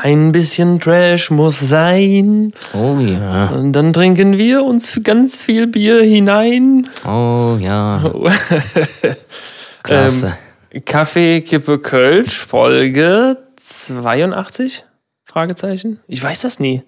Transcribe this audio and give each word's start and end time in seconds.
Ein 0.00 0.30
bisschen 0.30 0.78
Trash 0.78 1.30
muss 1.30 1.58
sein. 1.58 2.52
Oh 2.72 2.98
ja. 3.00 3.46
Und 3.46 3.72
dann 3.72 3.92
trinken 3.92 4.38
wir 4.38 4.62
uns 4.62 5.00
ganz 5.02 5.42
viel 5.42 5.66
Bier 5.66 6.02
hinein. 6.02 6.88
Oh 7.04 7.56
ja. 7.60 8.00
Klasse. 9.82 10.36
Ähm, 10.72 10.82
Kaffee, 10.84 11.40
Kippe, 11.40 11.78
Kölsch, 11.78 12.38
Folge 12.38 13.38
82? 13.60 14.84
Fragezeichen? 15.24 15.98
Ich 16.06 16.22
weiß 16.22 16.42
das 16.42 16.60
nie. 16.60 16.82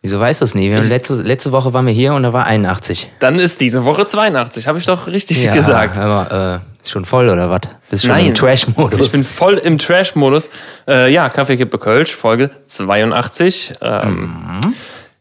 Wieso 0.00 0.18
weiß 0.18 0.40
das 0.40 0.54
nie? 0.54 0.68
Letzte, 0.68 1.14
letzte 1.14 1.52
Woche 1.52 1.72
waren 1.74 1.86
wir 1.86 1.92
hier 1.92 2.14
und 2.14 2.22
da 2.24 2.32
war 2.32 2.46
81. 2.46 3.10
Dann 3.20 3.38
ist 3.38 3.60
diese 3.60 3.84
Woche 3.84 4.06
82, 4.06 4.66
habe 4.66 4.78
ich 4.78 4.86
doch 4.86 5.06
richtig 5.06 5.44
Ja, 5.44 5.52
gesagt. 5.52 5.96
Aber, 5.98 6.62
äh, 6.64 6.71
schon 6.90 7.04
voll 7.04 7.28
oder 7.28 7.48
was? 7.50 7.60
Bist 7.90 8.04
schon 8.04 8.12
Nein. 8.12 8.26
im 8.26 8.34
Trash-Modus. 8.34 9.06
Ich 9.06 9.12
bin 9.12 9.24
voll 9.24 9.54
im 9.58 9.78
Trash-Modus. 9.78 10.50
Äh, 10.88 11.12
ja, 11.12 11.28
Kaffee, 11.28 11.56
Kippe, 11.56 11.78
Kölsch, 11.78 12.14
Folge 12.14 12.50
82. 12.66 13.74
Ähm, 13.80 14.60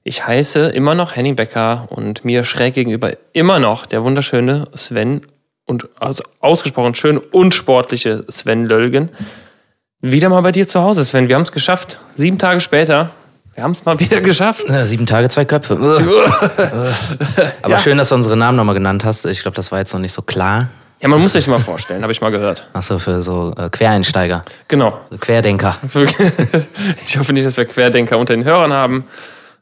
Ich 0.04 0.26
heiße 0.26 0.70
immer 0.70 0.96
noch 0.96 1.16
Henning 1.16 1.36
Becker 1.36 1.86
und 1.90 2.26
mir 2.26 2.44
schräg 2.44 2.74
gegenüber 2.74 3.12
immer 3.34 3.60
noch 3.60 3.86
der 3.86 4.04
wunderschöne 4.04 4.66
Sven 4.76 5.22
und 5.66 5.88
also 6.00 6.24
ausgesprochen 6.40 6.96
schön 6.96 7.18
und 7.20 7.54
sportliche 7.54 8.26
Sven 8.28 8.66
Löllgen. 8.66 9.10
Wieder 10.02 10.30
mal 10.30 10.42
bei 10.42 10.52
dir 10.52 10.68
zu 10.68 10.82
Hause, 10.82 11.06
Sven. 11.06 11.28
Wir 11.30 11.36
haben 11.36 11.44
es 11.44 11.52
geschafft. 11.52 12.00
Sieben 12.16 12.40
Tage 12.40 12.60
später. 12.62 13.12
Wir 13.54 13.64
haben 13.64 13.72
es 13.74 13.86
mal 13.86 14.00
wieder 14.00 14.22
geschafft. 14.22 14.64
Ja, 14.70 14.86
sieben 14.88 15.06
Tage, 15.06 15.30
zwei 15.30 15.46
Köpfe. 15.46 15.78
Aber 17.62 17.70
Ja. 17.74 17.80
schön, 17.80 17.98
dass 17.98 18.10
du 18.10 18.16
unsere 18.16 18.36
Namen 18.38 18.56
nochmal 18.58 18.74
genannt 18.76 19.06
hast. 19.06 19.26
Ich 19.26 19.42
glaube, 19.42 19.56
das 19.56 19.72
war 19.72 19.80
jetzt 19.80 19.94
noch 19.94 20.00
nicht 20.00 20.14
so 20.14 20.22
klar. 20.22 20.70
Ja, 21.02 21.08
man 21.08 21.20
muss 21.20 21.34
sich 21.34 21.48
mal 21.48 21.60
vorstellen, 21.60 22.04
habe 22.04 22.12
ich 22.12 22.22
mal 22.22 22.30
gehört. 22.32 22.68
Achso, 22.74 23.00
für 23.00 23.22
so 23.24 23.54
äh, 23.58 23.70
Quereinsteiger, 23.70 24.44
Genau. 24.68 25.00
so 25.10 25.18
Querdenker. 25.18 25.78
Ich 27.06 27.18
hoffe 27.18 27.34
nicht, 27.34 27.46
dass 27.46 27.58
wir 27.58 27.66
Querdenker 27.66 28.18
unter 28.20 28.36
den 28.36 28.44
Hörern 28.46 28.72
haben. 28.72 29.08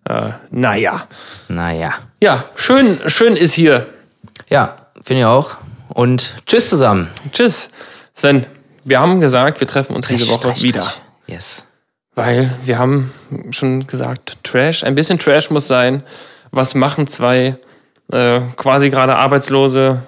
Äh, 0.06 0.32
naja. 0.52 1.04
Naja. 1.48 1.94
Ja, 2.22 2.46
schön, 2.56 3.00
schön 3.08 3.36
ist 3.36 3.54
hier. 3.54 3.88
Ja, 4.50 4.76
finde 5.04 5.22
ich 5.22 5.26
auch. 5.26 5.52
Und 5.88 6.36
tschüss 6.46 6.70
zusammen. 6.70 7.10
Tschüss. 7.32 7.70
Sven, 8.14 8.46
wir 8.84 9.00
haben 9.00 9.22
gesagt, 9.22 9.60
wir 9.62 9.68
treffen 9.68 9.96
uns 9.96 10.08
diese 10.08 10.28
Woche 10.28 10.62
wieder. 10.62 10.92
Yes. 11.26 11.64
Weil 12.16 12.52
wir 12.66 12.78
haben 12.78 13.14
schon 13.52 13.88
gesagt, 13.88 14.38
Trash, 14.44 14.84
ein 14.84 14.96
bisschen 14.96 15.20
Trash 15.20 15.50
muss 15.52 15.68
sein. 15.68 16.04
Was 16.52 16.76
machen 16.76 17.08
zwei 17.08 17.56
äh, 18.12 18.42
quasi 18.58 18.90
gerade 18.90 19.16
arbeitslose 19.16 20.02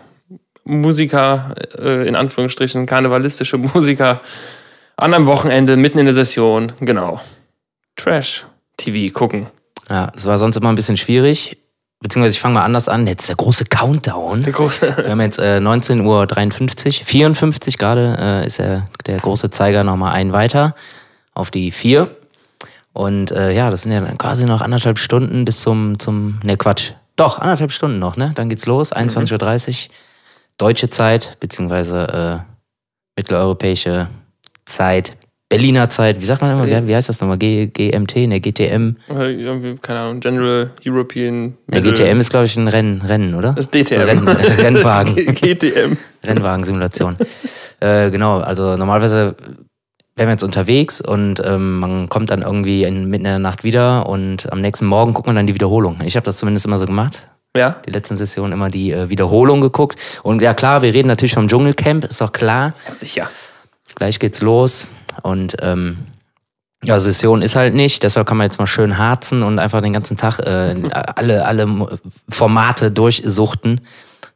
Musiker, 0.64 1.56
äh, 1.78 2.08
in 2.08 2.16
Anführungsstrichen 2.16 2.86
karnevalistische 2.86 3.58
Musiker, 3.58 4.22
an 4.98 5.14
einem 5.14 5.28
Wochenende, 5.28 5.78
mitten 5.78 6.00
in 6.00 6.06
der 6.06 6.14
Session, 6.14 6.74
genau. 6.80 7.22
Trash-TV 7.96 9.14
gucken. 9.14 9.48
Ja, 9.90 10.12
es 10.16 10.26
war 10.26 10.38
sonst 10.38 10.56
immer 10.56 10.70
ein 10.70 10.76
bisschen 10.76 10.98
schwierig. 10.98 11.58
Beziehungsweise 12.02 12.34
ich 12.34 12.40
fange 12.40 12.56
mal 12.56 12.64
anders 12.64 12.90
an. 12.90 13.06
Jetzt 13.06 13.30
der 13.30 13.36
große 13.36 13.66
Countdown. 13.66 14.44
Der 14.44 14.54
große. 14.54 14.98
Wir 14.98 15.10
haben 15.12 15.22
jetzt 15.22 15.38
äh, 15.38 15.60
19.53 15.60 17.02
Uhr, 17.02 17.06
54 17.06 17.78
gerade 17.78 18.18
äh, 18.20 18.48
ist 18.48 18.58
der, 18.58 18.88
der 19.06 19.20
große 19.20 19.52
Zeiger 19.52 19.84
nochmal 19.84 20.14
ein 20.14 20.34
weiter 20.34 20.76
auf 21.34 21.52
die 21.52 21.72
4. 21.72 22.10
Und 22.94 23.32
äh, 23.32 23.52
ja, 23.52 23.70
das 23.70 23.84
sind 23.84 23.92
ja 23.92 24.02
dann 24.02 24.18
quasi 24.18 24.46
noch 24.46 24.62
anderthalb 24.62 24.98
Stunden 24.98 25.46
bis 25.46 25.62
zum, 25.62 26.00
zum 26.00 26.40
ne 26.44 26.58
Quatsch, 26.58 26.94
doch, 27.16 27.40
anderthalb 27.40 27.72
Stunden 27.72 28.00
noch, 28.00 28.18
ne? 28.18 28.32
Dann 28.36 28.50
geht's 28.50 28.66
los, 28.66 28.92
21.30 28.92 29.70
Uhr, 29.70 29.94
deutsche 30.58 30.90
Zeit, 30.90 31.38
beziehungsweise 31.40 32.44
äh, 32.46 32.52
mitteleuropäische 33.18 34.08
Zeit, 34.66 35.18
Berliner 35.52 35.90
Zeit, 35.90 36.22
wie 36.22 36.26
sagt 36.26 36.42
man 36.42 36.52
immer, 36.52 36.88
wie 36.88 36.96
heißt 36.96 37.10
das 37.10 37.20
nochmal? 37.20 37.38
G, 37.38 37.68
GMT, 37.68 38.16
ne, 38.30 38.40
GTM. 38.40 38.96
Äh, 39.10 39.34
irgendwie, 39.34 39.76
keine 39.76 40.00
Ahnung, 40.00 40.22
General 40.22 40.72
European 40.86 41.58
Ne, 41.68 41.82
GTM 41.82 42.22
ist, 42.22 42.30
glaube 42.30 42.46
ich, 42.46 42.56
ein 42.56 42.70
Rennen, 42.70 43.02
Rennen, 43.02 43.36
oder? 43.36 43.52
Das 43.52 43.66
ist 43.66 43.76
DTM. 43.76 44.00
Renn, 44.00 44.28
Rennwagen. 44.30 45.14
GTM. 45.14 45.98
Rennwagensimulation. 46.24 47.18
äh, 47.82 48.10
genau, 48.12 48.38
also 48.40 48.78
normalerweise 48.78 49.36
wären 50.16 50.30
wir 50.30 50.32
jetzt 50.32 50.44
unterwegs 50.44 51.02
und 51.02 51.42
ähm, 51.44 51.80
man 51.80 52.08
kommt 52.08 52.32
dann 52.32 52.44
irgendwie 52.44 52.84
in, 52.84 53.10
mitten 53.10 53.26
in 53.26 53.32
der 53.32 53.40
Nacht 53.40 53.66
wieder 53.66 54.08
und 54.08 54.50
am 54.54 54.62
nächsten 54.62 54.86
Morgen 54.86 55.14
guckt 55.14 55.28
man 55.28 55.36
dann 55.36 55.48
die 55.48 55.54
Wiederholung. 55.54 56.00
Ich 56.06 56.16
habe 56.16 56.24
das 56.24 56.38
zumindest 56.38 56.66
immer 56.66 56.80
so 56.80 56.86
gemacht. 56.86 57.28
Ja, 57.56 57.82
Die 57.86 57.92
letzten 57.92 58.16
Sessionen 58.16 58.54
immer 58.54 58.70
die 58.70 58.92
äh, 58.92 59.10
Wiederholung 59.10 59.60
geguckt. 59.60 60.00
Und 60.24 60.42
ja 60.42 60.54
klar, 60.54 60.82
wir 60.82 60.94
reden 60.94 61.10
natürlich 61.10 61.34
vom 61.34 61.50
Dschungelcamp, 61.50 62.06
ist 62.06 62.22
doch 62.22 62.32
klar. 62.32 62.74
ja, 62.88 62.96
sicher. 62.96 63.30
Gleich 63.96 64.20
geht's 64.20 64.42
los. 64.42 64.88
Und 65.22 65.58
ähm, 65.60 65.98
ja, 66.84 66.98
Session 66.98 67.42
ist 67.42 67.56
halt 67.56 67.76
nicht, 67.76 68.04
deshalb 68.04 68.26
kann 68.28 68.38
man 68.38 68.46
jetzt 68.46 68.58
mal 68.58 68.68
schön 68.68 68.98
harzen 68.98 69.44
und 69.44 69.60
einfach 69.60 69.82
den 69.82 69.94
ganzen 69.94 70.18
Tag 70.18 70.40
äh, 70.40 70.76
alle, 70.92 71.46
alle 71.46 72.00
Formate 72.30 72.90
durchsuchten. 72.90 73.82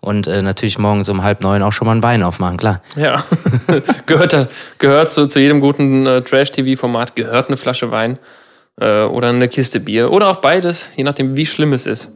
Und 0.01 0.27
äh, 0.27 0.41
natürlich 0.41 0.77
morgens 0.77 1.09
um 1.09 1.23
halb 1.23 1.41
neun 1.41 1.63
auch 1.63 1.71
schon 1.71 1.87
mal 1.87 1.95
ein 1.95 2.03
Wein 2.03 2.21
aufmachen, 2.21 2.57
klar. 2.57 2.81
Ja, 2.95 3.23
gehört, 4.05 4.49
gehört 4.77 5.09
zu, 5.09 5.25
zu 5.25 5.39
jedem 5.39 5.61
guten 5.61 6.05
äh, 6.05 6.21
Trash-TV-Format, 6.21 7.15
gehört 7.15 7.47
eine 7.47 7.57
Flasche 7.57 7.89
Wein 7.91 8.19
äh, 8.79 9.03
oder 9.03 9.29
eine 9.29 9.47
Kiste 9.47 9.79
Bier 9.79 10.11
oder 10.11 10.27
auch 10.27 10.41
beides, 10.41 10.89
je 10.95 11.03
nachdem, 11.03 11.35
wie 11.35 11.45
schlimm 11.45 11.73
es 11.73 11.87
ist. 11.87 12.09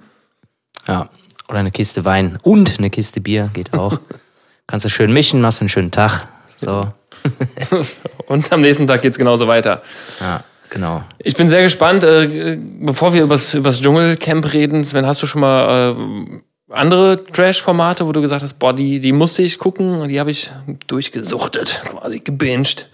Ja. 0.89 1.09
Oder 1.47 1.59
eine 1.59 1.71
Kiste 1.71 2.05
Wein 2.05 2.37
und 2.43 2.77
eine 2.77 2.89
Kiste 2.89 3.21
Bier 3.21 3.49
geht 3.53 3.73
auch. 3.73 3.99
Kannst 4.67 4.85
du 4.85 4.89
schön 4.89 5.13
mischen, 5.13 5.41
machst 5.41 5.61
einen 5.61 5.69
schönen 5.69 5.91
Tag. 5.91 6.27
So, 6.57 6.91
Und 8.27 8.51
am 8.51 8.61
nächsten 8.61 8.87
Tag 8.87 9.01
geht's 9.01 9.17
genauso 9.17 9.47
weiter. 9.47 9.81
ja, 10.19 10.43
genau. 10.69 11.03
Ich 11.19 11.35
bin 11.35 11.49
sehr 11.49 11.63
gespannt, 11.63 12.03
äh, 12.03 12.57
bevor 12.79 13.13
wir 13.13 13.23
übers, 13.23 13.53
übers 13.53 13.81
Dschungelcamp 13.81 14.53
reden, 14.53 14.85
Sven, 14.85 15.05
hast 15.05 15.21
du 15.21 15.25
schon 15.27 15.41
mal 15.41 15.95
äh, 15.95 16.73
andere 16.73 17.23
Trash-Formate, 17.23 18.05
wo 18.05 18.11
du 18.11 18.21
gesagt 18.21 18.43
hast, 18.43 18.59
boah, 18.59 18.73
die, 18.73 18.99
die 18.99 19.11
musste 19.11 19.41
ich 19.41 19.57
gucken 19.57 20.01
und 20.01 20.09
die 20.09 20.19
habe 20.19 20.31
ich 20.31 20.51
durchgesuchtet, 20.87 21.81
quasi 21.85 22.19
gebinged. 22.19 22.87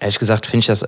Ehrlich 0.00 0.18
gesagt 0.18 0.46
finde 0.46 0.60
ich 0.60 0.66
das 0.66 0.84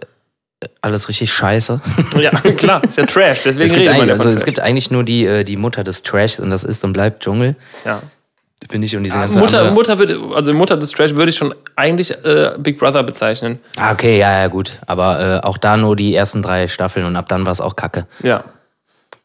alles 0.82 1.08
richtig 1.08 1.32
scheiße. 1.32 1.80
Ja, 2.20 2.30
klar, 2.30 2.82
ist 2.84 2.98
ja 2.98 3.06
Trash, 3.06 3.44
deswegen 3.44 3.70
Es 3.70 3.72
gibt, 3.72 3.88
eigentlich, 3.88 4.08
ja 4.08 4.14
also 4.14 4.28
es 4.28 4.34
Trash. 4.36 4.44
gibt 4.44 4.60
eigentlich 4.60 4.90
nur 4.90 5.04
die, 5.04 5.24
äh, 5.24 5.44
die 5.44 5.56
Mutter 5.56 5.84
des 5.84 6.02
Trashs 6.02 6.38
und 6.40 6.50
das 6.50 6.64
ist 6.64 6.84
und 6.84 6.92
bleibt 6.92 7.22
Dschungel. 7.22 7.56
ja. 7.84 8.00
Bin 8.68 8.82
ich 8.82 8.94
und 8.94 9.02
diese 9.04 9.16
ganze 9.18 9.38
Mutter, 9.38 9.58
andere- 9.60 9.74
Mutter 9.74 9.98
würde, 9.98 10.20
also 10.34 10.52
Mutter 10.52 10.76
des 10.76 10.90
Trash 10.90 11.14
würde 11.16 11.30
ich 11.30 11.36
schon 11.38 11.54
eigentlich 11.76 12.10
äh, 12.24 12.52
Big 12.58 12.78
Brother 12.78 13.02
bezeichnen. 13.02 13.58
Ah, 13.76 13.90
okay, 13.92 14.18
ja, 14.18 14.38
ja, 14.42 14.46
gut. 14.48 14.72
Aber 14.86 15.18
äh, 15.42 15.46
auch 15.46 15.56
da 15.56 15.78
nur 15.78 15.96
die 15.96 16.14
ersten 16.14 16.42
drei 16.42 16.68
Staffeln 16.68 17.06
und 17.06 17.16
ab 17.16 17.26
dann 17.28 17.46
war 17.46 17.52
es 17.52 17.60
auch 17.62 17.74
kacke. 17.74 18.06
Ja. 18.22 18.44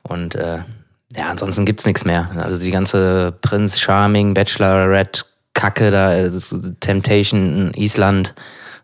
Und 0.03 0.35
äh, 0.35 0.59
ja, 1.17 1.25
ansonsten 1.29 1.65
gibt's 1.65 1.85
nichts 1.85 2.05
mehr. 2.05 2.29
Also 2.41 2.57
die 2.57 2.71
ganze 2.71 3.33
Prinz 3.41 3.77
Charming, 3.77 4.33
Bachelorette, 4.33 5.23
Kacke 5.53 5.91
da, 5.91 6.15
das 6.23 6.33
ist 6.33 6.55
Temptation 6.79 7.73
Island. 7.75 8.33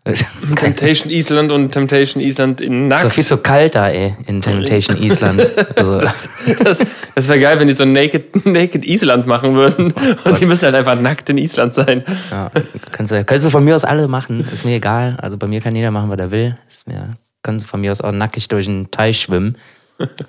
Temptation 0.56 1.12
Island 1.12 1.52
und 1.52 1.70
Temptation 1.70 2.20
Island 2.20 2.60
in 2.60 2.84
Ist 2.84 2.88
nackt. 2.88 3.04
doch 3.04 3.12
viel 3.12 3.24
zu 3.24 3.36
kalt 3.36 3.76
da, 3.76 3.88
ey, 3.88 4.16
in 4.26 4.40
Temptation 4.40 4.96
Island. 5.00 5.48
Also, 5.76 5.98
das 6.00 6.28
das, 6.58 6.82
das 7.14 7.28
wäre 7.28 7.38
geil, 7.38 7.60
wenn 7.60 7.68
die 7.68 7.74
so 7.74 7.84
Naked, 7.84 8.44
Naked 8.46 8.84
Island 8.84 9.28
machen 9.28 9.54
würden. 9.54 9.92
und 10.24 10.40
die 10.40 10.46
müssen 10.46 10.64
halt 10.64 10.74
einfach 10.74 11.00
nackt 11.00 11.30
in 11.30 11.38
Island 11.38 11.74
sein. 11.74 12.02
ja, 12.32 12.50
kannst, 12.90 13.12
du, 13.12 13.24
kannst 13.24 13.46
du 13.46 13.50
von 13.50 13.64
mir 13.64 13.76
aus 13.76 13.84
alle 13.84 14.08
machen, 14.08 14.44
ist 14.52 14.64
mir 14.64 14.76
egal. 14.76 15.16
Also 15.22 15.38
bei 15.38 15.46
mir 15.46 15.60
kann 15.60 15.76
jeder 15.76 15.92
machen, 15.92 16.10
was 16.10 16.18
er 16.18 16.32
will. 16.32 16.56
Ist 16.68 16.88
mir, 16.88 17.10
kannst 17.44 17.64
du 17.64 17.68
von 17.68 17.80
mir 17.80 17.92
aus 17.92 18.00
auch 18.00 18.12
nackig 18.12 18.48
durch 18.48 18.66
den 18.66 18.90
Teich 18.90 19.20
schwimmen 19.20 19.56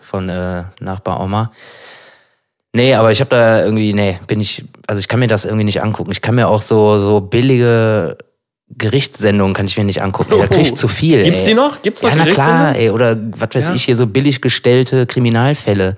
von 0.02 0.30
äh, 0.30 0.66
Nachbar 0.82 1.20
Oma. 1.20 1.52
Nee, 2.74 2.94
aber 2.94 3.12
ich 3.12 3.22
habe 3.22 3.30
da 3.30 3.64
irgendwie, 3.64 3.94
nee, 3.94 4.20
bin 4.28 4.40
ich, 4.40 4.66
also 4.86 5.00
ich 5.00 5.08
kann 5.08 5.20
mir 5.20 5.28
das 5.28 5.46
irgendwie 5.46 5.64
nicht 5.64 5.82
angucken. 5.82 6.12
Ich 6.12 6.22
kann 6.22 6.36
mir 6.36 6.48
auch 6.48 6.62
so, 6.62 6.98
so 6.98 7.22
billige 7.22 8.18
Gerichtssendungen 8.78 9.54
kann 9.54 9.66
ich 9.68 9.78
mir 9.78 9.84
nicht 9.84 10.02
angucken. 10.02 10.34
Da 10.40 10.48
krieg 10.48 10.62
ich 10.62 10.76
zu 10.76 10.88
viel. 10.88 11.24
Gibt's 11.24 11.42
ey. 11.42 11.48
die 11.50 11.54
noch? 11.54 11.82
Gibt's 11.82 12.02
noch 12.04 12.10
Ja, 12.10 12.16
na 12.18 12.26
klar, 12.32 12.76
ey. 12.76 12.90
Oder 12.90 13.18
was 13.38 13.50
weiß 13.54 13.68
Ja. 13.68 13.74
ich, 13.74 13.84
hier 13.86 13.96
so 13.96 14.08
billig 14.08 14.42
gestellte 14.42 15.06
Kriminalfälle. 15.06 15.98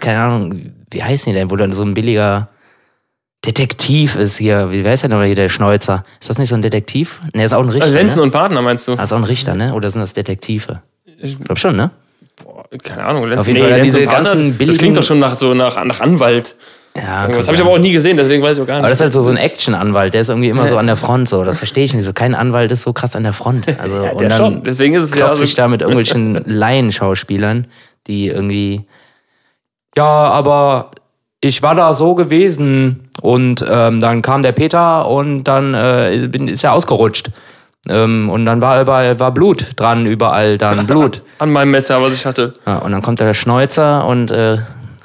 Keine 0.00 0.18
Ahnung, 0.18 0.72
wie 0.90 1.02
heißen 1.02 1.32
die 1.32 1.38
denn? 1.38 1.50
Wo 1.50 1.56
dann 1.56 1.72
so 1.72 1.82
ein 1.82 1.94
billiger 1.94 2.48
Detektiv 3.44 4.16
ist 4.16 4.38
hier. 4.38 4.70
Wie 4.70 4.84
heißt 4.86 5.02
der 5.02 5.10
denn 5.10 5.22
hier, 5.24 5.34
der 5.34 5.48
Schneuzer? 5.48 6.04
Ist 6.20 6.30
das 6.30 6.38
nicht 6.38 6.48
so 6.48 6.54
ein 6.54 6.62
Detektiv? 6.62 7.20
Ne, 7.34 7.44
ist 7.44 7.52
auch 7.52 7.62
ein 7.62 7.68
Richter. 7.68 7.86
Also 7.86 7.96
Lenzen 7.96 8.18
ne? 8.18 8.22
und 8.22 8.30
Partner 8.30 8.62
meinst 8.62 8.86
du? 8.86 8.92
Ah, 8.92 9.02
ist 9.02 9.12
auch 9.12 9.16
ein 9.18 9.24
Richter, 9.24 9.54
ne? 9.54 9.74
Oder 9.74 9.90
sind 9.90 10.00
das 10.00 10.12
Detektive? 10.12 10.82
Ich- 11.20 11.38
glaube 11.38 11.58
schon, 11.58 11.74
ne? 11.74 11.90
Boah, 12.42 12.64
keine 12.82 13.04
Ahnung. 13.04 13.24
Lenzen, 13.24 13.38
Auf 13.40 13.46
jeden 13.48 13.58
Fall, 13.60 13.70
ja, 13.70 13.76
Lenzen 13.76 13.84
diese 13.84 13.98
und 14.00 14.04
Partner, 14.06 14.30
ganzen 14.30 14.48
Das 14.50 14.58
billigen- 14.58 14.78
klingt 14.78 14.96
doch 14.96 15.02
schon 15.02 15.18
nach 15.18 15.34
so 15.34 15.54
nach, 15.54 15.84
nach 15.84 16.00
Anwalt. 16.00 16.54
Ja, 16.96 17.26
Das 17.26 17.46
habe 17.46 17.56
ich 17.56 17.62
aber 17.62 17.70
auch 17.70 17.78
nie 17.78 17.92
gesehen, 17.92 18.16
deswegen 18.18 18.42
weiß 18.42 18.58
ich 18.58 18.62
auch 18.62 18.66
gar 18.66 18.74
nicht. 18.74 18.80
Aber 18.84 18.90
das 18.90 18.98
ist 18.98 19.02
halt 19.02 19.12
so, 19.14 19.22
so 19.22 19.30
ein 19.30 19.38
Action-Anwalt, 19.38 20.12
der 20.12 20.20
ist 20.20 20.28
irgendwie 20.28 20.50
immer 20.50 20.66
so 20.68 20.76
an 20.76 20.86
der 20.86 20.96
Front 20.96 21.28
so. 21.28 21.42
Das 21.42 21.56
verstehe 21.58 21.84
ich 21.84 21.94
nicht. 21.94 22.04
So 22.04 22.12
kein 22.12 22.34
Anwalt 22.34 22.70
ist 22.70 22.82
so 22.82 22.92
krass 22.92 23.16
an 23.16 23.22
der 23.22 23.32
Front. 23.32 23.66
Also, 23.82 24.02
der 24.02 24.12
und 24.16 24.22
dann 24.22 24.32
schon. 24.32 24.62
Deswegen 24.62 24.94
ist 24.94 25.04
es 25.04 25.14
ja 25.14 25.34
so- 25.34 25.42
sich 25.42 25.54
da 25.54 25.68
mit 25.68 25.80
irgendwelchen 25.80 26.34
Laienschauspielern, 26.44 27.66
die 28.06 28.28
irgendwie. 28.28 28.82
Ja, 29.96 30.04
aber 30.04 30.90
ich 31.40 31.62
war 31.62 31.74
da 31.74 31.94
so 31.94 32.14
gewesen 32.14 33.08
und 33.22 33.64
ähm, 33.68 33.98
dann 34.00 34.22
kam 34.22 34.42
der 34.42 34.52
Peter 34.52 35.08
und 35.08 35.44
dann 35.44 35.74
äh, 35.74 36.28
bin, 36.30 36.46
ist 36.48 36.62
er 36.62 36.72
ausgerutscht. 36.72 37.30
Ähm, 37.88 38.30
und 38.30 38.44
dann 38.46 38.60
war 38.62 38.80
überall 38.80 39.18
war 39.18 39.32
Blut 39.32 39.72
dran, 39.76 40.06
überall 40.06 40.56
dann 40.58 40.86
Blut. 40.86 41.22
An 41.38 41.50
meinem 41.50 41.72
Messer, 41.72 42.00
was 42.02 42.14
ich 42.14 42.24
hatte. 42.26 42.54
Ja, 42.66 42.78
und 42.78 42.92
dann 42.92 43.02
kommt 43.02 43.20
da 43.20 43.24
der 43.24 43.34
Schneuzer 43.34 44.06
und 44.06 44.30
äh, 44.30 44.58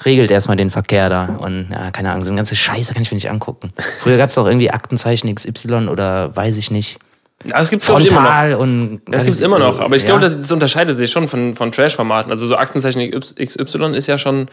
regelt 0.06 0.32
erstmal 0.32 0.58
den 0.58 0.70
Verkehr 0.70 1.10
da. 1.10 1.26
Und 1.40 1.68
ja, 1.72 1.92
keine 1.92 2.12
Ahnung, 2.12 2.24
so 2.24 2.30
eine 2.30 2.38
ganze 2.38 2.56
Scheiße 2.56 2.94
kann 2.94 3.04
ich 3.04 3.12
mir 3.12 3.16
nicht 3.16 3.30
angucken. 3.30 3.72
Früher 4.02 4.18
gab 4.18 4.30
es 4.30 4.36
doch 4.36 4.46
irgendwie 4.46 4.70
Aktenzeichen 4.72 5.34
XY 5.34 5.88
oder 5.90 6.36
weiß 6.36 6.58
ich 6.58 6.72
nicht. 6.72 7.00
Ja, 7.46 7.60
das 7.60 7.70
gibt's 7.70 7.86
glaub 7.86 8.00
ich, 8.00 8.08
immer 8.08 8.22
noch. 8.22 8.28
Frontal 8.28 8.54
und. 8.56 9.02
Das 9.08 9.24
gibt's 9.26 9.42
immer 9.42 9.60
noch, 9.60 9.80
aber 9.80 9.96
ich 9.96 10.04
Ja. 10.04 10.08
glaube, 10.10 10.22
das, 10.22 10.36
das 10.38 10.52
unterscheidet 10.52 10.98
sich 10.98 11.12
schon 11.12 11.28
von, 11.28 11.56
von 11.56 11.72
Trash-Formaten. 11.72 12.32
Also 12.32 12.46
so 12.46 12.56
Aktenzeichen 12.58 13.02
XY 13.12 13.96
ist 13.96 14.08
ja 14.08 14.18
schon 14.18 14.48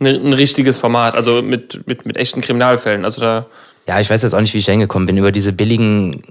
ein, 0.00 0.06
ein 0.06 0.32
richtiges 0.32 0.78
Format, 0.78 1.14
also 1.14 1.42
mit, 1.42 1.86
mit, 1.86 2.04
mit 2.06 2.16
echten 2.16 2.40
Kriminalfällen. 2.40 3.04
Also 3.04 3.20
da, 3.20 3.46
Ja, 3.86 3.98
ich 3.98 4.10
weiß 4.10 4.22
jetzt 4.22 4.34
auch 4.34 4.40
nicht, 4.40 4.52
wie 4.54 4.58
ich 4.58 4.66
da 4.66 4.72
hingekommen 4.72 5.06
bin. 5.06 5.16
Über 5.16 5.32
diese 5.32 5.52
billigen 5.52 6.22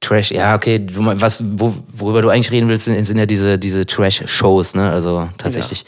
Trash. 0.00 0.30
Ja, 0.30 0.54
okay, 0.54 0.86
was, 0.94 1.42
wo, 1.56 1.74
worüber 1.92 2.22
du 2.22 2.28
eigentlich 2.30 2.50
reden 2.50 2.68
willst, 2.68 2.86
sind, 2.86 3.02
sind 3.04 3.18
ja 3.18 3.26
diese, 3.26 3.58
diese 3.58 3.84
Trash-Shows, 3.84 4.74
ne? 4.74 4.90
Also 4.90 5.28
tatsächlich. 5.38 5.84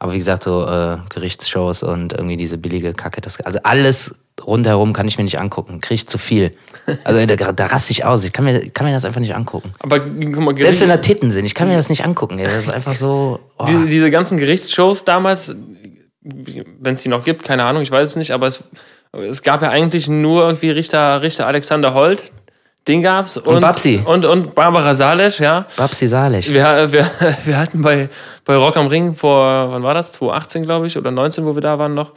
Aber 0.00 0.14
wie 0.14 0.18
gesagt, 0.18 0.44
so 0.44 0.66
äh, 0.66 0.96
Gerichtsshows 1.10 1.82
und 1.82 2.14
irgendwie 2.14 2.38
diese 2.38 2.56
billige 2.56 2.94
Kacke. 2.94 3.20
Das, 3.20 3.38
also 3.42 3.58
alles 3.64 4.14
rundherum 4.44 4.94
kann 4.94 5.06
ich 5.06 5.18
mir 5.18 5.24
nicht 5.24 5.38
angucken. 5.38 5.82
Krieg 5.82 5.96
ich 5.96 6.08
zu 6.08 6.16
viel. 6.16 6.52
Also 7.04 7.24
da, 7.26 7.52
da 7.52 7.66
raste 7.66 7.92
ich 7.92 8.04
aus. 8.04 8.24
Ich 8.24 8.32
kann 8.32 8.46
mir, 8.46 8.70
kann 8.70 8.86
mir 8.86 8.94
das 8.94 9.04
einfach 9.04 9.20
nicht 9.20 9.34
angucken. 9.34 9.72
aber 9.78 10.00
guck 10.00 10.38
mal, 10.38 10.56
Selbst 10.56 10.80
wenn 10.80 10.88
da 10.88 10.96
Titten 10.96 11.30
sind, 11.30 11.44
ich 11.44 11.54
kann 11.54 11.68
mir 11.68 11.76
das 11.76 11.90
nicht 11.90 12.02
angucken. 12.02 12.38
Ey. 12.38 12.46
Das 12.46 12.56
ist 12.56 12.70
einfach 12.70 12.94
so. 12.94 13.40
Oh. 13.58 13.66
diese, 13.68 13.86
diese 13.86 14.10
ganzen 14.10 14.38
Gerichtsshows 14.38 15.04
damals, 15.04 15.54
wenn 16.22 16.94
es 16.94 17.02
die 17.02 17.10
noch 17.10 17.22
gibt, 17.22 17.44
keine 17.44 17.64
Ahnung, 17.64 17.82
ich 17.82 17.90
weiß 17.90 18.10
es 18.10 18.16
nicht, 18.16 18.30
aber 18.30 18.46
es, 18.46 18.64
es 19.12 19.42
gab 19.42 19.60
ja 19.60 19.68
eigentlich 19.68 20.08
nur 20.08 20.46
irgendwie 20.46 20.70
Richter, 20.70 21.20
Richter 21.20 21.46
Alexander 21.46 21.92
Holt, 21.92 22.32
den 22.88 23.02
gab's. 23.02 23.36
Und, 23.36 23.60
Babsi. 23.60 24.00
Und, 24.04 24.24
und 24.24 24.54
Barbara 24.54 24.94
Salesch, 24.94 25.40
ja. 25.40 25.66
Babsi 25.76 26.08
Salech. 26.08 26.52
Wir, 26.52 26.90
wir, 26.90 27.10
wir 27.44 27.58
hatten 27.58 27.82
bei, 27.82 28.08
bei 28.44 28.56
Rock 28.56 28.76
am 28.76 28.86
Ring 28.86 29.14
vor, 29.14 29.70
wann 29.70 29.82
war 29.82 29.94
das? 29.94 30.12
2018, 30.12 30.62
glaube 30.62 30.86
ich, 30.86 30.96
oder 30.96 31.10
19, 31.10 31.44
wo 31.44 31.54
wir 31.54 31.60
da 31.60 31.78
waren 31.78 31.94
noch. 31.94 32.12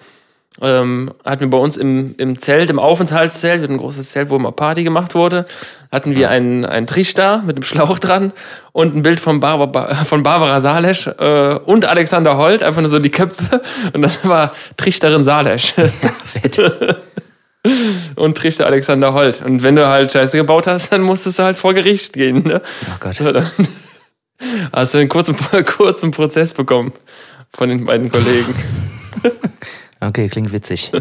Ähm, 0.62 1.12
hatten 1.26 1.42
wir 1.42 1.50
bei 1.50 1.58
uns 1.58 1.78
im, 1.78 2.14
im 2.18 2.38
Zelt, 2.38 2.70
im 2.70 2.78
Aufenthaltszelt, 2.78 3.62
wir 3.62 3.64
hatten 3.64 3.74
ein 3.74 3.80
großes 3.80 4.12
Zelt, 4.12 4.30
wo 4.30 4.36
immer 4.36 4.52
Party 4.52 4.84
gemacht 4.84 5.16
wurde, 5.16 5.48
hatten 5.92 6.16
wir 6.16 6.30
einen, 6.30 6.64
einen 6.64 6.86
Trichter 6.86 7.42
mit 7.44 7.56
einem 7.56 7.64
Schlauch 7.64 7.98
dran 7.98 8.34
und 8.72 8.96
ein 8.96 9.02
Bild 9.02 9.20
von, 9.20 9.40
Barbara, 9.40 9.96
von 10.06 10.22
Barbara 10.22 10.62
Salesch 10.62 11.08
äh, 11.08 11.56
und 11.56 11.86
Alexander 11.86 12.38
Holt, 12.38 12.62
einfach 12.62 12.82
nur 12.82 12.90
so 12.92 13.00
die 13.00 13.10
Köpfe. 13.10 13.64
Und 13.94 14.04
das 14.04 14.28
war 14.28 14.54
Trichterin 14.78 15.24
Salesch 15.24 15.74
Fett. 16.24 16.62
und 18.16 18.38
Trichter 18.38 18.66
Alexander 18.66 19.14
Holt. 19.14 19.42
Und 19.44 19.64
wenn 19.64 19.76
du 19.76 19.88
halt 19.88 20.12
Scheiße 20.12 20.38
gebaut 20.38 20.68
hast, 20.68 20.92
dann 20.92 21.02
musstest 21.02 21.40
du 21.40 21.44
halt 21.44 21.58
vor 21.58 21.74
Gericht 21.74 22.14
gehen. 22.14 22.44
Ne? 22.44 22.62
Oh 22.88 22.98
Gott. 23.00 23.16
So, 23.16 23.32
dann 23.32 23.46
hast 24.72 24.94
du 24.94 24.98
einen 25.00 25.10
kurzen, 25.10 25.36
kurzen 25.66 26.12
Prozess 26.12 26.54
bekommen 26.54 26.94
von 27.52 27.70
den 27.70 27.86
beiden 27.86 28.12
Kollegen. 28.12 28.56
Okay, 30.06 30.28
klingt 30.28 30.52
witzig. 30.52 30.92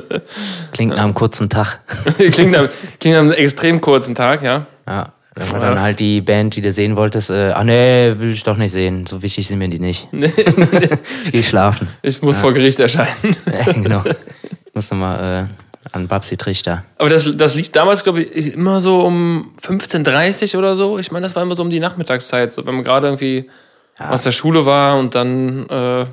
Klingt 0.72 0.94
nach 0.94 1.02
einem 1.02 1.14
kurzen 1.14 1.48
Tag. 1.48 1.80
klingt, 2.30 2.52
nach, 2.52 2.68
klingt 3.00 3.16
nach 3.16 3.22
einem 3.22 3.32
extrem 3.32 3.80
kurzen 3.80 4.14
Tag, 4.14 4.42
ja. 4.42 4.66
Ja. 4.86 5.12
Da 5.34 5.50
war 5.50 5.60
dann 5.60 5.80
halt 5.80 5.98
die 5.98 6.20
Band, 6.20 6.54
die 6.54 6.60
du 6.60 6.72
sehen 6.72 6.94
wolltest, 6.94 7.30
äh, 7.30 7.50
ah 7.52 7.64
nee, 7.64 8.14
will 8.18 8.32
ich 8.32 8.44
doch 8.44 8.58
nicht 8.58 8.70
sehen. 8.70 9.06
So 9.06 9.22
wichtig 9.22 9.48
sind 9.48 9.58
mir 9.58 9.68
die 9.68 9.80
nicht. 9.80 10.06
ich 10.12 11.32
geh 11.32 11.42
schlafen. 11.42 11.88
Ich 12.02 12.20
muss 12.20 12.36
vor 12.36 12.52
Gericht 12.52 12.78
erscheinen. 12.80 13.36
Ja, 13.46 13.72
genau. 13.72 14.02
Ich 14.04 14.74
muss 14.74 14.90
nochmal 14.90 15.48
äh, 15.48 15.71
an 15.90 16.06
Babsi 16.06 16.36
Trichter. 16.36 16.84
Aber 16.98 17.08
das, 17.08 17.26
das 17.34 17.54
lief 17.54 17.72
damals, 17.72 18.04
glaube 18.04 18.22
ich, 18.22 18.54
immer 18.54 18.80
so 18.80 19.00
um 19.00 19.52
15.30 19.66 20.56
oder 20.56 20.76
so. 20.76 20.98
Ich 20.98 21.10
meine, 21.10 21.26
das 21.26 21.34
war 21.34 21.42
immer 21.42 21.54
so 21.56 21.62
um 21.62 21.70
die 21.70 21.80
Nachmittagszeit, 21.80 22.52
so 22.52 22.64
wenn 22.66 22.74
man 22.76 22.84
gerade 22.84 23.08
irgendwie 23.08 23.50
Ja. 23.98 24.10
aus 24.10 24.22
der 24.22 24.30
Schule 24.32 24.64
war 24.64 24.98
und 24.98 25.14
dann 25.14 25.68
äh, 25.68 26.06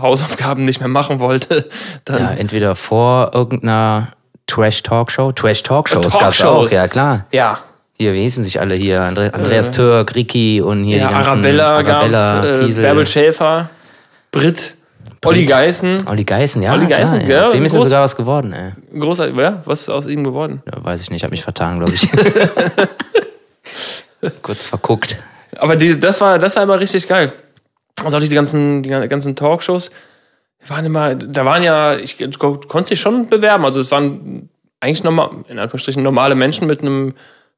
Hausaufgaben 0.00 0.64
nicht 0.64 0.80
mehr 0.80 0.88
machen 0.88 1.18
wollte. 1.18 1.68
Dann, 2.04 2.20
Ja, 2.22 2.30
entweder 2.30 2.74
vor 2.76 3.32
irgendeiner 3.34 4.08
Trash-Talkshow. 4.46 5.32
Trash-Talkshows 5.32 6.02
gab's 6.04 6.18
Talkshows. 6.38 6.68
auch, 6.68 6.72
ja 6.72 6.88
klar. 6.88 7.26
ja. 7.32 7.58
Hier, 7.96 8.12
wie 8.12 8.22
hießen 8.22 8.42
sich 8.42 8.60
alle 8.60 8.74
hier? 8.74 9.02
Andre 9.02 9.32
Andreas 9.32 9.70
Türk, 9.70 10.16
Ricky 10.16 10.60
und 10.60 10.82
hier 10.82 10.98
Ja, 10.98 11.06
die 11.08 11.14
ganzen 11.14 11.30
Arabella, 11.30 11.76
Arabella, 11.76 12.34
gab's, 12.40 12.46
äh, 12.48 12.66
Kiesel, 12.66 12.82
Bärbel 12.82 13.06
Schäfer, 13.06 13.70
Brit, 14.32 14.73
Olli 15.24 15.46
Geißen. 15.46 16.06
Olli 16.06 16.24
Geißen, 16.24 16.62
ja. 16.62 16.72
Olli 16.72 16.86
Geißen, 16.86 17.18
klar, 17.24 17.30
ja, 17.30 17.46
Aus 17.46 17.52
dem 17.52 17.64
ist 17.64 17.72
ja 17.72 17.80
sogar 17.80 18.02
was 18.02 18.16
geworden, 18.16 18.52
ey. 18.52 18.72
Großartig, 18.98 19.36
ja, 19.36 19.62
was 19.64 19.82
ist 19.82 19.88
aus 19.88 20.06
ihm 20.06 20.24
geworden? 20.24 20.62
Ja, 20.66 20.84
weiß 20.84 21.00
ich 21.00 21.10
nicht, 21.10 21.24
hab 21.24 21.30
mich 21.30 21.42
vertan, 21.42 21.78
glaube 21.78 21.94
ich. 21.94 22.08
Kurz 24.42 24.66
verguckt. 24.66 25.18
Aber 25.56 25.76
die, 25.76 25.98
das, 25.98 26.20
war, 26.20 26.38
das 26.38 26.56
war 26.56 26.62
immer 26.62 26.80
richtig 26.80 27.06
geil. 27.08 27.32
Also 28.02 28.16
auch 28.16 28.20
diese 28.20 28.34
ganzen, 28.34 28.82
die 28.82 28.88
ganzen 28.88 29.36
Talkshows 29.36 29.90
waren 30.66 30.84
immer, 30.84 31.14
da 31.14 31.44
waren 31.44 31.62
ja, 31.62 31.96
ich 31.96 32.16
du 32.16 32.38
konntest 32.38 32.90
dich 32.90 33.00
schon 33.00 33.28
bewerben. 33.28 33.64
Also 33.64 33.80
es 33.80 33.90
waren 33.90 34.48
eigentlich 34.80 35.04
normal, 35.04 35.30
in 35.48 35.58
Anführungsstrichen 35.58 36.02
normale 36.02 36.34
Menschen 36.34 36.66
mit 36.66 36.82
einem, 36.82 37.14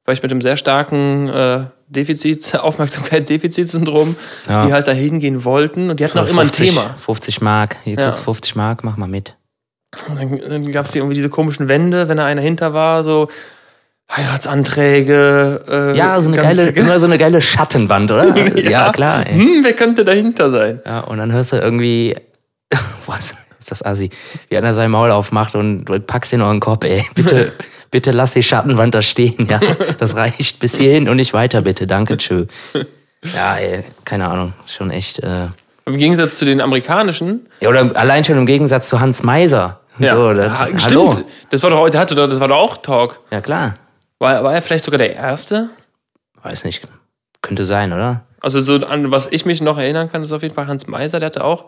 vielleicht 0.06 0.22
mit 0.22 0.30
einem 0.32 0.40
sehr 0.40 0.56
starken 0.56 1.28
äh, 1.28 1.64
Defizit, 1.88 2.54
Aufmerksamkeit-Defizitsyndrom, 2.58 4.16
Ja. 4.48 4.64
die 4.66 4.72
halt 4.72 4.88
da 4.88 4.92
hingehen 4.92 5.44
wollten. 5.44 5.90
Und 5.90 6.00
die 6.00 6.04
hatten 6.04 6.18
auch 6.18 6.28
immer 6.28 6.40
ein 6.42 6.48
50 6.48 6.70
Thema. 6.70 6.94
50 6.98 7.40
Mark, 7.42 7.76
hier 7.84 7.94
Ja. 7.94 8.04
kriegst 8.04 8.20
du 8.20 8.22
50 8.24 8.56
Mark, 8.56 8.82
mach 8.84 8.96
mal 8.96 9.06
mit. 9.08 9.36
Und 10.08 10.16
dann, 10.18 10.40
dann 10.48 10.72
gab 10.72 10.86
es 10.86 10.94
irgendwie 10.94 11.14
diese 11.14 11.28
komischen 11.28 11.68
Wände, 11.68 12.08
wenn 12.08 12.16
da 12.16 12.24
einer 12.24 12.40
hinter 12.42 12.72
war, 12.72 13.04
so 13.04 13.28
Heiratsanträge. 14.10 15.64
Äh, 15.68 15.96
Ja, 15.96 16.20
so 16.20 16.28
eine 16.28 16.36
geile, 16.40 16.68
immer 16.74 16.98
so 17.00 17.06
eine 17.06 17.18
geile 17.18 17.40
Schattenwand, 17.42 18.10
oder? 18.10 18.36
ja. 18.58 18.92
klar, 18.92 19.26
ey. 19.26 19.34
Hm, 19.34 19.60
wer 19.64 19.72
könnte 19.72 20.04
dahinter 20.04 20.50
sein? 20.50 20.80
Ja, 20.84 21.00
und 21.00 21.18
dann 21.18 21.32
hörst 21.32 21.52
du 21.52 21.56
irgendwie, 21.56 22.16
was 23.06 23.34
ist 23.58 23.70
das 23.70 23.84
Assi, 23.84 24.10
wie 24.48 24.56
einer 24.56 24.74
sein 24.74 24.90
Maul 24.90 25.10
aufmacht 25.10 25.54
und 25.54 25.84
du 25.86 25.98
packst 26.00 26.32
ihn 26.32 26.38
noch 26.40 26.50
in 26.50 26.56
den 26.56 26.60
Kopf, 26.60 26.84
ey. 26.84 27.04
Bitte, 27.14 27.52
bitte 27.90 28.10
lass 28.12 28.32
die 28.32 28.42
Schattenwand 28.42 28.94
da 28.94 29.02
stehen, 29.02 29.46
ja. 29.48 29.60
Das 29.98 30.16
reicht 30.16 30.60
bis 30.60 30.76
hierhin 30.76 31.08
und 31.08 31.16
nicht 31.16 31.32
weiter, 31.32 31.62
bitte. 31.62 31.86
Danke, 31.86 32.16
tschö. 32.16 32.46
Ja, 33.34 33.56
ey, 33.56 33.84
keine 34.04 34.28
Ahnung, 34.28 34.52
schon 34.66 34.90
echt. 34.90 35.18
Äh, 35.20 35.48
Im 35.86 35.98
Gegensatz 35.98 36.38
zu 36.38 36.44
den 36.44 36.60
amerikanischen. 36.60 37.48
ja, 37.60 37.68
oder 37.68 37.96
allein 37.96 38.24
schon 38.24 38.36
im 38.38 38.46
Gegensatz 38.46 38.88
zu 38.88 39.00
Hans 39.00 39.22
Meiser. 39.22 39.80
So, 39.98 40.32
das, 40.34 40.52
Ah, 40.52 40.68
hallo. 40.84 41.12
Stimmt. 41.12 41.26
Das 41.50 41.62
war 41.62 41.70
doch 41.70 41.78
heute, 41.78 41.98
hatte 41.98 42.14
das 42.14 42.38
war 42.38 42.48
doch 42.48 42.58
auch 42.58 42.76
Talk. 42.78 43.18
Ja, 43.30 43.40
klar. 43.40 43.76
War, 44.18 44.44
war 44.44 44.54
er 44.54 44.60
vielleicht 44.62 44.84
sogar 44.84 44.98
der 44.98 45.14
Erste? 45.14 45.70
Weiß 46.42 46.64
nicht. 46.64 46.82
Könnte 47.42 47.64
sein, 47.64 47.92
oder? 47.92 48.22
Also 48.42 48.60
so 48.60 48.74
an 48.86 49.10
was 49.10 49.28
ich 49.30 49.46
mich 49.46 49.62
noch 49.62 49.78
erinnern 49.78 50.10
kann, 50.12 50.22
ist 50.22 50.32
auf 50.32 50.42
jeden 50.42 50.54
Fall 50.54 50.66
Hans 50.66 50.86
Meiser, 50.86 51.18
der 51.18 51.26
hatte 51.26 51.44
auch 51.44 51.64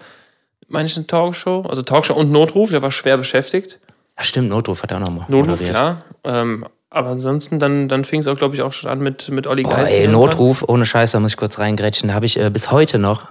manche 0.68 1.06
Talkshow, 1.06 1.62
also 1.68 1.82
Talkshow 1.82 2.12
und 2.14 2.30
Notruf, 2.30 2.70
der 2.70 2.82
war 2.82 2.90
schwer 2.90 3.16
beschäftigt. 3.16 3.80
Ja, 4.18 4.24
stimmt, 4.24 4.48
Notruf 4.50 4.82
hat 4.82 4.90
er 4.90 4.96
auch 4.98 5.00
noch 5.00 5.10
mal 5.10 5.26
Notruf, 5.28 5.46
moderiert. 5.60 5.70
klar. 5.74 6.04
Ähm, 6.24 6.66
aber 6.90 7.08
ansonsten, 7.10 7.58
dann, 7.58 7.88
dann 7.88 8.04
fing 8.04 8.20
es 8.20 8.26
auch, 8.26 8.36
glaube 8.36 8.54
ich, 8.56 8.62
auch 8.62 8.72
schon 8.72 8.90
an 8.90 8.98
mit, 9.00 9.28
mit 9.28 9.46
Olli 9.46 9.62
Boah, 9.62 9.86
ey. 9.86 10.08
Notruf, 10.08 10.64
ohne 10.66 10.86
Scheiß, 10.86 11.12
da 11.12 11.20
muss 11.20 11.32
ich 11.32 11.36
kurz 11.36 11.58
reingrätschen. 11.58 12.08
Da 12.08 12.14
habe 12.14 12.26
ich 12.26 12.38
äh, 12.40 12.50
bis 12.50 12.70
heute 12.70 12.98
noch 12.98 13.28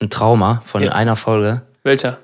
ein 0.00 0.08
Trauma 0.10 0.62
von 0.64 0.82
Ja. 0.82 0.92
einer 0.92 1.16
Folge. 1.16 1.62
Welcher? 1.82 2.18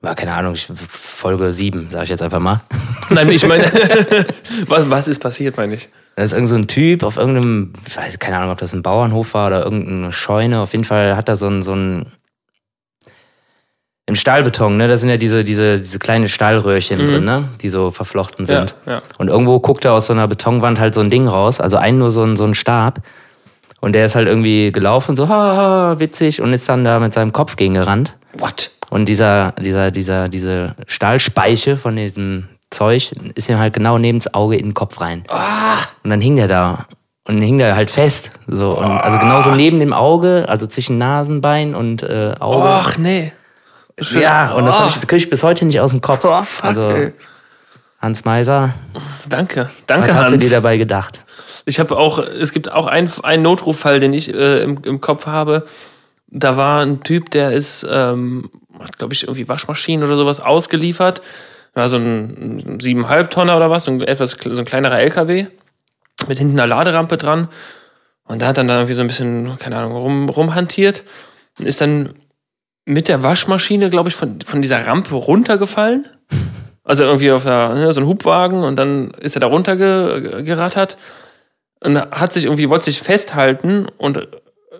War 0.00 0.14
keine 0.14 0.34
Ahnung, 0.34 0.54
ich, 0.54 0.66
Folge 0.88 1.52
7, 1.52 1.88
sage 1.90 2.04
ich 2.04 2.10
jetzt 2.10 2.22
einfach 2.22 2.40
mal. 2.40 2.60
Nein, 3.10 3.30
ich 3.30 3.46
meine, 3.46 3.64
was, 4.66 4.90
was 4.90 5.08
ist 5.08 5.20
passiert, 5.20 5.56
meine 5.56 5.74
ich? 5.74 5.88
Da 6.16 6.24
ist 6.24 6.32
irgend 6.32 6.48
so 6.48 6.56
ein 6.56 6.66
Typ 6.68 7.04
auf 7.04 7.16
irgendeinem, 7.16 7.72
ich 7.86 7.96
weiß 7.96 8.18
keine 8.18 8.36
Ahnung, 8.38 8.50
ob 8.50 8.58
das 8.58 8.74
ein 8.74 8.82
Bauernhof 8.82 9.32
war 9.34 9.46
oder 9.46 9.64
irgendeine 9.64 10.12
Scheune. 10.12 10.60
Auf 10.60 10.72
jeden 10.72 10.84
Fall 10.84 11.16
hat 11.16 11.28
er 11.28 11.36
so 11.36 11.46
ein, 11.48 11.62
so 11.62 11.72
ein 11.74 12.06
im 14.12 14.16
Stahlbeton, 14.16 14.76
ne? 14.76 14.88
Da 14.88 14.98
sind 14.98 15.08
ja 15.08 15.16
diese, 15.16 15.42
diese, 15.42 15.78
diese 15.78 15.98
kleinen 15.98 16.28
Stahlröhrchen 16.28 16.98
drin, 16.98 17.24
ne? 17.24 17.48
Die 17.62 17.70
so 17.70 17.90
verflochten 17.90 18.44
sind. 18.44 18.74
Ja, 18.84 18.92
ja. 18.92 19.02
Und 19.16 19.28
irgendwo 19.28 19.58
guckt 19.58 19.86
er 19.86 19.94
aus 19.94 20.06
so 20.06 20.12
einer 20.12 20.28
Betonwand 20.28 20.78
halt 20.78 20.94
so 20.94 21.00
ein 21.00 21.08
Ding 21.08 21.26
raus, 21.26 21.60
also 21.60 21.78
einen 21.78 21.98
nur 21.98 22.10
so 22.10 22.22
ein, 22.22 22.36
so 22.36 22.44
ein 22.44 22.54
Stab. 22.54 23.00
Und 23.80 23.94
der 23.94 24.04
ist 24.04 24.14
halt 24.14 24.28
irgendwie 24.28 24.70
gelaufen, 24.70 25.16
so, 25.16 25.28
haha, 25.28 25.98
witzig, 25.98 26.42
und 26.42 26.52
ist 26.52 26.68
dann 26.68 26.84
da 26.84 27.00
mit 27.00 27.14
seinem 27.14 27.32
Kopf 27.32 27.56
gegengerannt. 27.56 28.16
What? 28.36 28.70
Und 28.90 29.06
dieser, 29.06 29.52
dieser, 29.52 29.90
dieser, 29.90 30.28
diese 30.28 30.76
Stahlspeiche 30.86 31.78
von 31.78 31.96
diesem 31.96 32.48
Zeug 32.70 33.12
ist 33.34 33.48
ihm 33.48 33.58
halt 33.58 33.72
genau 33.72 33.96
neben 33.96 34.18
das 34.18 34.34
Auge 34.34 34.56
in 34.56 34.66
den 34.66 34.74
Kopf 34.74 35.00
rein. 35.00 35.24
Und 36.04 36.10
dann 36.10 36.20
hing 36.20 36.36
der 36.36 36.48
da. 36.48 36.86
Und 37.26 37.40
hing 37.40 37.56
der 37.56 37.76
halt 37.76 37.90
fest. 37.90 38.30
So, 38.46 38.76
und 38.76 38.90
also 38.90 39.18
genauso 39.18 39.52
neben 39.52 39.78
dem 39.80 39.92
Auge, 39.92 40.44
also 40.48 40.66
zwischen 40.66 40.98
Nasenbein 40.98 41.74
und 41.74 42.02
äh, 42.02 42.34
Auge. 42.38 42.68
Ach, 42.68 42.98
nee. 42.98 43.32
Ja, 43.98 44.52
und 44.52 44.66
das 44.66 44.76
oh, 44.76 44.80
hab 44.80 44.88
ich, 44.88 45.00
krieg 45.06 45.18
ich 45.18 45.30
bis 45.30 45.42
heute 45.42 45.64
nicht 45.64 45.80
aus 45.80 45.90
dem 45.90 46.00
Kopf. 46.00 46.24
Oh, 46.24 46.42
fuck, 46.42 46.64
also 46.64 46.90
ey. 46.90 47.12
Hans 48.00 48.24
Meiser, 48.24 48.74
Danke, 49.28 49.60
was 49.60 49.70
danke, 49.86 50.14
hast 50.14 50.28
du 50.28 50.32
Hans. 50.32 50.42
dir 50.42 50.50
dabei 50.50 50.76
gedacht? 50.76 51.24
Ich 51.66 51.78
habe 51.78 51.96
auch, 51.96 52.18
es 52.18 52.52
gibt 52.52 52.72
auch 52.72 52.86
einen, 52.86 53.08
einen 53.22 53.44
Notruffall, 53.44 54.00
den 54.00 54.12
ich 54.12 54.34
äh, 54.34 54.62
im, 54.62 54.82
im 54.82 55.00
Kopf 55.00 55.26
habe. 55.26 55.66
Da 56.26 56.56
war 56.56 56.84
ein 56.84 57.04
Typ, 57.04 57.30
der 57.30 57.52
ist, 57.52 57.86
ähm, 57.88 58.50
hat, 58.80 58.98
glaube 58.98 59.14
ich, 59.14 59.22
irgendwie 59.24 59.48
Waschmaschinen 59.48 60.04
oder 60.04 60.16
sowas 60.16 60.40
ausgeliefert. 60.40 61.22
War 61.74 61.88
so 61.88 61.96
ein, 61.96 62.74
ein 62.74 62.80
siebeneinhalb 62.80 63.30
Tonner 63.30 63.56
oder 63.56 63.70
was, 63.70 63.84
so 63.84 63.92
ein 63.92 64.00
etwas 64.00 64.36
so 64.42 64.58
ein 64.58 64.64
kleinerer 64.64 64.98
LKW. 64.98 65.46
mit 66.26 66.38
hinten 66.38 66.58
einer 66.58 66.66
Laderampe 66.66 67.16
dran. 67.18 67.48
Und 68.24 68.42
da 68.42 68.48
hat 68.48 68.58
dann 68.58 68.66
da 68.66 68.76
irgendwie 68.76 68.94
so 68.94 69.02
ein 69.02 69.06
bisschen, 69.06 69.58
keine 69.58 69.76
Ahnung, 69.76 69.92
rum, 69.92 70.28
rumhantiert 70.28 71.04
und 71.58 71.66
ist 71.66 71.80
dann 71.80 72.14
mit 72.84 73.08
der 73.08 73.22
Waschmaschine, 73.22 73.90
glaube 73.90 74.08
ich, 74.08 74.16
von, 74.16 74.40
von 74.40 74.62
dieser 74.62 74.86
Rampe 74.86 75.14
runtergefallen. 75.14 76.06
Also 76.84 77.04
irgendwie 77.04 77.30
auf 77.30 77.44
der, 77.44 77.74
ne, 77.74 77.92
so 77.92 78.00
ein 78.00 78.06
Hubwagen 78.06 78.64
und 78.64 78.76
dann 78.76 79.12
ist 79.20 79.36
er 79.36 79.40
da 79.40 79.46
runtergerattert 79.46 80.96
und 81.80 81.96
hat 81.96 82.32
sich 82.32 82.44
irgendwie, 82.44 82.68
wollte 82.70 82.86
sich 82.86 83.00
festhalten 83.00 83.86
und 83.98 84.26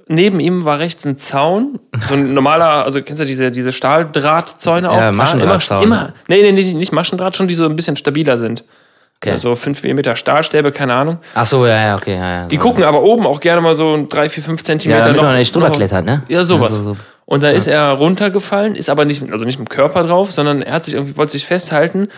neben 0.08 0.40
ihm 0.40 0.64
war 0.64 0.80
rechts 0.80 1.04
ein 1.04 1.16
Zaun, 1.16 1.78
so 2.08 2.14
ein 2.14 2.34
normaler, 2.34 2.84
also 2.84 3.02
kennst 3.02 3.20
du 3.22 3.24
diese, 3.24 3.52
diese 3.52 3.70
Stahldrahtzäune 3.72 4.90
auch? 4.90 4.96
Ja, 4.96 5.12
Maschendrahtzaun. 5.12 5.84
Immer, 5.84 5.96
immer, 5.96 6.12
nee, 6.26 6.42
nee, 6.42 6.52
nicht, 6.52 6.74
nicht 6.74 6.92
Maschendraht, 6.92 7.36
schon 7.36 7.46
die 7.46 7.54
so 7.54 7.66
ein 7.66 7.76
bisschen 7.76 7.96
stabiler 7.96 8.38
sind. 8.38 8.64
Okay. 9.24 9.38
So 9.38 9.54
5 9.54 9.84
mm 9.84 10.16
Stahlstäbe, 10.16 10.72
keine 10.72 10.94
Ahnung. 10.94 11.18
Ach 11.34 11.46
so, 11.46 11.64
ja, 11.64 11.80
ja, 11.80 11.94
okay. 11.94 12.16
Ja, 12.16 12.30
ja, 12.40 12.46
Die 12.46 12.56
so. 12.56 12.62
gucken 12.62 12.82
aber 12.82 13.02
oben 13.02 13.24
auch 13.24 13.38
gerne 13.38 13.60
mal 13.60 13.76
so 13.76 14.04
3, 14.08 14.28
4, 14.28 14.42
5 14.42 14.60
ja, 14.60 14.64
Zentimeter 14.64 15.00
damit 15.02 15.16
noch. 15.18 15.22
man 15.22 15.36
nicht 15.36 15.54
drüber 15.54 15.70
klettert, 15.70 16.04
ne? 16.04 16.22
Ja, 16.26 16.42
sowas. 16.44 16.74
so, 16.74 16.82
so. 16.82 16.96
Und 17.32 17.42
da 17.42 17.48
ist 17.48 17.66
er 17.66 17.92
runtergefallen, 17.92 18.74
ist 18.76 18.90
aber 18.90 19.06
nicht, 19.06 19.22
also 19.32 19.44
nicht 19.44 19.58
mit 19.58 19.66
dem 19.66 19.74
Körper 19.74 20.02
drauf, 20.04 20.32
sondern 20.32 20.60
er 20.60 20.74
hat 20.74 20.84
sich 20.84 20.92
irgendwie, 20.92 21.16
wollte 21.16 21.32
sich 21.32 21.46
festhalten 21.46 22.08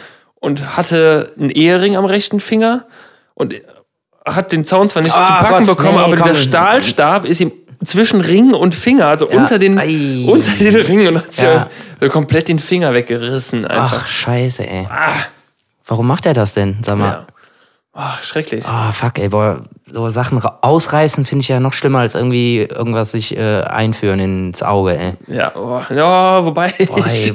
und 0.41 0.77
hatte 0.77 1.31
einen 1.39 1.51
Ehering 1.51 1.95
am 1.95 2.05
rechten 2.05 2.41
Finger 2.41 2.87
und 3.35 3.55
hat 4.27 4.51
den 4.51 4.65
Zaun 4.65 4.89
zwar 4.89 5.05
nicht 5.05 5.15
Ah, 5.17 5.25
zu 5.39 5.45
packen 5.45 5.67
Gott, 5.67 5.77
bekommen, 5.77 5.99
nee, 5.99 6.03
aber 6.03 6.17
komm. 6.17 6.31
dieser 6.33 6.43
Stahlstab 6.43 7.27
ist 7.27 7.41
ihm 7.41 7.53
zwischen 7.85 8.23
Ring 8.23 8.55
und 8.55 8.75
Finger, 8.75 9.07
also 9.07 9.31
Ja, 9.31 9.37
unter 9.39 9.61
den, 9.61 9.79
ei. 9.79 10.25
unter 10.27 10.51
den 10.51 10.75
Ring 10.75 11.07
und 11.07 11.19
hat 11.19 11.33
sich 11.33 11.45
Ja. 11.45 11.69
so 12.01 12.09
komplett 12.09 12.49
den 12.49 12.59
Finger 12.59 12.93
weggerissen 12.93 13.65
einfach. 13.69 14.03
Ach, 14.05 14.09
scheiße, 14.09 14.67
ey. 14.67 14.89
Ah, 14.91 15.13
Warum 15.87 16.09
macht 16.09 16.27
er 16.27 16.35
das 16.35 16.55
denn? 16.55 16.79
Sag 16.83 16.99
mal. 16.99 17.25
Ach, 17.97 18.23
schrecklich. 18.25 18.67
Ah, 18.67 18.91
fuck, 18.91 19.19
ey, 19.21 19.29
boah, 19.29 19.63
so 19.87 20.09
Sachen 20.09 20.43
ausreißen 20.43 21.25
finde 21.25 21.43
ich 21.43 21.49
ja 21.49 21.61
noch 21.61 21.75
schlimmer 21.75 22.01
als 22.01 22.17
irgendwie 22.17 22.59
irgendwas 22.59 23.13
sich 23.13 23.37
äh, 23.37 23.61
einführen 23.63 24.19
ins 24.19 24.65
Auge, 24.65 24.99
ey. 24.99 25.13
Ja, 25.29 25.55
oh, 25.55 25.81
ja, 25.95 26.45
wobei. 26.45 26.75
Boah, 26.89 27.07
ey, 27.07 27.35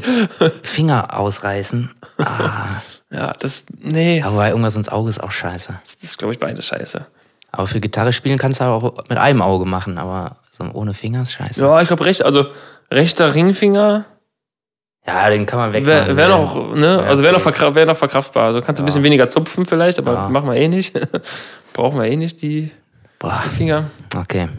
Finger 0.63 1.17
ausreißen. 1.17 1.89
Ah, 2.17 2.81
ja, 3.09 3.33
das, 3.39 3.63
nee, 3.77 4.21
aber 4.21 4.49
irgendwas 4.49 4.75
ins 4.75 4.89
Auge 4.89 5.07
ist 5.09 5.23
auch 5.23 5.31
scheiße. 5.31 5.79
das 5.81 5.97
ist, 6.01 6.17
glaube 6.17 6.33
ich, 6.33 6.39
beides 6.39 6.65
scheiße. 6.65 7.05
Aber 7.51 7.67
für 7.67 7.79
Gitarre 7.79 8.11
spielen 8.11 8.37
kannst 8.37 8.59
du 8.59 8.65
auch 8.65 9.07
mit 9.07 9.17
einem 9.17 9.41
Auge 9.41 9.65
machen, 9.65 9.97
aber 9.97 10.35
so 10.51 10.65
ohne 10.73 10.93
Finger 10.93 11.21
ist 11.21 11.33
scheiße. 11.33 11.61
Ja, 11.61 11.81
ich 11.81 11.87
glaube, 11.87 12.05
recht, 12.05 12.23
also 12.23 12.47
rechter 12.91 13.33
Ringfinger 13.33 14.05
Ja, 15.09 15.29
den 15.29 15.45
kann 15.45 15.57
man 15.59 15.73
wäre 15.73 15.85
wegmachen. 15.85 16.17
wär 16.17 16.27
noch, 16.27 16.75
ne, 16.75 16.85
Ja, 16.85 17.09
also 17.09 17.23
wäre 17.23 17.33
noch, 17.33 17.41
verkra 17.41 17.73
wär 17.73 17.85
noch 17.85 17.97
verkraftbar. 17.97 18.45
Also 18.45 18.61
kannst 18.61 18.79
du 18.79 18.83
ein 18.83 18.85
bisschen 18.85 19.03
weniger 19.03 19.27
zupfen 19.29 19.65
vielleicht, 19.65 19.97
aber 19.99 20.13
Ja. 20.13 20.29
machen 20.29 20.47
wir 20.49 20.55
eh 20.55 20.67
nicht. 20.67 20.93
Brauchen 21.73 21.97
wir 21.99 22.05
eh 22.05 22.15
nicht, 22.15 22.41
die 22.41 22.69
Boah, 23.17 23.43
Finger. 23.57 23.89
okay. 24.15 24.49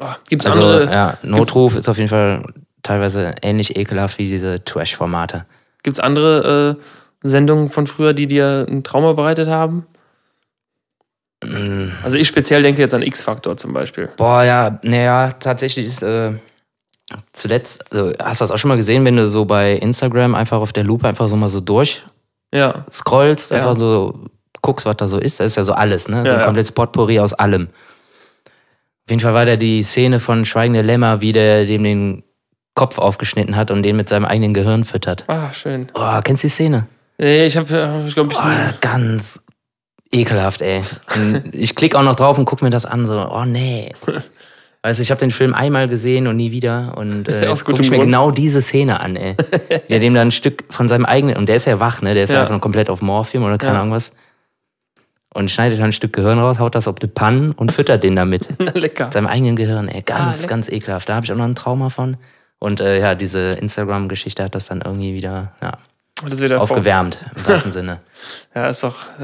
Oh, 0.00 0.06
Gibt's 0.28 0.46
Also, 0.46 0.60
andere, 0.64 0.84
ja, 0.92 1.18
Notruf 1.22 1.76
ist 1.76 1.88
auf 1.88 1.96
jeden 1.96 2.08
Fall 2.08 2.42
teilweise 2.82 3.34
ähnlich 3.42 3.76
ekelhaft 3.76 4.18
wie 4.18 4.28
diese 4.28 4.64
Trash-Formate. 4.64 5.44
gibt's 5.82 6.00
andere 6.00 6.76
äh, 6.80 6.82
Sendungen 7.22 7.70
von 7.70 7.86
früher, 7.86 8.12
die 8.14 8.26
dir 8.26 8.66
ein 8.68 8.82
Trauma 8.82 9.12
bereitet 9.12 9.48
haben? 9.48 9.86
Mm. 11.44 11.90
Also 12.02 12.16
ich 12.18 12.26
speziell 12.28 12.62
denke 12.62 12.80
jetzt 12.82 12.94
an 12.94 13.02
X-Factor 13.02 13.56
zum 13.56 13.72
Beispiel. 13.72 14.08
Boah, 14.16 14.42
ja, 14.42 14.78
naja, 14.82 15.30
tatsächlich 15.38 15.86
ist 15.86 16.02
äh, 16.02 16.32
zuletzt, 17.32 17.84
also, 17.92 18.12
hast 18.22 18.40
du 18.40 18.44
das 18.44 18.50
auch 18.50 18.58
schon 18.58 18.68
mal 18.68 18.76
gesehen, 18.76 19.04
wenn 19.04 19.16
du 19.16 19.26
so 19.26 19.44
bei 19.44 19.74
Instagram 19.74 20.34
einfach 20.34 20.58
auf 20.60 20.72
der 20.72 20.84
Lupe 20.84 21.08
einfach 21.08 21.28
so 21.28 21.36
mal 21.36 21.48
so 21.48 21.60
durch 21.60 22.04
Ja. 22.54 22.84
scrollst, 22.90 23.50
Ja. 23.50 23.58
einfach 23.58 23.74
so 23.74 24.18
guckst, 24.62 24.86
was 24.86 24.96
da 24.96 25.08
so 25.08 25.18
ist. 25.18 25.40
Da 25.40 25.44
ist 25.44 25.56
ja 25.56 25.64
so 25.64 25.72
alles, 25.72 26.08
ne? 26.08 26.22
So 26.22 26.26
Ja, 26.28 26.32
ein 26.34 26.38
ja. 26.40 26.44
komplettes 26.46 26.72
Potpourri 26.72 27.18
aus 27.20 27.32
allem. 27.32 27.68
Auf 29.06 29.10
jeden 29.10 29.20
Fall 29.20 29.34
war 29.34 29.46
da 29.46 29.56
die 29.56 29.82
Szene 29.82 30.20
von 30.20 30.44
Schweigende 30.44 30.82
Lämmer, 30.82 31.20
wie 31.20 31.32
der 31.32 31.64
dem 31.66 31.82
den 31.82 32.22
Kopf 32.74 32.98
aufgeschnitten 32.98 33.56
hat 33.56 33.70
und 33.70 33.82
den 33.82 33.96
mit 33.96 34.08
seinem 34.08 34.24
eigenen 34.24 34.54
Gehirn 34.54 34.84
füttert. 34.84 35.24
Ah, 35.28 35.52
schön. 35.52 35.88
Oh, 35.94 36.20
kennst 36.22 36.44
du 36.44 36.46
die 36.48 36.52
Szene? 36.52 36.86
Nee, 37.18 37.44
ich 37.46 37.56
habe, 37.56 38.04
ich 38.06 38.14
glaube, 38.14 38.32
ich. 38.32 38.38
Oh, 38.38 38.74
ganz 38.80 39.40
ekelhaft, 40.12 40.62
ey. 40.62 40.82
Ich 41.52 41.74
klicke 41.74 41.98
auch 41.98 42.02
noch 42.02 42.14
drauf 42.16 42.38
und 42.38 42.44
guck 42.44 42.62
mir 42.62 42.70
das 42.70 42.84
an, 42.86 43.06
so, 43.06 43.14
oh 43.30 43.44
nee. 43.44 43.92
Weißt 44.82 44.98
du, 44.98 45.02
ich 45.02 45.10
habe 45.10 45.18
den 45.18 45.30
Film 45.30 45.52
einmal 45.54 45.88
gesehen 45.88 46.26
und 46.26 46.36
nie 46.36 46.52
wieder 46.52 46.94
und 46.96 47.28
äh, 47.28 47.48
jetzt 47.50 47.64
guck 47.64 47.74
gutem 47.74 47.84
ich 47.84 47.90
mir 47.90 47.98
Grund. 47.98 48.08
genau 48.08 48.30
diese 48.30 48.62
Szene 48.62 49.00
an, 49.00 49.16
ey. 49.16 49.36
Wie 49.88 49.92
er 49.92 50.00
dem 50.00 50.14
dann 50.14 50.28
ein 50.28 50.32
Stück 50.32 50.64
von 50.70 50.88
seinem 50.88 51.04
eigenen, 51.04 51.36
und 51.36 51.48
der 51.48 51.56
ist 51.56 51.66
ja 51.66 51.80
wach, 51.80 52.00
ne, 52.00 52.14
der 52.14 52.24
ist 52.24 52.30
ja. 52.30 52.40
Einfach 52.42 52.60
komplett 52.60 52.88
auf 52.88 53.02
Morphium 53.02 53.44
oder 53.44 53.58
keine 53.58 53.74
Ja. 53.74 53.80
Ahnung 53.80 53.92
was. 53.92 54.12
Und 55.32 55.50
schneidet 55.50 55.78
dann 55.78 55.86
ein 55.86 55.92
Stück 55.92 56.12
Gehirn 56.14 56.38
raus, 56.38 56.58
haut 56.58 56.74
das 56.74 56.88
auf 56.88 56.96
die 56.96 57.06
Pannen 57.06 57.52
und 57.52 57.72
füttert 57.72 58.02
den 58.02 58.16
damit. 58.16 58.48
Lecker. 58.74 59.10
seinem 59.12 59.26
eigenen 59.26 59.54
Gehirn, 59.54 59.86
ey. 59.88 60.02
Ganz, 60.02 60.38
lecker. 60.42 60.48
ganz 60.48 60.68
ekelhaft. 60.68 61.08
Da 61.08 61.14
habe 61.14 61.24
ich 61.26 61.32
auch 61.32 61.36
noch 61.36 61.44
ein 61.44 61.54
Trauma 61.54 61.90
von. 61.90 62.16
Und 62.58 62.80
äh, 62.80 62.98
ja, 62.98 63.14
diese 63.14 63.52
Instagram-Geschichte 63.52 64.42
hat 64.42 64.54
das 64.54 64.66
dann 64.66 64.80
irgendwie 64.84 65.14
wieder 65.14 65.52
ja, 65.62 65.78
Das 66.28 66.40
wieder 66.40 66.56
vor- 66.56 66.64
aufgewärmt, 66.64 67.18
im 67.36 67.46
wahrsten 67.46 67.72
Sinne. 67.72 68.00
Ja, 68.54 68.68
ist 68.68 68.82
doch 68.82 68.96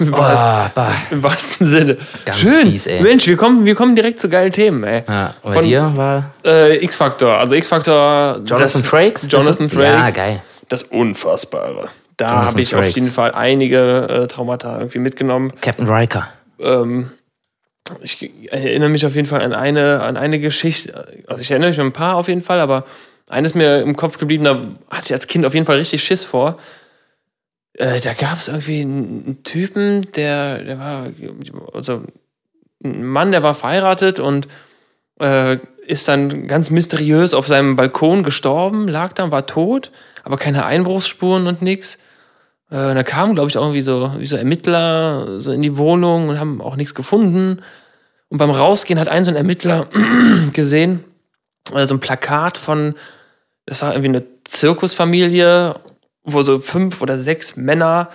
im, 0.00 0.12
Oh, 0.12 0.18
wahrsten, 0.18 0.84
im 1.10 1.22
wahrsten 1.22 1.66
Sinne. 1.66 1.96
Ganz 2.26 2.38
Schön. 2.38 2.70
fies, 2.70 2.86
ey. 2.86 3.00
Mensch, 3.02 3.26
wir 3.26 3.36
kommen, 3.38 3.64
wir 3.64 3.74
kommen 3.74 3.96
direkt 3.96 4.20
zu 4.20 4.28
geilen 4.28 4.52
Themen, 4.52 4.84
ey. 4.84 5.02
Ja, 5.08 5.34
bei 5.42 5.54
Von- 5.54 5.64
dir 5.64 5.90
war 5.96 6.30
Äh, 6.44 6.76
X-Factor. 6.84 7.38
Also 7.38 7.54
X-Factor. 7.54 8.42
Jonathan 8.44 8.84
Frakes? 8.84 9.26
Jonathan 9.30 9.68
das- 9.68 9.72
Ja, 9.82 9.96
Frakes. 9.98 10.14
geil. 10.14 10.42
Das 10.68 10.82
Unfassbare. 10.84 11.88
Da 12.18 12.44
habe 12.44 12.60
ich 12.60 12.74
auf 12.74 12.82
Frakes. 12.82 12.94
jeden 12.96 13.10
Fall 13.10 13.32
einige 13.32 14.06
äh, 14.08 14.26
Traumata 14.28 14.78
irgendwie 14.78 14.98
mitgenommen. 14.98 15.50
Captain 15.62 15.88
Riker. 15.88 16.28
Ähm, 16.60 17.10
ich 18.02 18.30
erinnere 18.52 18.90
mich 18.90 19.06
auf 19.06 19.14
jeden 19.16 19.26
Fall 19.26 19.40
an 19.42 19.54
eine, 19.54 20.02
an 20.02 20.16
eine 20.18 20.38
Geschichte. 20.38 21.06
Also 21.26 21.40
ich 21.40 21.50
erinnere 21.50 21.70
mich 21.70 21.80
an 21.80 21.86
ein 21.86 21.92
paar 21.92 22.16
auf 22.16 22.28
jeden 22.28 22.42
Fall, 22.42 22.60
aber 22.60 22.84
eines 23.28 23.54
mir 23.54 23.82
im 23.82 23.96
Kopf 23.96 24.18
geblieben, 24.18 24.44
da 24.44 24.60
hatte 24.90 25.06
ich 25.06 25.12
als 25.12 25.26
Kind 25.26 25.44
auf 25.44 25.54
jeden 25.54 25.66
Fall 25.66 25.76
richtig 25.76 26.02
Schiss 26.02 26.24
vor. 26.24 26.58
Äh, 27.74 28.00
da 28.00 28.12
gab 28.14 28.38
es 28.38 28.48
irgendwie 28.48 28.80
einen, 28.80 29.42
Typen, 29.44 30.10
der, 30.12 30.64
der 30.64 30.78
war, 30.78 31.06
also 31.72 32.02
ein 32.82 33.04
Mann, 33.04 33.30
der 33.30 33.42
war 33.42 33.54
verheiratet 33.54 34.18
und 34.20 34.48
äh, 35.20 35.58
ist 35.86 36.08
dann 36.08 36.48
ganz 36.48 36.70
mysteriös 36.70 37.34
auf 37.34 37.46
seinem 37.46 37.76
Balkon 37.76 38.22
gestorben, 38.22 38.88
lag 38.88 39.12
dann, 39.12 39.30
war 39.30 39.46
tot, 39.46 39.90
aber 40.24 40.36
keine 40.36 40.66
Einbruchsspuren 40.66 41.46
und 41.46 41.62
nix. 41.62 41.98
Äh, 42.70 42.94
da 42.94 43.02
kamen, 43.02 43.34
glaube 43.34 43.48
ich, 43.48 43.56
auch 43.56 43.62
irgendwie 43.62 43.82
so, 43.82 44.12
wie 44.18 44.26
so 44.26 44.36
Ermittler 44.36 45.40
so 45.40 45.50
in 45.52 45.62
die 45.62 45.78
Wohnung 45.78 46.28
und 46.28 46.38
haben 46.38 46.60
auch 46.60 46.76
nichts 46.76 46.94
gefunden. 46.94 47.62
Und 48.28 48.38
beim 48.38 48.50
Rausgehen 48.50 49.00
hat 49.00 49.08
ein 49.08 49.24
so 49.24 49.30
ein 49.30 49.36
Ermittler 49.36 49.86
gesehen, 50.52 51.04
äh, 51.74 51.86
so 51.86 51.94
ein 51.94 52.00
Plakat 52.00 52.58
von, 52.58 52.94
das 53.68 53.82
war 53.82 53.92
irgendwie 53.92 54.08
eine 54.08 54.24
Zirkusfamilie, 54.44 55.74
wo 56.24 56.42
so 56.42 56.58
fünf 56.58 57.02
oder 57.02 57.18
sechs 57.18 57.56
Männer 57.56 58.08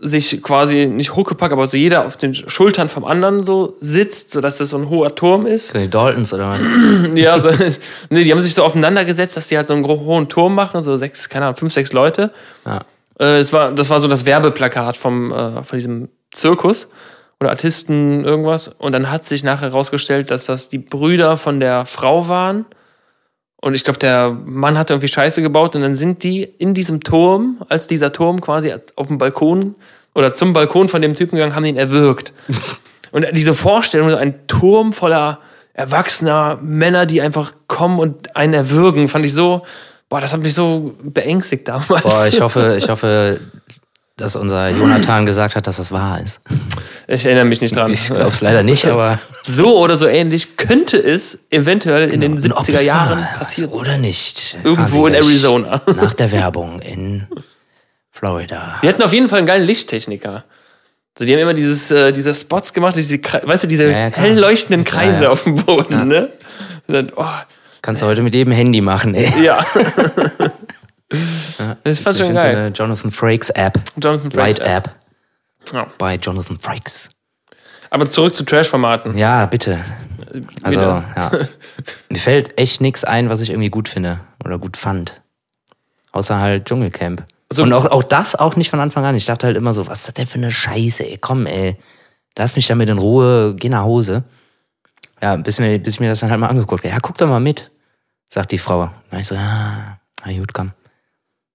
sich 0.00 0.42
quasi 0.42 0.86
nicht 0.86 1.16
Huckepack, 1.16 1.52
aber 1.52 1.66
so 1.66 1.76
jeder 1.76 2.06
auf 2.06 2.16
den 2.16 2.34
Schultern 2.34 2.88
vom 2.88 3.04
anderen 3.04 3.42
so 3.42 3.76
sitzt, 3.80 4.30
sodass 4.30 4.56
das 4.56 4.70
so 4.70 4.78
ein 4.78 4.88
hoher 4.88 5.14
Turm 5.14 5.44
ist. 5.44 5.74
Die 5.74 5.90
Daltons 5.90 6.32
oder 6.32 6.50
was? 6.50 6.60
Ja, 7.14 7.40
so, 7.40 7.50
nee, 8.10 8.24
die 8.24 8.32
haben 8.32 8.40
sich 8.40 8.54
so 8.54 8.62
aufeinander 8.62 9.04
gesetzt, 9.04 9.36
dass 9.36 9.48
die 9.48 9.56
halt 9.56 9.66
so 9.66 9.74
einen 9.74 9.84
hohen 9.84 10.28
Turm 10.28 10.54
machen, 10.54 10.82
so 10.82 10.96
sechs, 10.96 11.28
keine 11.28 11.46
Ahnung, 11.46 11.56
fünf, 11.56 11.72
sechs 11.72 11.92
Leute. 11.92 12.32
Ja. 12.64 12.84
Äh, 13.18 13.38
es 13.38 13.52
war, 13.52 13.72
das 13.72 13.90
war 13.90 13.98
so 13.98 14.08
das 14.08 14.24
Werbeplakat 14.24 14.96
vom, 14.96 15.32
äh, 15.32 15.62
von 15.64 15.78
diesem 15.78 16.08
Zirkus 16.30 16.88
oder 17.40 17.50
Artisten 17.50 18.24
irgendwas. 18.24 18.68
Und 18.68 18.92
dann 18.92 19.10
hat 19.10 19.24
sich 19.24 19.42
nachher 19.42 19.70
herausgestellt, 19.70 20.30
dass 20.30 20.46
das 20.46 20.68
die 20.68 20.78
Brüder 20.78 21.36
von 21.36 21.58
der 21.60 21.86
Frau 21.86 22.28
waren. 22.28 22.66
Und 23.60 23.74
ich 23.74 23.84
glaube, 23.84 23.98
der 23.98 24.36
Mann 24.44 24.78
hat 24.78 24.90
irgendwie 24.90 25.08
Scheiße 25.08 25.42
gebaut 25.42 25.74
und 25.74 25.82
dann 25.82 25.96
sind 25.96 26.22
die 26.22 26.42
in 26.42 26.74
diesem 26.74 27.02
Turm, 27.02 27.62
als 27.68 27.86
dieser 27.86 28.12
Turm 28.12 28.40
quasi 28.40 28.72
auf 28.94 29.08
dem 29.08 29.18
Balkon 29.18 29.74
oder 30.14 30.34
zum 30.34 30.52
Balkon 30.52 30.88
von 30.88 31.02
dem 31.02 31.14
Typen 31.14 31.36
gegangen, 31.36 31.54
haben 31.54 31.64
ihn 31.64 31.76
erwürgt. 31.76 32.32
Und 33.10 33.26
diese 33.32 33.54
Vorstellung, 33.54 34.10
so 34.10 34.16
ein 34.16 34.46
Turm 34.48 34.92
voller 34.92 35.38
erwachsener 35.72 36.58
Männer, 36.60 37.06
die 37.06 37.22
einfach 37.22 37.52
kommen 37.66 37.98
und 38.00 38.36
einen 38.36 38.52
erwürgen, 38.52 39.08
fand 39.08 39.24
ich 39.24 39.32
so, 39.32 39.64
boah, 40.08 40.20
das 40.20 40.32
hat 40.32 40.40
mich 40.40 40.52
so 40.52 40.94
beängstigt 41.02 41.68
damals. 41.68 42.02
Boah, 42.02 42.26
ich 42.26 42.40
hoffe, 42.40 42.76
ich 42.76 42.88
hoffe, 42.90 43.40
dass 44.18 44.36
unser 44.36 44.68
Jonathan 44.68 45.24
gesagt 45.24 45.56
hat, 45.56 45.66
dass 45.66 45.76
das 45.78 45.90
wahr 45.92 46.20
ist. 46.20 46.40
Ich 47.06 47.24
erinnere 47.24 47.46
mich 47.46 47.60
nicht 47.60 47.74
dran. 47.74 47.92
Ich 47.92 48.06
glaube 48.06 48.28
es 48.28 48.40
leider 48.40 48.62
nicht, 48.62 48.84
aber 48.86 49.18
So 49.44 49.78
oder 49.78 49.96
so 49.96 50.06
ähnlich 50.06 50.56
könnte 50.56 50.98
es 50.98 51.38
eventuell 51.50 52.12
in 52.12 52.20
den 52.20 52.32
Und 52.32 52.52
ob 52.52 52.64
70er 52.66 52.74
es 52.74 52.84
Jahren 52.84 53.26
sein. 53.42 53.68
oder 53.70 53.96
nicht. 53.96 54.58
Irgendwo 54.62 55.06
in 55.06 55.14
Arizona. 55.14 55.80
Nach 55.96 56.12
der 56.12 56.32
Werbung 56.32 56.80
in 56.80 57.26
Florida. 58.10 58.80
Die 58.82 58.88
hatten 58.88 59.02
auf 59.02 59.12
jeden 59.12 59.28
Fall 59.28 59.38
einen 59.38 59.46
geilen 59.46 59.66
Lichttechniker. 59.66 60.44
Also 61.14 61.26
die 61.26 61.32
haben 61.32 61.40
immer 61.40 61.54
dieses, 61.54 61.90
äh, 61.90 62.12
diese 62.12 62.34
Spots 62.34 62.72
gemacht, 62.72 62.96
diese, 62.96 63.18
weißt 63.18 63.64
du, 63.64 63.68
diese 63.68 63.90
Ja, 63.90 64.08
ja, 64.08 64.16
hell 64.16 64.38
leuchtenden 64.38 64.84
Kreise 64.84 65.24
Ja, 65.24 65.30
auf 65.30 65.44
dem 65.44 65.54
Boden, 65.54 66.08
ne? 66.08 66.30
Dann, 66.88 67.12
oh, 67.16 67.24
Kannst 67.80 68.02
du 68.02 68.06
heute 68.06 68.22
mit 68.22 68.34
jedem 68.34 68.52
Handy 68.52 68.80
machen, 68.80 69.14
ey. 69.14 69.32
ja. 69.42 69.64
das 71.84 72.00
fand 72.00 72.16
ich 72.16 72.26
schon 72.26 72.34
so 72.34 72.40
geil. 72.42 72.56
eine 72.56 72.68
Jonathan 72.68 73.10
Frakes 73.10 73.50
App. 73.50 73.78
Jonathan 74.00 74.30
Frakes 74.30 74.60
Right 74.60 74.60
App. 74.60 74.90
Ja. 75.72 75.86
Bei 75.98 76.16
Jonathan 76.16 76.58
Frakes. 76.58 77.08
Aber 77.90 78.08
zurück 78.10 78.34
zu 78.34 78.44
Trash-Formaten. 78.44 79.16
Ja, 79.16 79.46
bitte. 79.46 79.82
Also, 80.62 80.78
Wieder. 80.80 81.04
ja. 81.16 81.30
Mir 82.10 82.18
fällt 82.18 82.58
echt 82.58 82.80
nichts 82.82 83.04
ein, 83.04 83.30
was 83.30 83.40
ich 83.40 83.50
irgendwie 83.50 83.70
gut 83.70 83.88
finde 83.88 84.20
oder 84.44 84.58
gut 84.58 84.76
fand. 84.76 85.22
Außer 86.12 86.38
halt 86.38 86.66
Dschungelcamp. 86.66 87.24
So- 87.50 87.62
Und 87.62 87.72
auch, 87.72 87.86
auch 87.86 88.02
das 88.02 88.34
auch 88.34 88.56
nicht 88.56 88.68
von 88.68 88.80
Anfang 88.80 89.04
an. 89.06 89.14
Ich 89.14 89.24
dachte 89.24 89.46
halt 89.46 89.56
immer 89.56 89.72
so, 89.72 89.86
was 89.86 90.00
ist 90.00 90.08
das 90.08 90.14
denn 90.14 90.26
für 90.26 90.34
eine 90.36 90.50
Scheiße, 90.50 91.02
ey? 91.06 91.16
Komm, 91.18 91.46
ey. 91.46 91.76
Lass 92.36 92.56
mich 92.56 92.66
damit 92.66 92.88
in 92.90 92.98
Ruhe, 92.98 93.54
geh 93.56 93.70
nach 93.70 93.82
Hause. 93.82 94.24
Ja, 95.22 95.36
bis, 95.36 95.58
mir, 95.58 95.78
bis 95.78 95.94
ich 95.94 96.00
mir 96.00 96.10
das 96.10 96.20
dann 96.20 96.30
halt 96.30 96.40
mal 96.40 96.48
angeguckt 96.48 96.84
habe. 96.84 96.92
Ja, 96.94 97.00
guck 97.00 97.16
doch 97.18 97.26
mal 97.26 97.40
mit, 97.40 97.70
sagt 98.28 98.52
die 98.52 98.58
Frau. 98.58 98.90
Na, 99.10 99.18
ich 99.20 99.26
so, 99.26 99.34
ja, 99.34 99.98
na 100.24 100.32
gut, 100.38 100.52
komm. 100.52 100.72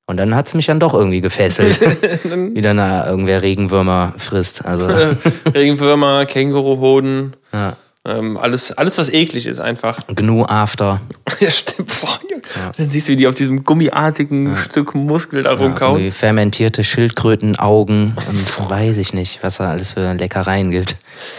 Und 0.06 0.18
dann 0.18 0.36
hat's 0.36 0.54
mich 0.54 0.66
dann 0.66 0.80
doch 0.80 0.94
irgendwie 0.94 1.22
gefesselt. 1.22 1.80
Wie 2.24 2.62
dann 2.62 2.78
da 2.78 3.10
irgendwer 3.10 3.42
Regenwürmer 3.42 4.14
frisst. 4.18 4.66
Also, 4.66 4.88
Regenwürmer, 5.54 6.26
Känguruhoden, 6.26 7.36
ja. 7.54 7.78
ähm, 8.06 8.36
alles, 8.36 8.74
alles, 8.74 8.98
was 8.98 9.10
eklig 9.10 9.48
ist, 9.48 9.62
einfach. 9.62 10.00
Gnu 10.08 10.44
After. 10.46 11.00
Ja, 11.40 11.50
stimmt. 11.50 11.94
Boah, 12.02 12.20
Junge. 12.30 12.42
Dann 12.78 12.90
siehst 12.90 13.08
du, 13.08 13.14
wie 13.14 13.16
die 13.16 13.28
auf 13.28 13.36
diesem 13.36 13.64
gummiartigen 13.64 14.58
Stück 14.58 14.94
Muskel 14.94 15.44
da 15.44 15.54
rumkauen. 15.54 16.12
Fermentierte 16.12 16.84
Schildkrötenaugen 16.84 18.18
und 18.28 18.70
weiß 18.70 18.98
ich 18.98 19.14
nicht, 19.14 19.40
was 19.42 19.58
da 19.58 19.70
alles 19.70 19.94
für 19.94 20.14
Leckereien 20.14 20.70
gibt. 20.70 20.98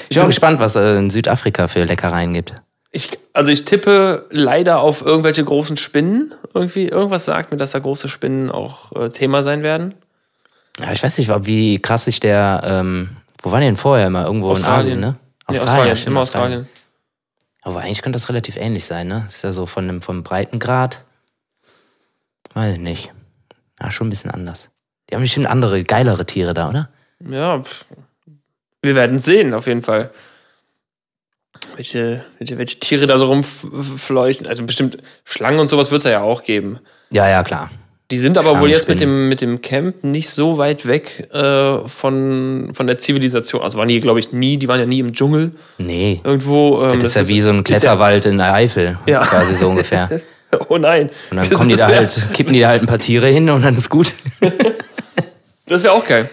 Ich 0.09 0.17
bin 0.17 0.25
auch 0.25 0.29
gespannt, 0.29 0.59
was 0.59 0.75
es 0.75 0.99
in 0.99 1.11
Südafrika 1.11 1.69
für 1.69 1.85
Leckereien 1.85 2.33
gibt. 2.33 2.55
Ich, 2.95 3.19
also 3.33 3.51
ich 3.51 3.65
tippe 3.65 4.27
leider 4.31 4.79
auf 4.79 5.05
irgendwelche 5.05 5.43
großen 5.43 5.77
Spinnen. 5.77 6.33
Irgendwie, 6.55 6.87
irgendwas 6.87 7.25
sagt 7.25 7.51
mir, 7.51 7.57
dass 7.57 7.73
da 7.73 7.81
große 7.81 8.09
Spinnen 8.09 8.53
auch 8.53 8.93
äh, 8.93 9.11
Thema 9.11 9.43
sein 9.43 9.65
werden. 9.65 9.95
Ja, 10.79 10.93
ich 10.93 11.03
weiß 11.03 11.19
nicht, 11.19 11.29
wie 11.45 11.83
krass 11.83 12.05
sich 12.05 12.21
der, 12.21 12.61
ähm, 12.65 13.17
wo 13.43 13.51
war 13.51 13.59
der 13.59 13.69
denn 13.69 13.77
vorher 13.77 14.07
immer? 14.07 14.25
Irgendwo 14.25 14.51
Australien. 14.51 14.79
in 14.79 14.87
Asien, 14.87 15.01
ne? 15.01 15.17
Nee, 15.49 15.59
Australien, 15.59 15.99
immer 16.07 16.21
Australien. 16.21 16.69
Aber 17.63 17.81
eigentlich 17.81 18.03
könnte 18.03 18.17
das 18.17 18.29
relativ 18.29 18.57
ähnlich 18.57 18.85
sein, 18.85 19.09
ne? 19.09 19.27
Ist 19.29 19.43
ja 19.43 19.53
so 19.53 19.67
von 19.67 19.89
dem, 19.89 20.01
vom 20.01 20.23
Breitengrad. 20.23 21.05
Weiß 22.55 22.75
ich 22.75 22.81
nicht. 22.81 23.13
Ja, 23.81 23.91
schon 23.91 24.07
ein 24.07 24.11
bisschen 24.11 24.31
anders. 24.31 24.69
Die 25.11 25.17
haben 25.17 25.23
bestimmt 25.23 25.47
andere, 25.47 25.83
geilere 25.83 26.27
Tiere 26.27 26.55
da, 26.55 26.69
oder? 26.69 26.91
Ja, 27.29 27.61
pff. 27.61 27.87
wir 28.83 28.95
werden 28.95 29.19
sehen, 29.19 29.53
auf 29.53 29.67
jeden 29.67 29.83
Fall. 29.83 30.13
Welche, 31.77 32.25
welche, 32.39 32.59
welche 32.59 32.79
Tiere 32.81 33.07
da 33.07 33.19
so 33.19 33.27
rumfleuchten. 33.27 34.47
Also 34.47 34.65
bestimmt 34.65 34.99
Schlangen 35.25 35.59
und 35.61 35.69
sowas 35.69 35.91
wird 35.91 36.05
es 36.05 36.11
ja 36.11 36.23
auch 36.23 36.43
geben. 36.45 36.79
Ja, 37.11 37.29
ja, 37.29 37.43
klar. 37.43 37.71
Die 38.11 38.19
sind 38.19 38.37
aber 38.37 38.61
wohl 38.61 38.69
jetzt 38.69 38.87
mit 38.87 39.01
dem, 39.01 39.29
mit 39.31 39.41
dem 39.41 39.63
Camp 39.63 40.05
nicht 40.05 40.29
so 40.29 40.59
weit 40.59 40.87
weg 40.87 41.29
äh, 41.33 41.89
von, 41.89 42.71
von 42.75 42.87
der 42.87 42.99
Zivilisation. 42.99 43.63
Also 43.63 43.79
waren 43.79 43.89
die, 43.89 43.99
glaube 44.01 44.21
ich, 44.21 44.31
nie, 44.33 44.59
die 44.59 44.69
waren 44.69 44.79
ja 44.79 44.87
nie 44.87 45.01
im 45.01 45.15
Dschungel 45.15 45.53
Nee. 45.79 46.19
irgendwo. 46.23 46.83
Ähm, 46.85 47.01
Das 47.01 47.11
ist 47.11 47.15
ja 47.17 47.27
wie 47.29 47.41
so 47.41 47.49
ein 47.51 47.61
ist 47.61 47.69
ja- 47.71 47.79
Kletterwald 47.79 48.27
in 48.27 48.37
der 48.39 48.53
Eifel, 48.53 48.99
Ja. 49.09 49.21
quasi 49.25 49.55
so 49.55 49.69
ungefähr. 49.71 50.09
Oh 50.69 50.79
nein. 50.79 51.11
Und 51.33 51.37
dann 51.39 51.51
kommen 51.51 51.69
die 51.69 51.75
Das 51.75 51.81
da 51.81 51.89
wär- 51.89 51.97
halt, 51.97 52.29
kippen 52.33 52.53
die 52.53 52.61
da 52.61 52.69
halt 52.69 52.81
ein 52.83 52.87
paar 52.87 53.01
Tiere 53.01 53.27
hin 53.27 53.51
und 53.51 53.63
dann 53.63 53.75
ist 53.75 53.89
gut. 53.91 54.13
Das 55.67 55.83
wäre 55.83 55.95
auch 55.95 56.07
geil. 56.07 56.29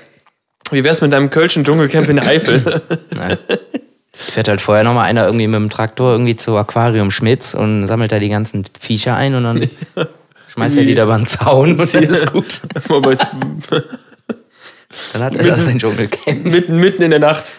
Wie 0.72 0.84
wär's 0.84 1.02
mit 1.02 1.12
deinem 1.14 1.30
Kölschen 1.30 1.64
Dschungelcamp 1.64 2.10
in 2.10 2.18
der 2.18 2.28
Eifel? 2.28 2.82
Nein. 3.16 3.38
Fährt 4.14 4.50
halt 4.50 4.60
vorher 4.60 4.84
nochmal 4.84 5.06
einer 5.06 5.26
irgendwie 5.26 5.48
mit 5.48 5.56
dem 5.58 5.70
Traktor 5.70 6.12
irgendwie 6.12 6.36
zu 6.36 6.58
Aquarium 6.58 7.12
Schmitz 7.12 7.54
und 7.54 7.88
sammelt 7.88 8.12
da 8.12 8.20
die 8.20 8.30
ganzen 8.30 8.66
Viecher 8.80 9.16
ein 9.16 9.36
und 9.36 9.44
dann 9.44 9.70
schmeißt 10.54 10.78
er 10.78 10.86
die 10.86 10.96
da 10.96 11.04
über 11.04 11.18
den 11.18 11.28
Zaun 11.28 11.80
und 11.80 11.94
dann 11.94 12.04
ist 12.04 12.28
gut. 12.32 12.62
Dann 15.14 15.24
hat 15.24 15.36
er 15.38 15.44
da 15.44 15.60
sein 15.60 15.80
Dschungelcamp. 15.80 16.44
mitten, 16.44 16.78
mitten 16.78 17.04
in 17.04 17.12
der 17.12 17.20
Nacht. 17.20 17.54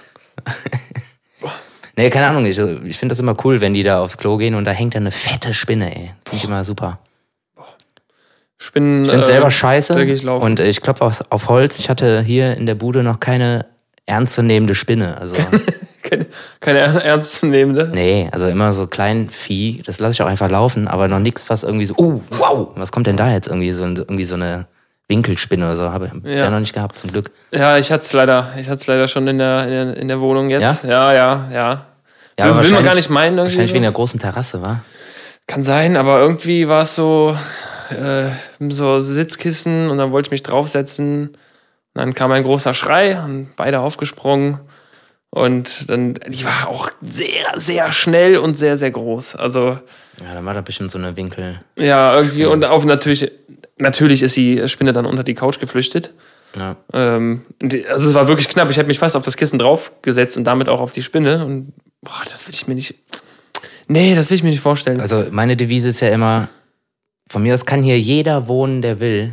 Nee, 1.96 2.10
keine 2.10 2.26
Ahnung, 2.26 2.44
ich, 2.46 2.58
ich 2.58 2.98
finde 2.98 3.12
das 3.12 3.18
immer 3.18 3.36
cool, 3.44 3.60
wenn 3.60 3.74
die 3.74 3.82
da 3.82 4.00
aufs 4.00 4.18
Klo 4.18 4.36
gehen 4.36 4.54
und 4.54 4.64
da 4.64 4.70
hängt 4.70 4.94
dann 4.94 5.04
eine 5.04 5.10
fette 5.10 5.54
Spinne, 5.54 5.94
ey. 5.94 6.10
Finde 6.24 6.36
ich 6.36 6.44
immer 6.44 6.64
super. 6.64 7.00
Spinnen. 8.62 9.04
Ich 9.04 9.10
finde 9.10 9.24
äh, 9.24 9.28
selber 9.28 9.50
scheiße 9.50 9.94
laufen. 10.22 10.44
und 10.44 10.60
ich 10.60 10.80
klopfe 10.80 11.04
auf, 11.04 11.20
auf 11.30 11.48
Holz. 11.48 11.78
Ich 11.78 11.90
hatte 11.90 12.22
hier 12.22 12.56
in 12.56 12.66
der 12.66 12.76
Bude 12.76 13.02
noch 13.02 13.18
keine 13.18 13.66
ernstzunehmende 14.06 14.74
Spinne. 14.74 15.18
Also 15.18 15.34
keine, 16.12 16.26
keine 16.60 17.02
ernstzunehmende. 17.02 17.90
Nee, 17.92 18.28
also 18.32 18.46
immer 18.46 18.72
so 18.72 18.86
klein 18.86 19.28
Vieh, 19.30 19.82
das 19.86 19.98
lasse 19.98 20.12
ich 20.14 20.22
auch 20.22 20.26
einfach 20.26 20.50
laufen, 20.50 20.88
aber 20.88 21.08
noch 21.08 21.18
nichts, 21.18 21.48
was 21.50 21.62
irgendwie 21.64 21.86
so, 21.86 21.94
oh, 21.96 22.20
wow, 22.30 22.68
was 22.74 22.92
kommt 22.92 23.06
denn 23.06 23.16
da 23.16 23.32
jetzt 23.32 23.46
irgendwie 23.48 23.72
so, 23.72 23.84
irgendwie 23.84 24.24
so 24.24 24.34
eine 24.34 24.66
Winkelspinne 25.08 25.64
oder 25.64 25.76
so, 25.76 25.90
habe 25.90 26.06
ich 26.06 26.22
bisher 26.22 26.44
Ja. 26.44 26.50
noch 26.50 26.60
nicht 26.60 26.72
gehabt, 26.72 26.96
zum 26.96 27.12
Glück. 27.12 27.30
Ja, 27.50 27.76
ich 27.78 27.92
hatte 27.92 28.04
es 28.04 28.12
leider, 28.12 28.50
ich 28.58 28.68
hatte 28.68 28.80
es 28.80 28.86
leider 28.86 29.08
schon 29.08 29.26
in 29.28 29.38
der, 29.38 29.64
in 29.64 29.70
der, 29.70 29.96
in 29.96 30.08
der 30.08 30.20
Wohnung 30.20 30.50
jetzt. 30.50 30.84
Ja? 30.84 30.88
Ja, 30.88 31.12
ja, 31.12 31.48
ja. 31.52 31.86
Ja, 32.38 32.56
will, 32.56 32.64
will 32.64 32.70
man 32.72 32.84
gar 32.84 32.94
nicht 32.94 33.10
meinen 33.10 33.36
irgendwie. 33.36 33.50
Wahrscheinlich 33.50 33.70
so. 33.70 33.74
wegen 33.74 33.82
der 33.82 33.92
großen 33.92 34.18
Terrasse, 34.18 34.62
war? 34.62 34.82
Kann 35.46 35.62
sein, 35.62 35.96
aber 35.96 36.20
irgendwie 36.20 36.68
war 36.68 36.82
es 36.82 36.94
so, 36.94 37.36
äh, 37.90 38.30
so 38.70 39.00
Sitzkissen 39.00 39.90
und 39.90 39.98
dann 39.98 40.12
wollte 40.12 40.28
ich 40.28 40.30
mich 40.30 40.42
draufsetzen. 40.42 41.28
Und 41.28 41.36
dann 41.94 42.14
kam 42.14 42.32
ein 42.32 42.44
großer 42.44 42.72
Schrei 42.72 43.20
und 43.22 43.54
beide 43.56 43.80
aufgesprungen. 43.80 44.60
Und 45.34 45.88
dann, 45.88 46.14
die 46.28 46.44
war 46.44 46.68
auch 46.68 46.90
sehr, 47.00 47.54
sehr 47.56 47.90
schnell 47.90 48.36
und 48.36 48.58
sehr, 48.58 48.76
sehr 48.76 48.90
groß. 48.90 49.34
Also, 49.34 49.78
Ja, 50.20 50.34
dann 50.34 50.44
war 50.44 50.52
da 50.52 50.60
bestimmt 50.60 50.90
so 50.90 50.98
eine 50.98 51.16
Winkel. 51.16 51.58
ja, 51.76 52.14
irgendwie, 52.14 52.44
und 52.44 52.64
auf 52.66 52.84
natürlich, 52.84 53.30
natürlich 53.78 54.22
ist 54.22 54.36
die 54.36 54.68
Spinne 54.68 54.92
dann 54.92 55.06
unter 55.06 55.24
die 55.24 55.32
Couch 55.34 55.58
geflüchtet. 55.58 56.12
Ja. 56.54 56.76
Ähm, 56.92 57.46
also 57.88 58.08
es 58.08 58.14
war 58.14 58.28
wirklich 58.28 58.50
knapp. 58.50 58.68
Ich 58.70 58.76
hätte 58.76 58.88
mich 58.88 58.98
fast 58.98 59.16
auf 59.16 59.24
das 59.24 59.38
Kissen 59.38 59.58
draufgesetzt 59.58 60.36
und 60.36 60.44
damit 60.44 60.68
auch 60.68 60.80
auf 60.80 60.92
die 60.92 61.02
Spinne. 61.02 61.46
Und 61.46 61.72
boah, 62.02 62.20
das 62.30 62.46
will 62.46 62.54
ich 62.54 62.68
mir 62.68 62.74
nicht. 62.74 62.94
Nee, 63.88 64.14
das 64.14 64.28
will 64.28 64.34
ich 64.36 64.42
mir 64.42 64.50
nicht 64.50 64.60
vorstellen. 64.60 65.00
Also 65.00 65.24
meine 65.30 65.56
Devise 65.56 65.88
ist 65.88 66.00
ja 66.00 66.10
immer, 66.10 66.48
von 67.26 67.42
mir 67.42 67.54
aus 67.54 67.64
kann 67.64 67.82
hier 67.82 67.98
jeder 67.98 68.48
wohnen, 68.48 68.82
der 68.82 69.00
will, 69.00 69.32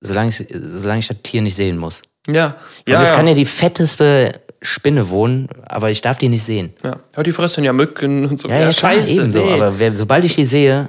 solange 0.00 0.30
ich, 0.30 0.42
solange 0.50 1.00
ich 1.00 1.08
das 1.08 1.18
Tier 1.22 1.42
nicht 1.42 1.54
sehen 1.54 1.76
muss. 1.76 2.00
ja, 2.26 2.56
Ja, 2.88 3.02
es 3.02 3.10
ja. 3.10 3.14
kann 3.14 3.28
ja 3.28 3.34
die 3.34 3.44
fetteste 3.44 4.40
Spinne 4.64 5.08
wohnen, 5.08 5.48
aber 5.66 5.90
ich 5.90 6.00
darf 6.00 6.18
die 6.18 6.28
nicht 6.28 6.42
sehen. 6.44 6.72
ja. 6.82 6.98
ja, 7.16 7.22
die 7.22 7.32
fressen 7.32 7.64
ja 7.64 7.72
Mücken 7.72 8.24
und 8.26 8.40
so. 8.40 8.48
Ja, 8.48 8.60
ja, 8.60 8.70
klar, 8.70 8.94
ebenso. 8.96 9.44
nee. 9.44 9.52
Aber 9.52 9.78
wer, 9.78 9.94
sobald 9.94 10.24
ich 10.24 10.34
die 10.34 10.44
sehe, 10.44 10.88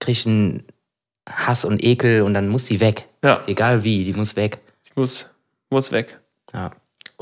kriege 0.00 0.12
ich 0.18 0.26
einen 0.26 0.64
Hass 1.28 1.64
und 1.64 1.82
Ekel 1.82 2.22
und 2.22 2.34
dann 2.34 2.48
muss 2.48 2.64
die 2.64 2.80
weg. 2.80 3.06
ja, 3.22 3.42
Egal 3.46 3.84
wie, 3.84 4.04
die 4.04 4.12
muss 4.12 4.36
weg. 4.36 4.58
die 4.86 4.92
muss, 4.96 5.26
muss 5.70 5.92
weg. 5.92 6.18
Ja. 6.52 6.72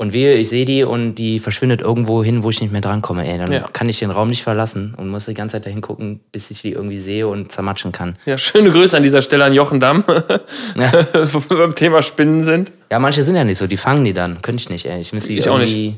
Und 0.03 0.11
wehe, 0.11 0.35
ich 0.35 0.49
sehe 0.49 0.65
die 0.65 0.83
und 0.83 1.15
die 1.15 1.39
verschwindet 1.39 1.79
irgendwo 1.79 2.23
hin, 2.25 2.43
wo 2.43 2.49
ich 2.49 2.59
nicht 2.59 2.71
mehr 2.73 2.81
drankomme. 2.81 3.25
Ey, 3.25 3.37
dann 3.37 3.49
Ja. 3.51 3.69
kann 3.71 3.87
ich 3.87 3.99
den 3.99 4.09
Raum 4.11 4.27
nicht 4.27 4.43
verlassen 4.43 4.93
und 4.97 5.07
muss 5.09 5.25
die 5.25 5.33
ganze 5.33 5.53
Zeit 5.55 5.65
dahin 5.65 5.79
gucken, 5.79 6.19
bis 6.33 6.51
ich 6.51 6.61
die 6.61 6.73
irgendwie 6.73 6.99
sehe 6.99 7.25
und 7.27 7.53
zermatschen 7.53 7.93
kann. 7.93 8.15
Ja, 8.25 8.37
schöne 8.37 8.69
Grüße 8.69 8.97
an 8.97 9.03
dieser 9.03 9.21
Stelle 9.21 9.45
an 9.45 9.53
Jochen 9.53 9.79
Damm, 9.79 10.03
Ja, 10.75 10.91
wo 11.31 11.41
wir 11.49 11.57
beim 11.57 11.73
Thema 11.75 12.01
Spinnen 12.01 12.43
sind. 12.43 12.73
ja 12.91 12.99
manche 12.99 13.23
sind 13.23 13.35
ja 13.37 13.45
nicht 13.45 13.57
so, 13.57 13.65
die 13.65 13.77
fangen 13.77 14.03
die 14.03 14.11
dann. 14.13 14.41
Könnte 14.41 14.59
ich 14.61 14.69
nicht, 14.69 14.85
ey. 14.87 14.99
Ich 14.99 15.13
müsste 15.13 15.29
die 15.29 15.37
Ich 15.39 15.47
auch 15.47 15.57
nicht. 15.57 15.97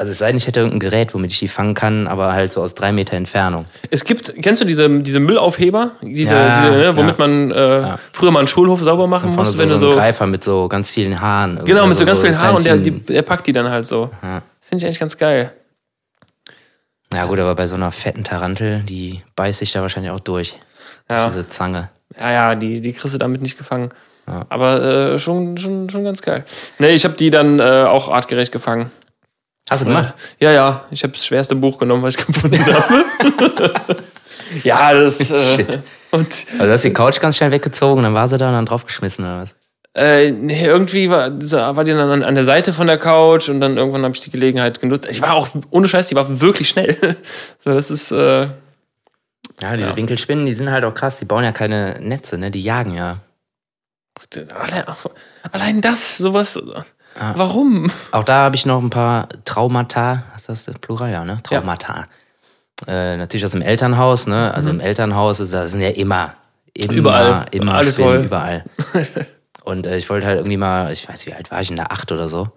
Also 0.00 0.12
es 0.12 0.18
sei 0.18 0.28
denn, 0.28 0.38
ich 0.38 0.46
hätte 0.46 0.60
irgendein 0.60 0.80
Gerät, 0.80 1.12
womit 1.12 1.30
ich 1.30 1.40
die 1.40 1.48
fangen 1.48 1.74
kann, 1.74 2.06
aber 2.06 2.32
halt 2.32 2.50
so 2.50 2.62
aus 2.62 2.74
drei 2.74 2.90
Meter 2.90 3.18
Entfernung. 3.18 3.66
Es 3.90 4.02
gibt, 4.02 4.32
kennst 4.40 4.62
du 4.62 4.64
diese, 4.64 4.88
diese 5.02 5.20
Müllaufheber? 5.20 5.90
Diese, 6.00 6.34
Ja, 6.34 6.62
diese 6.62 6.74
ne, 6.74 6.96
womit 6.96 7.18
ja. 7.18 7.26
man 7.26 7.50
äh, 7.50 7.98
früher 8.10 8.30
mal 8.30 8.38
einen 8.38 8.48
Schulhof 8.48 8.80
sauber 8.80 9.06
machen 9.06 9.36
musste, 9.36 9.56
so, 9.56 9.58
wenn 9.58 9.68
so 9.68 9.76
du 9.76 9.86
ein 9.88 9.92
so. 9.92 9.98
Greifer 9.98 10.26
mit 10.26 10.42
so 10.42 10.68
ganz 10.68 10.88
vielen 10.88 11.20
Haaren. 11.20 11.60
Genau, 11.66 11.86
mit 11.86 11.98
so 11.98 12.04
Also 12.04 12.06
ganz 12.06 12.20
vielen 12.20 12.40
Haaren 12.40 12.56
und 12.56 12.64
der, 12.64 12.78
die, 12.78 12.92
der 12.92 13.20
packt 13.20 13.46
die 13.46 13.52
dann 13.52 13.68
halt 13.68 13.84
so. 13.84 14.08
Ja. 14.22 14.40
Finde 14.62 14.78
ich 14.78 14.86
eigentlich 14.86 15.00
ganz 15.00 15.18
geil. 15.18 15.52
Ja 17.12 17.26
gut, 17.26 17.38
aber 17.38 17.54
bei 17.54 17.66
so 17.66 17.76
einer 17.76 17.92
fetten 17.92 18.24
Tarantel, 18.24 18.82
die 18.84 19.18
beißt 19.36 19.58
sich 19.58 19.70
da 19.72 19.82
wahrscheinlich 19.82 20.12
auch 20.12 20.20
durch. 20.20 20.54
Ja. 21.10 21.28
Diese 21.28 21.46
Zange. 21.46 21.90
Ja, 22.18 22.32
ja, 22.32 22.54
die, 22.54 22.80
die 22.80 22.94
kriegst 22.94 23.12
du 23.12 23.18
damit 23.18 23.42
nicht 23.42 23.58
gefangen. 23.58 23.90
Ja. 24.26 24.46
Aber 24.48 24.82
äh, 24.82 25.18
schon, 25.18 25.58
schon, 25.58 25.90
schon 25.90 26.04
ganz 26.04 26.22
geil. 26.22 26.46
Nee, 26.78 26.92
ich 26.94 27.04
habe 27.04 27.16
die 27.16 27.28
dann 27.28 27.58
äh, 27.58 27.84
auch 27.86 28.08
artgerecht 28.08 28.50
gefangen. 28.50 28.90
Hast 29.70 29.82
du 29.82 29.86
gemacht? 29.86 30.14
Ja, 30.40 30.50
ja, 30.52 30.84
ich 30.90 31.02
habe 31.04 31.12
das 31.12 31.24
schwerste 31.24 31.54
Buch 31.54 31.78
genommen, 31.78 32.02
was 32.02 32.16
ich 32.16 32.26
gefunden 32.26 32.58
habe. 32.74 33.96
ja, 34.64 34.92
das. 34.92 35.20
Äh, 35.30 35.54
Shit. 35.56 35.78
und 36.10 36.26
Also 36.52 36.64
du 36.66 36.72
hast 36.72 36.84
die 36.84 36.92
Couch 36.92 37.20
ganz 37.20 37.36
schnell 37.36 37.52
weggezogen, 37.52 38.02
dann 38.02 38.14
war 38.14 38.26
sie 38.28 38.36
da 38.36 38.48
und 38.48 38.54
dann 38.54 38.66
draufgeschmissen 38.66 39.24
oder 39.24 39.42
was? 39.42 39.54
äh, 39.94 40.30
nee, 40.30 40.64
irgendwie 40.66 41.10
war, 41.10 41.30
war 41.76 41.84
die 41.84 41.90
dann 41.92 42.10
an, 42.10 42.22
an 42.22 42.34
der 42.36 42.44
Seite 42.44 42.72
von 42.72 42.86
der 42.86 42.98
Couch 42.98 43.48
und 43.48 43.60
dann 43.60 43.76
irgendwann 43.76 44.02
habe 44.04 44.14
ich 44.14 44.20
die 44.20 44.30
Gelegenheit 44.30 44.80
genutzt. 44.80 45.08
Ich 45.10 45.20
war 45.20 45.34
auch, 45.34 45.48
ohne 45.70 45.88
Scheiß, 45.88 46.08
die 46.08 46.14
war 46.14 46.40
wirklich 46.40 46.68
schnell. 46.68 46.96
so, 47.64 47.72
das 47.74 47.90
ist. 47.90 48.12
Äh, 48.12 48.48
Ja, 49.60 49.76
diese 49.76 49.90
Ja. 49.90 49.96
Winkelspinnen, 49.96 50.46
die 50.46 50.54
sind 50.54 50.70
halt 50.70 50.84
auch 50.84 50.94
krass, 50.94 51.18
die 51.18 51.24
bauen 51.24 51.42
ja 51.44 51.50
keine 51.52 51.98
Netze, 52.00 52.38
ne? 52.38 52.50
Die 52.52 52.62
jagen 52.62 52.94
ja. 52.94 53.18
allein, 54.54 54.84
allein 55.50 55.80
das, 55.80 56.18
sowas. 56.18 56.58
Ah. 57.18 57.32
Warum? 57.36 57.90
Auch 58.12 58.24
da 58.24 58.44
habe 58.44 58.56
ich 58.56 58.66
noch 58.66 58.80
ein 58.82 58.90
paar 58.90 59.28
Traumata, 59.44 60.24
was 60.32 60.48
ist 60.48 60.68
das 60.68 60.78
Plural, 60.78 61.10
ja, 61.10 61.24
ne? 61.24 61.40
Traumata. 61.42 62.06
Äh, 62.86 63.16
natürlich 63.16 63.44
aus 63.44 63.50
dem 63.50 63.62
Elternhaus, 63.62 64.26
ne? 64.26 64.54
Also 64.54 64.70
im 64.70 64.80
Elternhaus 64.80 65.40
ist, 65.40 65.52
da 65.52 65.68
sind 65.68 65.80
ja 65.80 65.90
immer, 65.90 66.34
immer, 66.74 66.92
Mhm. 66.92 66.98
Überall. 66.98 67.46
immer 67.50 67.74
Alles 67.74 67.94
Spinnen, 67.94 68.10
voll. 68.14 68.24
überall. 68.24 68.64
Und 69.64 69.86
äh, 69.86 69.96
ich 69.98 70.08
wollte 70.08 70.26
halt 70.26 70.38
irgendwie 70.38 70.56
mal, 70.56 70.90
ich 70.92 71.06
weiß, 71.08 71.26
wie 71.26 71.34
alt 71.34 71.50
war 71.50 71.60
ich 71.60 71.68
denn 71.68 71.76
da? 71.76 71.84
Acht 71.90 72.10
oder 72.12 72.28
so. 72.30 72.48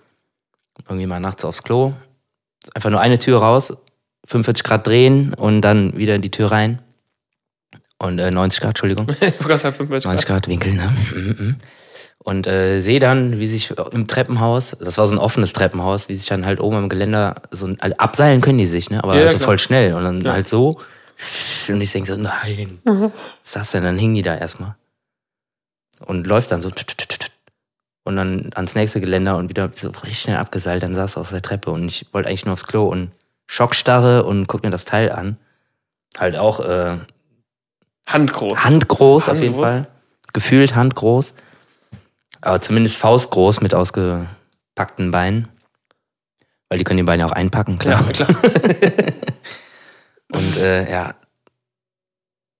Irgendwie 0.87 1.05
mal 1.07 1.19
nachts 1.19 1.43
aufs 1.43 1.63
Klo. 1.63 1.93
Einfach 2.73 2.89
nur 2.89 3.01
eine 3.01 3.19
Tür 3.19 3.39
raus, 3.39 3.73
45 4.27 4.63
Grad 4.63 4.87
drehen 4.87 5.33
und 5.33 5.61
dann 5.61 5.97
wieder 5.97 6.15
in 6.15 6.21
die 6.21 6.31
Tür 6.31 6.51
rein. 6.51 6.81
Und 7.99 8.19
äh, 8.19 8.31
90 8.31 8.61
Grad, 8.61 8.69
Entschuldigung. 8.69 9.07
Ich 9.09 9.19
wollte 9.21 9.43
gerade 9.43 9.57
sagen, 9.59 9.75
45 9.75 10.05
90 10.05 10.25
Grad. 10.27 10.35
Grad 10.43 10.47
Winkel, 10.47 10.73
ne? 10.73 11.57
Mhm, 12.25 12.31
mhm. 12.31 12.37
Und 12.37 12.47
äh, 12.47 12.79
sehe 12.79 12.99
dann, 12.99 13.37
wie 13.37 13.47
sich 13.47 13.71
im 13.91 14.07
Treppenhaus, 14.07 14.75
das 14.79 14.97
war 14.97 15.05
so 15.07 15.15
ein 15.15 15.19
offenes 15.19 15.53
Treppenhaus, 15.53 16.09
wie 16.09 16.15
sich 16.15 16.27
dann 16.27 16.45
halt 16.45 16.59
oben 16.59 16.75
am 16.77 16.89
Geländer 16.89 17.35
so 17.51 17.67
ein, 17.67 17.77
also 17.81 17.95
abseilen 17.97 18.41
können 18.41 18.57
die 18.57 18.65
sich, 18.65 18.89
ne? 18.89 19.03
Aber 19.03 19.15
Ja, 19.15 19.21
halt 19.21 19.31
so 19.31 19.37
klar. 19.37 19.45
voll 19.47 19.59
schnell. 19.59 19.93
Und 19.93 20.03
dann 20.03 20.21
Ja. 20.21 20.33
halt 20.33 20.47
so. 20.47 20.79
Und 21.69 21.81
ich 21.81 21.91
denke 21.91 22.11
so, 22.13 22.19
nein, 22.19 22.79
was 22.83 23.11
ist 23.43 23.55
das 23.55 23.71
denn? 23.71 23.83
Dann 23.83 23.97
hingen 23.97 24.15
die 24.15 24.21
da 24.23 24.35
erstmal. 24.35 24.75
Und 26.05 26.25
läuft 26.27 26.51
dann 26.51 26.61
so. 26.61 26.69
tut, 26.69 26.87
tut, 26.87 26.97
tut, 26.97 27.19
tut. 27.19 27.31
Und 28.05 28.17
dann 28.17 28.49
ans 28.55 28.75
nächste 28.75 28.99
Geländer 28.99 29.37
und 29.37 29.47
wieder 29.49 29.69
so 29.73 29.87
richtig 29.89 30.19
schnell 30.19 30.35
abgeseilt. 30.37 30.83
Dann 30.83 30.93
saß 30.95 31.15
er 31.17 31.21
auf 31.21 31.29
der 31.29 31.41
Treppe 31.41 31.71
und 31.71 31.87
ich 31.87 32.05
wollte 32.11 32.27
eigentlich 32.27 32.45
nur 32.45 32.53
aufs 32.53 32.65
Klo 32.67 32.85
und 32.87 33.11
Schockstarre 33.47 34.23
und 34.25 34.47
guck 34.47 34.63
mir 34.63 34.71
das 34.71 34.83
Teil 34.85 35.09
an. 35.11 35.37
Halt 36.17 36.35
auch 36.35 36.59
äh, 36.59 36.97
Handgroß. 38.07 38.63
handgroß 38.65 39.29
auf 39.29 39.35
jeden 39.39 39.53
Handgroß. 39.55 39.69
Fall. 39.69 39.87
Gefühlt 40.33 40.75
handgroß. 40.75 41.33
Aber 42.43 42.59
zumindest 42.59 42.97
faustgroß 42.97 43.61
mit 43.61 43.73
ausgepackten 43.73 45.11
Beinen. 45.11 45.47
Weil 46.67 46.77
die 46.77 46.83
können 46.83 46.97
die 46.97 47.03
Beine 47.03 47.25
auch 47.25 47.31
einpacken, 47.31 47.79
klar. 47.79 48.03
Ja, 48.05 48.11
klar. 48.11 48.29
Und 50.33 50.57
äh, 50.57 50.91
ja, 50.91 51.15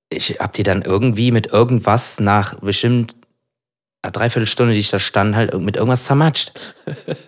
ich 0.09 0.39
hab 0.39 0.53
die 0.53 0.63
dann 0.63 0.83
irgendwie 0.83 1.31
mit 1.31 1.47
irgendwas 1.47 2.19
nach 2.19 2.55
bestimmt 2.61 3.15
einer 4.01 4.11
Dreiviertelstunde, 4.11 4.73
die 4.73 4.79
ich 4.79 4.89
da 4.89 4.99
stand, 4.99 5.35
halt 5.35 5.53
mit 5.59 5.75
irgendwas 5.75 6.05
zermatscht. 6.05 6.53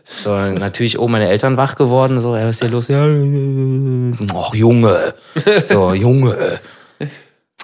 So, 0.06 0.36
natürlich 0.38 0.98
oben 0.98 1.13
meine 1.13 1.28
Eltern 1.28 1.58
wach 1.58 1.76
geworden, 1.76 2.22
so, 2.22 2.38
ja, 2.38 2.48
was 2.48 2.58
ist 2.58 2.62
hier 2.62 2.70
los? 2.70 2.88
Ja, 2.88 3.04
ach, 4.34 4.54
Junge. 4.54 5.13
So, 5.65 5.94
Junge. 5.94 6.60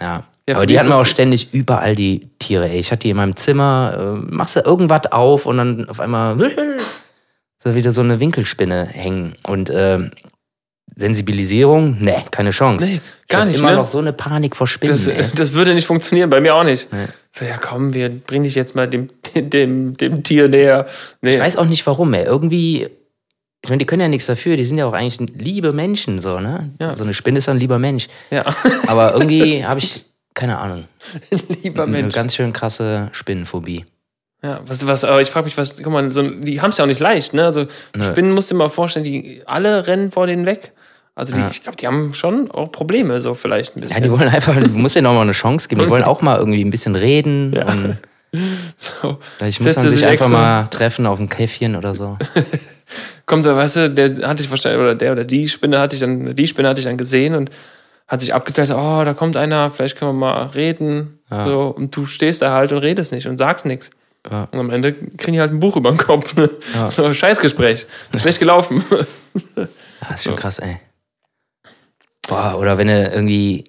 Ja. 0.02 0.26
Ja, 0.48 0.56
Aber 0.56 0.66
die 0.66 0.80
hatten 0.80 0.90
ist 0.90 0.96
auch 0.96 1.06
ständig 1.06 1.54
überall 1.54 1.96
die 1.96 2.30
Tiere, 2.40 2.68
ey. 2.70 2.80
Ich 2.80 2.92
hatte 2.92 3.02
die 3.02 3.12
in 3.12 3.18
meinem 3.18 3.36
Zimmer, 3.36 4.18
äh, 4.20 4.34
machst 4.34 4.56
du 4.56 4.62
irgendwas 4.62 5.12
auf 5.12 5.46
und 5.46 5.58
dann 5.58 5.90
auf 5.90 6.00
einmal 6.00 6.36
da 7.64 7.76
wieder 7.76 7.92
so 7.92 8.02
eine 8.02 8.20
Winkelspinne 8.20 8.86
hängen. 8.86 9.36
Und 9.44 9.72
ähm, 9.74 10.12
Sensibilisierung? 10.96 11.98
Nee, 12.00 12.24
keine 12.32 12.52
Chance. 12.52 12.86
Nee, 12.86 13.02
gar 13.28 13.46
nicht, 13.46 13.60
immer 13.60 13.72
ne? 13.72 13.78
noch 13.78 13.88
so 13.88 14.00
eine 14.00 14.14
Panik 14.14 14.56
vor 14.56 14.68
Spinnen. 14.68 15.00
Das, 15.06 15.34
das 15.36 15.54
würde 15.54 15.74
nicht 15.74 15.88
funktionieren, 15.88 16.30
bei 16.30 16.42
mir 16.42 16.56
auch 16.56 16.64
nicht. 16.64 16.92
Nee. 16.92 17.06
So, 17.34 17.46
ja 17.46 17.58
komm, 17.58 17.94
wir 17.94 18.10
bringen 18.10 18.44
dich 18.44 18.56
jetzt 18.56 18.76
mal 18.76 18.88
dem, 18.88 19.10
dem, 19.36 19.96
dem 19.96 20.24
Tier 20.24 20.50
näher. 20.50 20.86
Nee. 21.22 21.36
Ich 21.36 21.40
weiß 21.40 21.58
auch 21.58 21.66
nicht 21.66 21.86
warum, 21.86 22.14
ey. 22.14 22.26
Irgendwie, 22.26 22.90
ich 23.64 23.70
meine, 23.70 23.78
die 23.78 23.86
können 23.86 24.02
ja 24.02 24.10
nichts 24.10 24.26
dafür, 24.26 24.58
die 24.58 24.66
sind 24.66 24.78
ja 24.78 24.86
auch 24.86 24.94
eigentlich 24.94 25.30
liebe 25.38 25.72
Menschen, 25.72 26.20
so, 26.20 26.40
ne? 26.40 26.72
Ja. 26.80 26.94
So 26.94 27.04
eine 27.04 27.14
Spinne 27.14 27.38
ist 27.38 27.46
ja 27.46 27.54
ein 27.54 27.60
lieber 27.60 27.80
Mensch. 27.80 28.10
Ja, 28.32 28.46
Aber 28.88 29.14
irgendwie 29.16 29.66
habe 29.66 29.80
ich, 29.80 30.06
keine 30.34 30.58
Ahnung, 30.58 30.86
lieber 31.64 31.84
eine 31.84 31.92
Mensch. 31.92 32.16
ganz 32.16 32.36
schön 32.36 32.54
krasse 32.54 33.10
Spinnenphobie. 33.12 33.86
Ja, 34.44 34.60
was, 34.66 34.86
was, 34.88 35.04
aber 35.04 35.22
ich 35.22 35.30
frage 35.30 35.46
mich, 35.46 35.58
was, 35.58 35.76
guck 35.78 35.94
mal, 35.94 36.10
so, 36.10 36.28
die 36.28 36.62
haben 36.62 36.72
es 36.72 36.78
ja 36.78 36.84
auch 36.84 36.88
nicht 36.88 37.00
leicht, 37.00 37.34
ne? 37.34 37.46
Also 37.46 37.68
Nö. 37.96 38.04
Spinnen 38.04 38.32
musst 38.34 38.50
du 38.50 38.56
dir 38.56 38.60
mal 38.60 38.70
vorstellen, 38.70 39.04
die 39.06 39.44
alle 39.46 39.86
rennen 39.88 40.12
vor 40.12 40.26
denen 40.26 40.46
weg. 40.48 40.72
Also 41.14 41.36
die, 41.36 41.42
Ja. 41.42 41.50
ich 41.52 41.62
glaube, 41.62 41.76
die 41.76 41.86
haben 41.86 42.14
schon 42.16 42.50
auch 42.50 42.72
Probleme, 42.72 43.22
so 43.22 43.36
vielleicht 43.36 43.76
ein 43.76 43.82
Ja, 43.82 43.88
bisschen. 43.90 44.04
die 44.04 44.10
wollen 44.12 44.30
einfach, 44.30 44.56
du 44.56 44.70
musst 44.70 44.96
denen 44.96 45.06
auch 45.08 45.14
mal 45.14 45.22
eine 45.22 45.34
Chance 45.34 45.68
geben. 45.68 45.82
Die 45.84 45.90
wollen 45.90 46.04
auch 46.04 46.22
mal 46.24 46.40
irgendwie 46.40 46.64
ein 46.64 46.72
bisschen 46.72 46.96
reden. 46.96 47.54
Ja. 47.56 47.68
Und 47.68 47.98
so. 48.78 49.20
vielleicht 49.38 49.60
muss 49.60 49.76
man 49.76 49.90
sich 49.90 50.00
sich 50.00 50.08
einfach 50.08 50.30
mal 50.30 50.68
treffen 50.68 51.06
auf 51.06 51.20
ein 51.20 51.28
Käffchen 51.28 51.76
oder 51.76 51.94
so. 51.94 52.18
Kommt 53.26 53.46
da, 53.46 53.56
weißt 53.56 53.76
du, 53.76 53.90
der 53.90 54.28
hatte 54.28 54.42
ich 54.42 54.50
wahrscheinlich, 54.50 54.82
oder 54.82 54.96
der 54.96 55.12
oder 55.12 55.26
die 55.26 55.50
Spinne 55.50 55.80
hatte 55.80 55.96
ich 55.96 56.00
dann, 56.00 56.34
die 56.34 56.48
Spinne 56.48 56.70
hatte 56.70 56.80
ich 56.80 56.88
dann 56.88 56.98
gesehen 56.98 57.36
und 57.36 57.50
hat 58.12 58.20
sich 58.20 58.34
abgezählt, 58.34 58.70
oh, 58.72 59.04
da 59.06 59.14
kommt 59.14 59.38
einer, 59.38 59.72
vielleicht 59.72 59.98
können 59.98 60.12
wir 60.12 60.20
mal 60.20 60.48
reden. 60.48 61.20
Ja. 61.32 61.48
So, 61.48 61.68
und 61.68 61.96
du 61.96 62.06
stehst 62.06 62.42
da 62.42 62.52
halt 62.52 62.74
und 62.74 62.80
redest 62.80 63.14
nicht 63.14 63.26
und 63.26 63.38
sagst 63.38 63.66
nichts. 63.66 63.90
Ja. 64.30 64.50
Und 64.52 64.60
am 64.60 64.70
Ende 64.70 64.92
kriegen 64.92 65.32
die 65.32 65.40
halt 65.40 65.52
ein 65.52 65.62
Buch 65.62 65.78
über 65.78 65.92
den 65.92 65.98
Kopf. 65.98 66.36
Ne? 66.36 66.50
Ja. 66.76 66.90
So, 66.92 67.14
Scheißgespräch. 67.14 67.88
Schlecht 68.18 68.40
gelaufen. 68.40 68.84
Ah, 70.04 70.16
ist 70.16 70.24
schon 70.24 70.36
krass, 70.36 70.58
ey. 70.58 70.80
Boah, 72.28 72.58
oder 72.58 72.80
wenn 72.80 72.88
du 72.88 73.08
irgendwie 73.08 73.66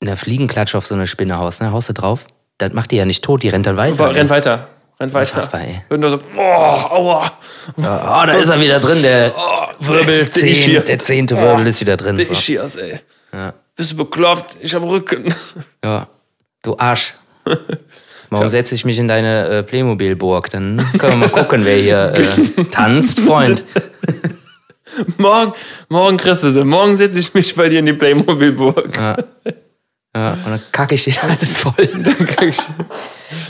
in 0.00 0.06
der 0.06 0.18
Fliegenklatsche 0.18 0.76
auf 0.76 0.84
so 0.84 0.94
eine 0.94 1.06
Spinne 1.06 1.38
haust, 1.38 1.62
ne? 1.62 1.72
Haust 1.72 1.88
du 1.88 1.94
drauf? 1.94 2.26
Das 2.58 2.74
macht 2.74 2.90
die 2.90 2.96
ja 2.96 3.06
nicht 3.06 3.24
tot, 3.24 3.42
die 3.42 3.48
rennt 3.48 3.66
dann 3.66 3.78
weiter. 3.78 4.04
Aber 4.04 4.14
renn 4.14 4.28
weiter. 4.28 4.68
Renn 5.02 5.12
weiter. 5.12 5.34
Unfassbar, 5.36 5.60
ey. 5.62 5.82
Und 5.88 6.00
nur 6.00 6.10
so, 6.10 6.18
boah, 6.34 6.90
aua. 6.92 7.32
Oh, 7.76 7.82
da 7.82 8.32
ist 8.32 8.48
er 8.48 8.60
wieder 8.60 8.78
drin, 8.80 9.02
der 9.02 9.32
Oh, 9.36 9.66
Wirbel, 9.80 10.04
der 10.16 10.20
ist 10.20 10.34
zehn, 10.34 10.84
der 10.84 10.98
zehnte 10.98 11.34
Oh, 11.36 11.40
Wirbel 11.40 11.66
ist 11.66 11.80
wieder 11.80 11.96
drin. 11.96 12.16
Der 12.16 12.26
So. 12.26 12.32
Ischias, 12.32 12.76
ey. 12.76 13.00
Ja. 13.32 13.52
Bist 13.76 13.92
du 13.92 13.96
bekloppt? 13.96 14.56
Ich 14.60 14.74
hab 14.74 14.82
Rücken. 14.84 15.34
ja, 15.84 16.06
du 16.62 16.76
Arsch. 16.78 17.14
Morgen 18.30 18.48
setze 18.50 18.74
ich 18.74 18.84
mich 18.84 18.98
in 18.98 19.08
deine 19.08 19.46
äh, 19.48 19.62
Playmobil-Burg, 19.64 20.50
dann 20.50 20.76
können 20.98 21.12
wir 21.14 21.16
mal 21.18 21.30
gucken, 21.30 21.64
wer 21.64 21.76
hier 21.76 22.12
äh, 22.14 22.64
tanzt, 22.70 23.20
Freund. 23.20 23.64
Morgen, 25.18 25.52
morgen 25.88 26.16
kriegst 26.18 26.44
du 26.44 26.50
sie. 26.50 26.64
Morgen 26.64 26.96
setze 26.96 27.18
ich 27.18 27.32
mich 27.34 27.54
bei 27.56 27.68
dir 27.68 27.78
in 27.80 27.86
die 27.86 27.94
Playmobil-Burg. 27.94 28.96
Ja. 28.96 29.16
Ja, 30.14 30.32
und 30.32 30.46
dann 30.46 30.60
kacke 30.72 30.94
ich 30.94 31.04
dir 31.04 31.14
alles 31.22 31.56
voll. 31.56 31.86
Dann 31.86 32.26
krieg 32.26 32.50
ich, 32.50 32.58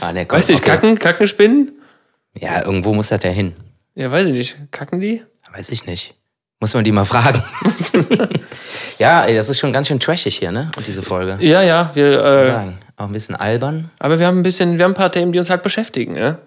Ah, 0.01 0.13
nee, 0.13 0.25
komm, 0.25 0.39
weiß 0.39 0.49
nicht, 0.49 0.61
okay. 0.63 0.71
kacken, 0.73 0.99
kacken 0.99 1.27
Spinnen? 1.27 1.73
Ja, 2.35 2.65
irgendwo 2.65 2.95
muss 2.95 3.09
das 3.09 3.23
ja 3.23 3.31
hin. 3.31 3.55
Ja, 3.95 4.11
weiß 4.11 4.27
ich 4.29 4.33
nicht. 4.33 4.57
Kacken 4.71 5.01
die? 5.01 5.23
Weiß 5.53 5.69
ich 5.69 5.87
nicht. 5.87 6.15
Muss 6.61 6.73
man 6.75 6.85
die 6.85 6.93
mal 6.93 7.05
fragen. 7.05 7.43
ja, 8.99 9.25
ey, 9.25 9.35
das 9.35 9.49
ist 9.49 9.59
schon 9.59 9.73
ganz 9.73 9.89
schön 9.89 10.01
trashig 10.01 10.39
hier, 10.39 10.53
ne? 10.53 10.71
Und 10.77 10.87
diese 10.87 11.03
Folge. 11.03 11.37
Ja, 11.41 11.61
ja, 11.63 11.91
wir, 11.95 12.25
äh, 12.25 12.45
sagen. 12.45 12.79
Auch 12.97 13.07
ein 13.07 13.13
bisschen 13.13 13.35
albern. 13.35 13.91
aber 13.99 14.19
wir 14.21 14.27
haben 14.29 14.39
ein 14.39 14.43
bisschen, 14.45 14.79
wir 14.79 14.85
haben 14.85 14.93
ein 14.93 14.97
paar 14.97 15.11
Themen, 15.11 15.33
die 15.33 15.41
uns 15.41 15.51
halt 15.51 15.63
beschäftigen, 15.63 16.15
ne? 16.15 16.39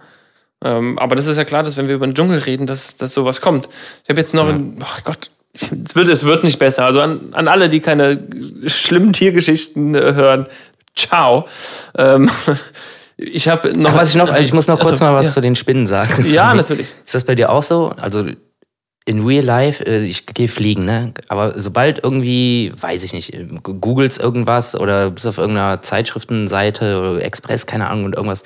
Ähm, 0.64 0.98
aber 0.98 1.16
das 1.16 1.28
ist 1.28 1.38
ja 1.38 1.44
klar, 1.44 1.64
dass 1.64 1.76
wenn 1.76 1.88
wir 1.90 1.96
über 1.96 2.08
den 2.08 2.16
Dschungel 2.16 2.40
reden, 2.40 2.66
dass, 2.66 2.96
dass 2.96 3.14
sowas 3.14 3.42
kommt. 3.42 3.68
Ich 4.04 4.10
habe 4.10 4.20
jetzt 4.20 4.34
noch, 4.34 4.48
ein, 4.48 4.82
oh 4.82 5.02
Gott, 5.04 5.30
es 5.56 5.96
wird, 5.96 6.10
es 6.10 6.26
wird 6.26 6.44
nicht 6.44 6.60
besser. 6.60 6.86
Also 6.86 7.02
an, 7.02 7.34
an 7.34 7.48
alle, 7.48 7.70
die 7.70 7.80
keine 7.80 8.20
schlimmen 8.68 9.14
Tiergeschichten 9.14 9.96
äh, 9.96 10.14
hören, 10.14 10.48
ciao. 10.96 11.48
Ähm, 11.98 12.30
ich 13.18 13.48
habe 13.48 13.78
noch, 13.78 13.92
Ach, 13.92 13.98
was 13.98 14.10
ich 14.10 14.16
noch, 14.16 14.36
ich 14.36 14.54
muss 14.54 14.68
noch 14.68 14.80
kurz 14.80 14.94
Achso, 14.94 15.06
mal 15.06 15.14
was 15.14 15.26
ja. 15.26 15.32
zu 15.32 15.42
den 15.42 15.56
Spinnen 15.56 15.88
sagen. 15.88 16.26
Ja, 16.26 16.54
natürlich. 16.56 16.94
Ist 17.06 17.16
das 17.16 17.24
bei 17.24 17.36
dir 17.36 17.52
auch 17.52 17.64
so? 17.64 17.94
Also 17.98 18.26
in 19.06 19.26
real 19.26 19.46
life, 19.46 19.86
äh, 19.86 20.04
ich 20.04 20.26
gehe 20.26 20.48
fliegen, 20.48 20.86
ne? 20.86 21.14
Aber 21.28 21.60
sobald 21.60 22.04
irgendwie, 22.04 22.74
weiß 22.80 23.04
ich 23.04 23.14
nicht, 23.14 23.34
googelst 23.64 24.20
irgendwas 24.20 24.76
oder 24.76 25.12
bist 25.12 25.28
auf 25.28 25.38
irgendeiner 25.38 25.82
Zeitschriftenseite 25.82 27.00
oder 27.00 27.22
Express, 27.22 27.68
keine 27.68 27.88
Ahnung, 27.88 28.06
und 28.06 28.16
irgendwas, 28.16 28.44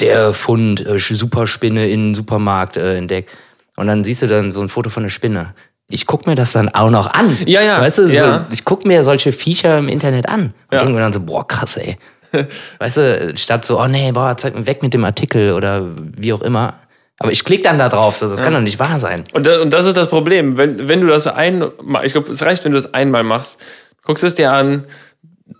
der 0.00 0.32
Fund, 0.32 0.84
äh, 0.86 0.98
Superspinne 0.98 1.88
in 1.88 2.14
Supermarkt 2.14 2.76
äh, 2.76 2.96
entdeckt. 2.96 3.30
Und 3.76 3.86
dann 3.86 4.04
siehst 4.04 4.20
du 4.20 4.26
dann 4.26 4.52
so 4.52 4.60
ein 4.60 4.68
Foto 4.68 4.90
von 4.90 5.02
einer 5.02 5.10
Spinne. 5.10 5.54
Ich 5.90 6.06
guck 6.06 6.26
mir 6.26 6.34
das 6.36 6.52
dann 6.52 6.68
auch 6.68 6.90
noch 6.90 7.08
an. 7.12 7.36
Ja, 7.46 7.60
ja, 7.62 7.80
Weißt 7.80 7.98
du, 7.98 8.06
ja. 8.06 8.46
so, 8.48 8.54
ich 8.54 8.64
guck 8.64 8.86
mir 8.86 9.04
solche 9.04 9.32
Viecher 9.32 9.78
im 9.78 9.88
Internet 9.88 10.28
an. 10.28 10.40
Und 10.42 10.52
Ja. 10.72 10.78
denke 10.78 10.94
mir 10.94 11.00
dann 11.00 11.12
so, 11.12 11.20
boah, 11.20 11.46
krass, 11.46 11.76
ey. 11.76 11.98
Weißt 12.78 12.96
du, 12.96 13.32
statt 13.36 13.64
so, 13.64 13.80
oh 13.80 13.86
nee, 13.88 14.12
boah, 14.12 14.36
zeig 14.38 14.54
mir 14.54 14.66
weg 14.66 14.82
mit 14.82 14.94
dem 14.94 15.04
Artikel 15.04 15.52
oder 15.52 15.82
wie 15.96 16.32
auch 16.32 16.42
immer. 16.42 16.74
Aber 17.18 17.32
ich 17.32 17.44
klicke 17.44 17.64
dann 17.64 17.78
da 17.78 17.88
drauf, 17.88 18.18
das, 18.18 18.30
das 18.30 18.40
kann 18.40 18.54
doch 18.54 18.60
nicht 18.60 18.78
wahr 18.78 18.98
sein. 18.98 19.24
Und, 19.34 19.46
und 19.46 19.70
das 19.70 19.84
ist 19.84 19.96
das 19.96 20.08
Problem. 20.08 20.56
Wenn, 20.56 20.88
wenn 20.88 21.00
du 21.02 21.08
das 21.08 21.26
einmal, 21.26 21.72
ich 22.04 22.12
glaube, 22.12 22.30
es 22.32 22.40
reicht, 22.42 22.64
wenn 22.64 22.72
du 22.72 22.78
das 22.80 22.94
einmal 22.94 23.24
machst. 23.24 23.58
Guckst 24.04 24.24
es 24.24 24.34
dir 24.36 24.52
an, 24.52 24.84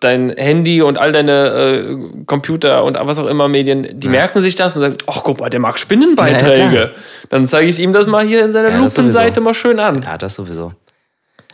dein 0.01 0.31
Handy 0.31 0.83
und 0.83 0.99
all 0.99 1.13
deine 1.13 1.33
äh, 1.33 2.25
Computer 2.27 2.85
und 2.85 2.97
was 3.01 3.19
auch 3.19 3.27
immer 3.27 3.49
Medien, 3.49 3.99
die 3.99 4.09
merken 4.09 4.41
sich 4.41 4.55
das 4.55 4.77
und 4.77 4.83
sagen, 4.83 4.97
ach 5.07 5.23
guck 5.25 5.41
mal, 5.41 5.51
der 5.51 5.61
mag 5.61 5.71
Ja, 5.71 5.75
ja, 5.75 5.79
Spinnenbeiträge. 5.79 6.69
klar. 6.71 6.91
Dann 7.31 7.47
zeige 7.47 7.69
ich 7.69 7.79
ihm 7.81 7.93
das 7.93 8.07
mal 8.07 8.25
hier 8.25 8.45
in 8.45 8.53
seiner 8.53 8.71
Ja, 8.71 8.79
Lupenseite 8.79 9.41
mal 9.41 9.55
schön 9.55 9.79
an. 9.81 10.03
Ja, 10.03 10.17
das 10.17 10.35
sowieso. 10.37 10.73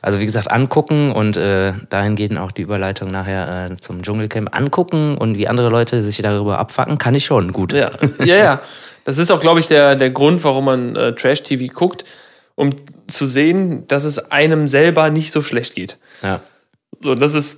Also 0.03 0.21
wie 0.21 0.27
gesagt, 0.27 0.51
angucken 0.51 1.11
und 1.11 1.37
äh, 1.37 1.73
dahin 1.91 2.15
geht 2.15 2.37
auch 2.39 2.53
die 2.53 2.63
Überleitung 2.63 3.11
nachher 3.11 3.71
äh, 3.73 3.77
zum 3.79 4.03
Dschungelcamp. 4.03 4.55
Angucken 4.55 5.17
und 5.19 5.37
wie 5.37 5.49
andere 5.49 5.69
Leute 5.69 6.03
sich 6.03 6.19
darüber 6.19 6.59
abfacken, 6.59 6.99
kann 6.99 7.15
ich 7.15 7.25
schon 7.25 7.53
gut. 7.53 7.73
Ja, 7.73 7.91
ja, 8.25 8.37
ja. 8.37 8.61
Das 9.05 9.19
ist 9.19 9.33
auch, 9.33 9.41
glaube 9.41 9.59
ich, 9.61 9.67
der, 9.69 9.97
der 9.97 10.11
Grund, 10.11 10.45
warum 10.45 10.67
man 10.67 10.95
äh, 10.95 11.13
Trash-TV 11.15 11.73
guckt, 11.73 12.05
um 12.55 12.75
zu 13.09 13.25
sehen, 13.27 13.89
dass 13.89 14.05
es 14.05 14.31
einem 14.31 14.69
selber 14.69 15.11
nicht 15.11 15.33
so 15.33 15.43
schlecht 15.43 15.75
geht. 15.75 15.99
Ja. 16.23 16.41
So, 17.01 17.15
das 17.15 17.35
ist, 17.35 17.57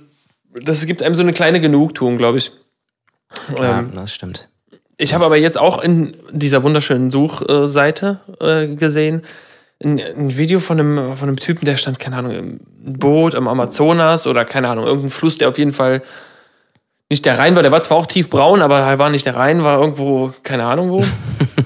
das 0.53 0.85
gibt 0.85 1.03
einem 1.03 1.15
so 1.15 1.21
eine 1.21 1.33
kleine 1.33 1.61
Genugtuung, 1.61 2.17
glaube 2.17 2.37
ich. 2.37 2.51
Ja, 3.57 3.79
Ähm, 3.79 3.91
das 3.95 4.13
stimmt. 4.13 4.49
Ich 4.97 5.13
habe 5.13 5.25
aber 5.25 5.37
jetzt 5.37 5.57
auch 5.57 5.81
in 5.81 6.15
dieser 6.31 6.63
wunderschönen 6.63 7.09
Suchseite 7.09 8.19
äh, 8.41 8.67
gesehen, 8.75 9.23
ein, 9.81 9.99
ein 9.99 10.37
Video 10.37 10.59
von 10.59 10.79
einem, 10.79 11.17
von 11.17 11.29
einem 11.29 11.37
Typen, 11.37 11.65
der 11.65 11.77
stand, 11.77 11.99
keine 11.99 12.17
Ahnung, 12.17 12.31
im 12.33 12.59
Boot 12.97 13.33
am 13.33 13.47
Amazonas 13.47 14.27
oder 14.27 14.43
keine 14.43 14.67
Ahnung, 14.67 14.85
irgendein 14.85 15.11
Fluss, 15.11 15.37
der 15.37 15.47
auf 15.47 15.57
jeden 15.57 15.73
Fall 15.73 16.01
nicht 17.09 17.25
der 17.25 17.39
Rhein 17.39 17.55
war. 17.55 17.63
Der 17.63 17.71
war 17.71 17.81
zwar 17.81 17.97
auch 17.97 18.05
tiefbraun, 18.05 18.61
aber 18.61 18.79
er 18.79 18.99
war 18.99 19.09
nicht 19.09 19.25
der 19.25 19.35
Rhein, 19.35 19.63
war 19.63 19.79
irgendwo, 19.79 20.33
keine 20.43 20.65
Ahnung 20.65 20.91
wo. 20.91 21.05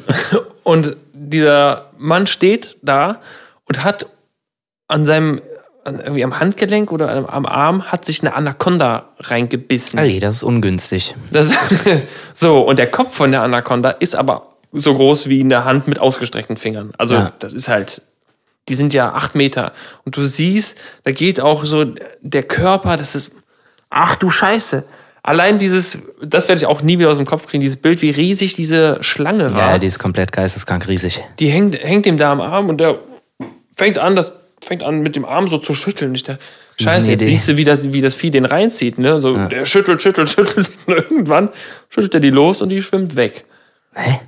und 0.64 0.96
dieser 1.14 1.92
Mann 1.98 2.28
steht 2.28 2.78
da 2.82 3.20
und 3.66 3.84
hat 3.84 4.06
an 4.88 5.06
seinem, 5.06 5.42
irgendwie 5.86 6.24
am 6.24 6.40
Handgelenk 6.40 6.92
oder 6.92 7.10
am, 7.34 7.46
Arm 7.46 7.92
hat 7.92 8.06
sich 8.06 8.22
eine 8.22 8.36
Anaconda 8.36 9.10
reingebissen. 9.20 10.00
Ali, 10.00 10.20
das 10.20 10.36
ist 10.36 10.44
ungünstig. 10.44 11.16
Das, 11.32 11.54
so, 12.34 12.62
und 12.62 12.80
der 12.80 12.88
Kopf 12.88 13.14
von 13.16 13.32
der 13.32 13.44
Anaconda 13.44 13.90
ist 13.92 14.16
aber 14.16 14.50
so 14.72 14.96
groß 14.96 15.28
wie 15.30 15.42
eine 15.42 15.66
Hand 15.66 15.88
mit 15.88 16.00
ausgestreckten 16.00 16.58
Fingern. 16.58 16.94
Also, 16.98 17.16
Ja. 17.16 17.34
das 17.40 17.54
ist 17.54 17.68
halt, 17.68 18.02
die 18.70 18.76
sind 18.76 18.94
ja 18.94 19.12
acht 19.14 19.36
Meter. 19.36 19.74
Und 20.06 20.16
du 20.18 20.24
siehst, 20.24 20.76
da 21.04 21.12
geht 21.12 21.42
auch 21.42 21.66
so 21.66 21.86
der 22.22 22.44
Körper, 22.44 22.96
das 22.98 23.14
ist, 23.16 23.32
ach 23.90 24.16
du 24.16 24.32
Scheiße. 24.32 24.84
Allein 25.22 25.58
dieses, 25.58 25.98
das 26.22 26.48
werde 26.50 26.60
ich 26.60 26.66
auch 26.66 26.82
nie 26.82 27.00
wieder 27.00 27.10
aus 27.10 27.18
dem 27.18 27.26
Kopf 27.26 27.48
kriegen, 27.48 27.62
dieses 27.62 27.78
Bild, 27.78 28.02
wie 28.02 28.10
riesig 28.10 28.56
diese 28.56 28.98
Schlange 29.02 29.54
war. 29.54 29.72
Ja, 29.74 29.78
die 29.80 29.88
ist 29.88 30.00
komplett 30.00 30.32
geisteskrank 30.34 30.88
riesig. 30.88 31.22
die 31.40 31.48
hängt, 31.48 31.76
hängt 31.82 32.06
ihm 32.06 32.18
da 32.18 32.32
am 32.32 32.42
Arm 32.42 32.68
und 32.70 32.80
der 32.80 33.00
fängt 33.78 34.00
an, 34.00 34.16
das 34.16 34.34
fängt 34.64 34.84
an 34.84 35.02
mit 35.02 35.16
dem 35.16 35.26
Arm 35.26 35.48
so 35.48 35.58
zu 35.58 35.74
schütteln. 35.74 36.16
Ich 36.16 36.24
dachte, 36.24 36.40
Scheiße, 36.82 37.12
jetzt 37.12 37.22
Idee. 37.22 37.32
siehst 37.32 37.48
du, 37.50 37.58
wie 37.58 37.64
das, 37.64 37.94
wie 37.94 38.02
das 38.02 38.16
Vieh 38.16 38.32
den 38.32 38.46
reinzieht, 38.46 38.98
ne? 38.98 39.22
So, 39.22 39.38
der 39.48 39.66
schüttelt, 39.66 40.02
schüttelt, 40.02 40.30
schüttelt. 40.32 40.72
Und 40.88 40.94
irgendwann 40.96 41.50
schüttelt 41.90 42.16
er 42.16 42.20
die 42.20 42.30
los 42.32 42.62
und 42.62 42.70
die 42.70 42.82
schwimmt 42.82 43.16
weg. 43.16 43.46
Hä? 43.94 44.20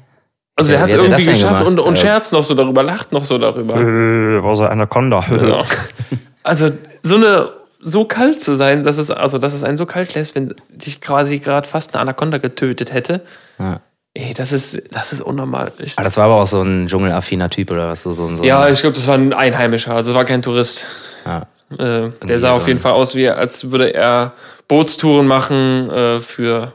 Also 0.56 0.70
der 0.70 0.80
Wie 0.80 0.84
hat 0.84 0.90
es 0.90 0.96
irgendwie 0.96 1.26
geschafft 1.26 1.62
und, 1.66 1.76
gemacht? 1.76 1.88
und 1.88 1.98
Ja. 1.98 2.02
scherzt 2.02 2.32
noch 2.34 2.44
so 2.44 2.54
darüber, 2.54 2.84
lacht 2.84 3.12
noch 3.12 3.26
so 3.26 3.38
darüber. 3.38 3.76
Äh, 3.76 4.44
war 4.44 4.56
so 4.56 4.64
Anaconda. 4.66 5.26
Ja. 5.30 5.64
Also 6.44 6.70
so 7.02 7.16
eine 7.16 7.50
so 7.82 8.06
kalt 8.06 8.40
zu 8.40 8.56
sein, 8.56 8.84
dass 8.84 9.00
es 9.00 9.10
also 9.10 9.40
dass 9.40 9.54
es 9.56 9.64
einen 9.64 9.78
so 9.78 9.88
kalt 9.88 10.14
lässt, 10.14 10.36
wenn 10.36 10.54
dich 10.70 11.02
quasi 11.02 11.40
gerade 11.40 11.68
fast 11.68 11.94
eine 11.96 12.02
Anaconda 12.02 12.38
getötet 12.38 12.94
hätte. 12.94 13.22
Ja. 13.58 13.82
Ey, 14.18 14.34
das 14.34 14.52
ist 14.54 14.82
das 14.92 15.12
ist 15.12 15.22
unnormal. 15.22 15.74
Ich, 15.80 15.94
Ah, 16.00 16.04
das 16.04 16.16
war 16.18 16.26
aber 16.26 16.36
auch 16.42 16.48
so 16.48 16.62
ein 16.62 16.88
dschungelaffiner 16.88 17.50
Typ 17.50 17.70
oder 17.70 17.90
was? 17.90 18.04
So, 18.04 18.14
so, 18.14 18.34
so 18.36 18.44
ja, 18.44 18.70
ich 18.70 18.80
glaube, 18.82 18.96
das 18.96 19.06
war 19.08 19.16
ein 19.16 19.34
Einheimischer, 19.34 19.94
also 19.94 20.12
es 20.12 20.16
war 20.16 20.24
kein 20.26 20.42
Tourist. 20.42 20.86
Ja. 21.26 21.48
Äh, 21.72 22.12
der 22.26 22.40
sah 22.40 22.52
so 22.52 22.58
auf 22.62 22.68
jeden 22.68 22.80
Fall 22.80 22.94
aus, 22.94 23.16
wie 23.16 23.28
als 23.28 23.72
würde 23.72 23.94
er 23.94 24.34
Bootstouren 24.70 25.28
machen 25.28 25.90
äh, 25.90 26.20
für 26.22 26.74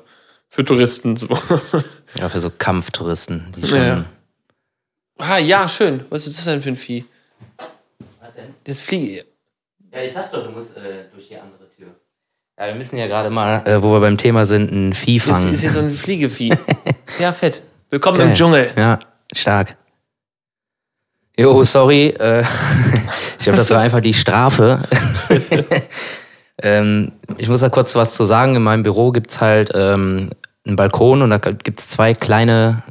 für 0.49 0.65
Touristen. 0.65 1.17
So. 1.17 1.29
ja, 2.17 2.29
für 2.29 2.41
so 2.41 2.51
Kampftouristen. 2.57 3.53
Die 3.57 3.67
schon, 3.67 3.79
Ja. 3.83 4.05
ah 5.19 5.39
ja, 5.39 5.67
schön. 5.69 6.05
Was 6.11 6.27
ist 6.27 6.37
das 6.39 6.45
denn 6.45 6.61
für 6.61 6.71
ein 6.71 6.77
Vieh? 6.77 7.05
Das 8.65 8.81
Fliege. 8.83 9.25
Ja, 9.93 10.03
ich 10.03 10.13
sag 10.13 10.31
doch, 10.31 10.45
du 10.45 10.51
musst 10.51 10.77
äh, 10.77 11.05
durch 11.13 11.29
die 11.29 11.37
andere 11.37 11.69
Tür. 11.77 11.89
Ja, 12.61 12.67
wir 12.67 12.75
müssen 12.75 12.99
ja 12.99 13.07
gerade 13.07 13.31
mal, 13.31 13.67
äh, 13.67 13.83
wo 13.83 13.91
wir 13.91 14.01
beim 14.01 14.19
Thema 14.19 14.45
sind, 14.45 14.71
ein 14.71 14.93
Vieh 14.93 15.17
Das 15.19 15.29
fangen. 15.29 15.51
ist 15.51 15.61
hier 15.61 15.71
so 15.71 15.79
ein 15.79 15.89
Fliegevieh. 15.95 16.53
ja, 17.19 17.33
fett. 17.33 17.63
Willkommen 17.89 18.19
Geil. 18.19 18.29
im 18.29 18.35
Dschungel. 18.35 18.71
Ja, 18.77 18.99
stark. 19.35 19.79
Jo, 21.39 21.65
sorry. 21.65 22.09
Äh, 22.09 22.43
ich 23.39 23.45
glaube, 23.45 23.57
das 23.57 23.71
war 23.71 23.81
einfach 23.81 24.01
die 24.01 24.13
Strafe. 24.13 24.83
ähm, 26.63 27.13
ich 27.39 27.49
muss 27.49 27.61
da 27.61 27.71
kurz 27.71 27.95
was 27.95 28.13
zu 28.15 28.27
sagen. 28.27 28.57
In 28.57 28.63
meinem 28.63 28.83
Büro 28.83 29.11
gibt's 29.11 29.41
halt 29.41 29.71
ähm, 29.73 30.29
einen 30.67 30.77
Balkon 30.77 31.23
und 31.23 31.31
da 31.31 31.39
gibt's 31.39 31.89
zwei 31.89 32.13
kleine 32.13 32.83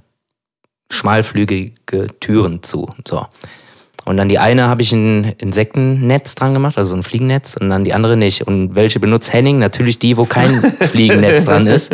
schmalflügige 0.92 2.08
Türen 2.20 2.64
zu. 2.64 2.90
So. 3.08 3.28
Und 4.06 4.18
dann 4.18 4.30
die 4.30 4.40
eine 4.40 4.68
habe 4.68 4.82
ich 4.82 4.92
ein 4.92 5.34
Insektennetz 5.38 6.34
dran 6.36 6.54
gemacht, 6.54 6.78
also 6.78 6.96
ein 6.96 7.04
Fliegennetz, 7.04 7.56
und 7.60 7.70
dann 7.70 7.84
die 7.84 7.94
andere 7.94 8.18
nicht. 8.18 8.48
Und 8.48 8.74
welche 8.74 9.00
benutzt 9.00 9.32
Henning? 9.34 9.60
Natürlich 9.60 10.00
die, 10.00 10.18
wo 10.18 10.26
kein 10.26 10.50
Fliegennetz 10.80 11.46
dran 11.46 11.68
ist. 11.68 11.92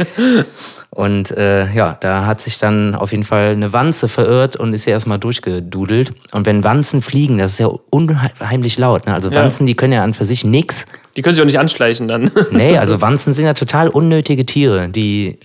Und 0.91 1.32
äh, 1.32 1.70
ja, 1.74 1.98
da 2.00 2.26
hat 2.26 2.39
sich 2.39 2.58
dann 2.58 2.96
auf 2.96 3.12
jeden 3.12 3.26
Fall 3.26 3.50
eine 3.50 3.74
Wanze 3.74 4.08
verirrt 4.08 4.56
und 4.56 4.74
ist 4.74 4.86
ja 4.86 4.94
erstmal 4.94 5.20
durchgedudelt. 5.20 6.13
Und 6.32 6.46
wenn 6.46 6.63
Wanzen 6.63 7.02
fliegen, 7.02 7.38
das 7.38 7.54
ist 7.54 7.60
ja 7.60 7.68
unheimlich 7.89 8.78
laut. 8.78 9.06
Ne? 9.08 9.13
Also 9.13 9.30
Ja. 9.30 9.41
Wanzen, 9.44 9.65
die 9.65 9.76
können 9.76 9.91
ja 9.91 10.04
an 10.04 10.13
für 10.13 10.24
sich 10.24 10.46
nix. 10.46 10.86
Die 11.18 11.22
können 11.22 11.34
sich 11.34 11.41
auch 11.41 11.46
nicht 11.48 11.60
anschleichen 11.60 12.08
dann. 12.08 12.32
Nee, 12.52 12.78
also 12.78 13.02
Wanzen 13.02 13.34
sind 13.34 13.44
ja 13.46 13.54
total 13.56 13.89
unnötige 13.89 14.46
Tiere. 14.46 14.88
Die 14.88 15.38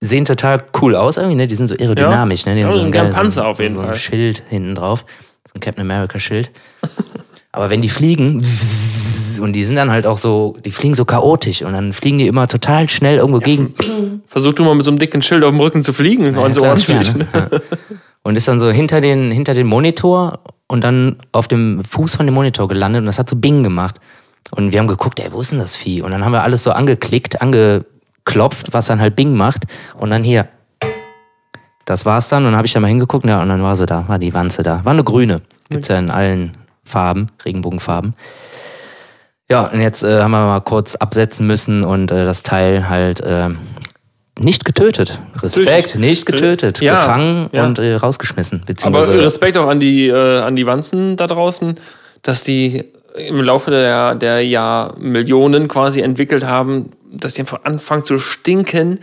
sehen 0.00 0.26
total 0.26 0.62
cool 0.80 0.94
aus 0.94 1.16
irgendwie, 1.16 1.34
ne? 1.36 1.48
Die 1.48 1.56
sind 1.56 1.66
so 1.66 1.74
aerodynamisch, 1.74 2.46
ne? 2.46 2.54
Die 2.54 2.60
Ja, 2.60 2.66
haben 2.66 2.72
so 2.74 2.80
einen 2.80 2.92
geil- 2.92 3.04
geilen 3.04 3.14
Panzer 3.14 3.46
auf 3.48 3.58
jeden 3.58 3.74
so 3.74 3.80
Fall. 3.80 3.90
ein 3.90 3.96
Schild 3.96 4.42
hinten 4.48 4.74
drauf. 4.76 5.04
So 5.46 5.52
ein 5.54 5.60
Captain 5.60 5.82
America 5.82 6.18
Schild. 6.18 6.50
Aber 7.52 7.70
wenn 7.70 7.80
die 7.82 7.88
fliegen, 7.88 8.44
und 9.40 9.52
die 9.52 9.64
sind 9.64 9.76
dann 9.76 9.90
halt 9.90 10.06
auch 10.06 10.18
so, 10.18 10.56
die 10.64 10.70
fliegen 10.70 10.94
so 10.94 11.04
chaotisch 11.04 11.62
und 11.62 11.72
dann 11.72 11.92
fliegen 11.92 12.18
die 12.18 12.26
immer 12.26 12.48
total 12.48 12.88
schnell 12.88 13.16
irgendwo 13.18 13.38
gegen. 13.40 13.74
Versuch 14.28 14.52
du 14.54 14.64
mal 14.64 14.74
mit 14.74 14.84
so 14.84 14.90
einem 14.90 14.98
dicken 14.98 15.22
Schild 15.22 15.44
auf 15.44 15.50
dem 15.50 15.60
Rücken 15.60 15.82
zu 15.82 15.92
fliegen 15.92 16.34
Ja, 16.34 16.40
und 16.40 16.54
so 16.54 16.62
ordentlich. 16.62 17.14
ne? 17.14 17.26
Ja. 17.32 17.48
Und 18.22 18.36
ist 18.36 18.48
dann 18.48 18.58
so 18.60 18.70
hinter 18.70 19.00
den, 19.00 19.30
hinter 19.30 19.54
den 19.54 19.66
Monitor 19.68 20.40
und 20.66 20.82
dann 20.82 21.16
auf 21.32 21.46
dem 21.48 21.84
Fuß 21.84 22.16
von 22.16 22.26
dem 22.26 22.34
Monitor 22.34 22.66
gelandet 22.66 23.00
und 23.00 23.06
das 23.06 23.18
hat 23.18 23.30
so 23.30 23.36
Bing 23.36 23.62
gemacht. 23.62 23.96
Und 24.50 24.72
wir 24.72 24.80
haben 24.80 24.88
geguckt, 24.88 25.20
ey, 25.20 25.32
wo 25.32 25.40
ist 25.40 25.52
denn 25.52 25.58
das 25.58 25.76
Vieh? 25.76 26.02
Und 26.02 26.10
dann 26.10 26.24
haben 26.24 26.32
wir 26.32 26.42
alles 26.42 26.62
so 26.64 26.72
angeklickt, 26.72 27.40
angeklopft, 27.40 28.72
was 28.72 28.86
dann 28.86 29.00
halt 29.00 29.16
Bing 29.16 29.36
macht. 29.36 29.64
Und 29.96 30.10
dann 30.10 30.22
hier. 30.24 30.48
Das 31.86 32.04
war's 32.04 32.28
dann. 32.28 32.44
Und 32.44 32.50
dann 32.50 32.56
habe 32.56 32.66
ich 32.66 32.72
da 32.72 32.80
mal 32.80 32.88
hingeguckt, 32.88 33.24
ja, 33.26 33.40
und 33.40 33.48
dann 33.48 33.62
war 33.62 33.76
sie 33.76 33.86
da, 33.86 34.06
war 34.08 34.18
die 34.18 34.34
Wanze 34.34 34.62
da. 34.62 34.84
War 34.84 34.92
eine 34.92 35.04
grüne. 35.04 35.40
Gibt's 35.70 35.88
ja 35.88 35.98
in 35.98 36.10
allen 36.10 36.52
Farben, 36.84 37.28
Regenbogenfarben. 37.44 38.14
Ja, 39.48 39.68
und 39.68 39.80
jetzt 39.80 40.02
äh, 40.02 40.20
haben 40.20 40.32
wir 40.32 40.44
mal 40.44 40.60
kurz 40.60 40.96
absetzen 40.96 41.46
müssen 41.46 41.84
und 41.84 42.10
äh, 42.10 42.24
das 42.24 42.42
Teil 42.42 42.88
halt 42.88 43.20
äh, 43.20 43.48
nicht 44.38 44.64
getötet. 44.64 45.20
Respekt, 45.40 45.94
nicht 45.94 46.26
getötet. 46.26 46.80
Ja, 46.80 46.94
gefangen 46.96 47.48
ja. 47.52 47.64
und 47.64 47.78
äh, 47.78 47.94
rausgeschmissen. 47.94 48.58
Aber 48.58 48.66
Beziehungsweise 48.66 49.24
Respekt 49.24 49.56
auch 49.56 49.68
an 49.68 49.78
die, 49.78 50.08
äh, 50.08 50.40
an 50.40 50.56
die 50.56 50.66
Wanzen 50.66 51.16
da 51.16 51.28
draußen, 51.28 51.76
dass 52.22 52.42
die 52.42 52.84
im 53.14 53.40
Laufe 53.40 53.70
der, 53.70 54.16
der 54.16 54.44
Jahrmillionen 54.44 55.68
quasi 55.68 56.00
entwickelt 56.00 56.44
haben, 56.44 56.90
dass 57.12 57.34
die 57.34 57.42
einfach 57.42 57.64
anfangen 57.64 58.04
zu 58.04 58.18
stinken 58.18 58.98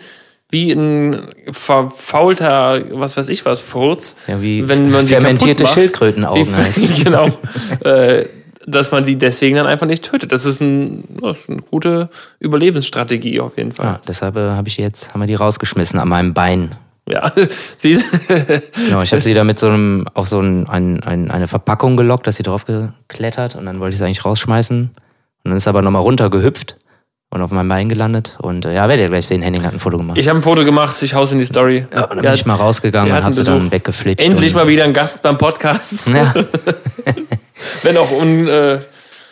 wie 0.53 0.71
ein 0.71 1.19
verfaulter, 1.51 2.81
was 2.91 3.17
weiß 3.17 3.27
ich 3.29 3.43
was, 3.43 3.59
Furz. 3.59 4.15
Ja, 4.27 4.41
wie 4.41 4.69
wenn 4.69 4.91
man 4.91 5.07
fermentierte 5.07 5.63
macht. 5.63 5.73
Schildkrötenaugen 5.73 6.47
Wie- 6.47 6.53
halt. 6.53 6.75
genau. 7.03 7.27
äh, 7.83 8.25
dass 8.65 8.91
man 8.91 9.03
die 9.03 9.17
deswegen 9.17 9.57
dann 9.57 9.67
einfach 9.67 9.87
nicht 9.87 10.05
tötet. 10.05 10.31
Das 10.31 10.45
ist, 10.45 10.61
ein, 10.61 11.03
das 11.21 11.41
ist 11.41 11.49
eine 11.49 11.61
gute 11.63 12.09
Überlebensstrategie 12.39 13.41
auf 13.41 13.57
jeden 13.57 13.73
Fall. 13.73 13.85
ja, 13.85 14.01
deshalb 14.07 14.37
äh, 14.37 14.51
habe 14.51 14.69
ich 14.69 14.77
jetzt, 14.77 15.13
haben 15.13 15.19
wir 15.19 15.27
die 15.27 15.35
rausgeschmissen 15.35 15.99
an 15.99 16.07
meinem 16.07 16.33
Bein. 16.33 16.75
Ja, 17.09 17.33
sie 17.77 18.01
Genau, 18.85 19.01
ich 19.01 19.11
habe 19.11 19.21
sie 19.21 19.33
da 19.33 19.43
mit 19.43 19.59
so 19.59 19.67
einem, 19.67 20.05
auf 20.13 20.29
so 20.29 20.39
ein, 20.39 20.69
ein, 20.69 21.03
ein, 21.03 21.31
eine 21.31 21.49
Verpackung 21.49 21.97
gelockt, 21.97 22.27
dass 22.27 22.37
sie 22.37 22.43
drauf 22.43 22.63
geklettert 22.63 23.55
und 23.55 23.65
dann 23.65 23.81
wollte 23.81 23.95
ich 23.95 23.97
sie 23.97 24.05
eigentlich 24.05 24.23
rausschmeißen. 24.23 24.81
Und 24.83 25.49
dann 25.49 25.57
ist 25.57 25.63
sie 25.63 25.69
aber 25.69 25.81
nochmal 25.81 26.03
runtergehüpft 26.03 26.77
und 27.33 27.41
auf 27.41 27.49
meinem 27.49 27.67
Bein 27.67 27.89
gelandet. 27.89 28.37
Und 28.39 28.65
äh, 28.65 28.75
ja, 28.75 28.87
werdet 28.87 29.05
ihr 29.05 29.09
gleich 29.09 29.25
sehen, 29.25 29.41
Henning 29.41 29.63
hat 29.63 29.73
ein 29.73 29.79
Foto 29.79 29.97
gemacht. 29.97 30.17
Ich 30.19 30.27
habe 30.29 30.37
ein 30.39 30.43
Foto 30.43 30.63
gemacht, 30.63 31.01
ich 31.01 31.15
hau's 31.15 31.31
in 31.31 31.39
die 31.39 31.45
Story. 31.45 31.87
ja, 31.91 32.03
und 32.03 32.09
dann 32.17 32.23
Ja, 32.23 32.29
bin 32.31 32.33
ich 32.35 32.45
mal 32.45 32.55
rausgegangen 32.55 33.11
und 33.11 33.23
habe 33.23 33.33
sie 33.33 33.43
dann 33.43 33.71
weggeflitscht. 33.71 34.23
Endlich 34.25 34.53
mal 34.53 34.67
wieder 34.67 34.83
ein 34.83 34.93
Gast 34.93 35.23
beim 35.23 35.37
Podcast. 35.39 36.07
Ja. 36.09 36.31
Wenn 37.83 37.97
auch 37.97 38.11
un, 38.11 38.47
äh, 38.47 38.79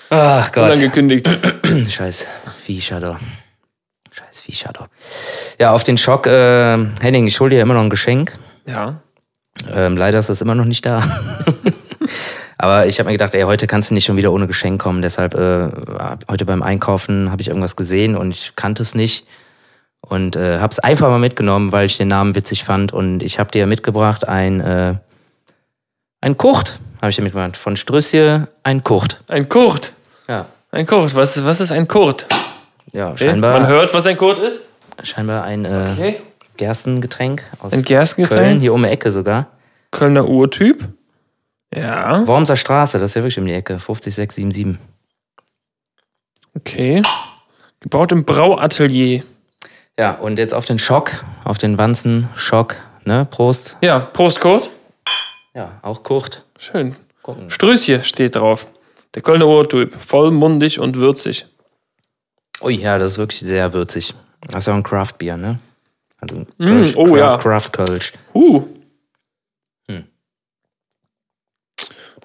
Ach 0.10 0.52
Gott. 0.52 0.72
unangekündigt. 0.72 1.30
Scheiß 1.90 2.26
Viehshadow. 2.58 3.18
Scheiß 4.12 4.42
Viehshadow. 4.42 4.86
Ja, 5.60 5.72
auf 5.72 5.84
den 5.84 5.98
Schock, 6.00 6.26
äh, 6.26 6.78
Henning, 7.02 7.28
ich 7.28 7.40
hol 7.40 7.50
dir 7.52 7.62
immer 7.62 7.76
noch 7.76 7.82
ein 7.82 7.90
Geschenk. 7.92 8.38
Ja. 8.66 8.96
Ähm, 9.72 9.96
leider 9.96 10.18
ist 10.18 10.30
das 10.30 10.42
immer 10.42 10.56
noch 10.56 10.66
nicht 10.66 10.86
da. 10.86 11.02
Aber 12.62 12.86
ich 12.86 13.00
habe 13.00 13.08
mir 13.08 13.14
gedacht, 13.14 13.34
ey, 13.34 13.42
heute 13.44 13.66
kannst 13.66 13.90
du 13.90 13.94
nicht 13.96 14.06
schon 14.06 14.18
wieder 14.18 14.32
ohne 14.32 14.46
Geschenk 14.48 14.80
kommen. 14.82 15.02
Deshalb 15.02 15.34
äh, 15.34 15.70
heute 16.30 16.46
beim 16.46 16.62
Einkaufen 16.62 17.32
habe 17.32 17.42
ich 17.42 17.48
irgendwas 17.48 17.76
gesehen 17.76 18.16
und 18.16 18.32
ich 18.32 18.56
kannte 18.56 18.84
es 18.84 18.94
nicht. 18.94 19.26
Und 20.02 20.36
äh, 20.36 20.60
habe 20.60 20.72
es 20.72 20.80
einfach 20.80 21.10
mal 21.10 21.20
mitgenommen, 21.20 21.72
weil 21.72 21.86
ich 21.88 21.98
den 21.98 22.08
Namen 22.08 22.36
witzig 22.36 22.64
fand. 22.64 22.92
Und 22.94 23.24
ich 23.24 23.40
habe 23.40 23.50
dir 23.52 23.66
mitgebracht 23.68 24.28
ein, 24.28 24.60
äh, 24.62 24.96
ein 26.22 26.38
Kurt. 26.38 26.80
Habe 27.02 27.10
ich 27.10 27.16
dir 27.16 27.24
mitgebracht. 27.24 27.58
Von 27.58 27.76
Strüssie 27.78 28.42
ein 28.64 28.84
Kurt. 28.84 29.22
Ein 29.28 29.50
Kurt. 29.50 29.94
Ja. 30.28 30.46
Ein 30.72 30.86
Kurt. 30.86 31.16
Was, 31.16 31.44
was 31.44 31.62
ist 31.62 31.72
ein 31.72 31.88
Kurt? 31.88 32.28
Ja, 32.94 33.10
Okay. 33.12 33.26
scheinbar, 33.30 33.54
Man 33.60 33.68
hört, 33.68 33.94
was 33.94 34.06
ein 34.06 34.18
Kurt 34.18 34.38
ist. 34.40 34.60
scheinbar 35.04 35.44
ein 35.46 35.66
äh, 35.66 35.90
Okay. 35.94 36.22
Gerstengetränk 36.58 37.44
aus 37.60 37.74
Ein 37.74 37.84
Gerstengetränk. 37.84 38.42
Köln, 38.44 38.60
hier 38.60 38.74
um 38.74 38.84
die 38.84 38.90
Ecke 38.90 39.12
sogar. 39.12 39.48
Kölner 39.92 40.28
Urtyp. 40.28 40.84
Ja. 41.74 42.26
Wormser 42.28 42.58
Straße, 42.58 43.00
das 43.00 43.12
ist 43.12 43.16
ja 43.16 43.22
wirklich 43.22 43.40
um 43.40 43.46
die 43.46 43.54
Ecke. 43.54 43.80
50677. 43.80 44.78
Okay. 46.56 47.02
Gebaut 47.80 48.12
im 48.12 48.26
Brauatelier. 48.26 49.24
Ja, 49.98 50.14
und 50.16 50.38
jetzt 50.38 50.54
auf 50.54 50.66
den 50.66 50.80
Schock, 50.80 51.24
auf 51.44 51.58
den 51.58 51.78
Wanzen 51.78 52.30
Schock, 52.36 52.76
ne? 53.06 53.26
Prost. 53.30 53.78
Ja, 53.82 54.00
Prost 54.00 54.40
Kurt. 54.40 54.70
Ja, 55.54 55.80
auch 55.82 56.04
Kurt. 56.04 56.46
Schön. 56.58 56.96
Gucken. 57.24 57.50
Strößje 57.50 58.04
steht 58.04 58.36
drauf. 58.36 58.68
Der 59.16 59.22
Kölner 59.22 59.48
Urtyp. 59.48 59.94
Vollmundig 60.02 60.80
und 60.80 60.96
würzig. 60.96 61.46
Ui, 62.62 62.76
ja, 62.76 62.98
das 62.98 63.14
ist 63.14 63.18
wirklich 63.18 63.42
sehr 63.42 63.74
würzig. 63.74 64.14
Das 64.42 64.60
ist 64.60 64.68
ja 64.68 64.74
auch 64.74 64.78
ein 64.78 64.84
Craft-Bier, 64.84 65.38
ne? 65.38 65.58
Also 66.20 66.46
Mm, 66.58 66.94
oh 66.96 67.06
Craft, 67.06 67.18
ja. 67.18 67.38
Craft 67.38 67.70
Kölsch. 67.72 68.14
Uh. 68.34 68.64
Hm. 69.88 70.06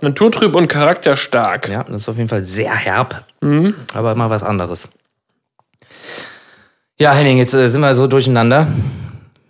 Naturtrüb 0.06 0.54
und 0.54 0.68
charakterstark. 0.68 1.68
Ja, 1.68 1.82
das 1.84 2.02
ist 2.02 2.08
auf 2.08 2.16
jeden 2.16 2.28
Fall 2.28 2.44
sehr 2.44 2.72
herb, 2.74 3.24
aber 3.92 4.12
immer 4.12 4.30
was 4.30 4.42
anderes. 4.42 4.88
Ja, 6.98 7.12
Henning, 7.12 7.38
jetzt 7.38 7.54
äh, 7.54 7.68
sind 7.68 7.80
wir 7.80 7.94
so 7.94 8.06
durcheinander. 8.06 8.68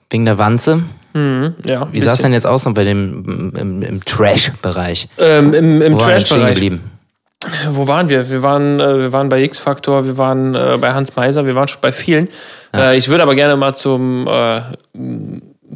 Wegen 0.09 0.25
der 0.25 0.39
Wanze. 0.39 0.85
Mhm, 1.15 1.57
ja, 1.65 1.89
Wie 1.93 2.01
sah 2.01 2.15
es 2.15 2.21
denn 2.21 2.33
jetzt 2.33 2.47
aus 2.47 2.65
noch 2.65 2.75
bei 2.75 2.85
dem 2.85 3.83
im, 3.83 4.05
Trash-Bereich? 4.05 5.09
Ähm, 5.19 5.53
Im 5.53 5.83
im 5.83 5.99
Trash-Bereich. 5.99 6.55
geblieben? 6.55 6.91
Wo 7.71 7.87
waren 7.87 8.09
wir? 8.09 8.31
Wir 8.31 8.43
waren, 8.43 8.81
äh, 8.81 8.99
wir 8.99 9.13
waren 9.13 9.29
bei 9.29 9.43
X-Factor, 9.43 10.07
wir 10.07 10.17
waren 10.17 10.55
äh, 10.55 10.79
bei 10.81 10.95
Hans 10.95 11.15
Meiser, 11.17 11.45
wir 11.45 11.55
waren 11.55 11.69
schon 11.69 11.81
bei 11.81 11.93
vielen. 11.93 12.29
Ich 12.95 13.09
würde 13.09 13.23
aber 13.23 13.35
gerne 13.35 13.57
mal 13.57 13.75
zum, 13.75 14.29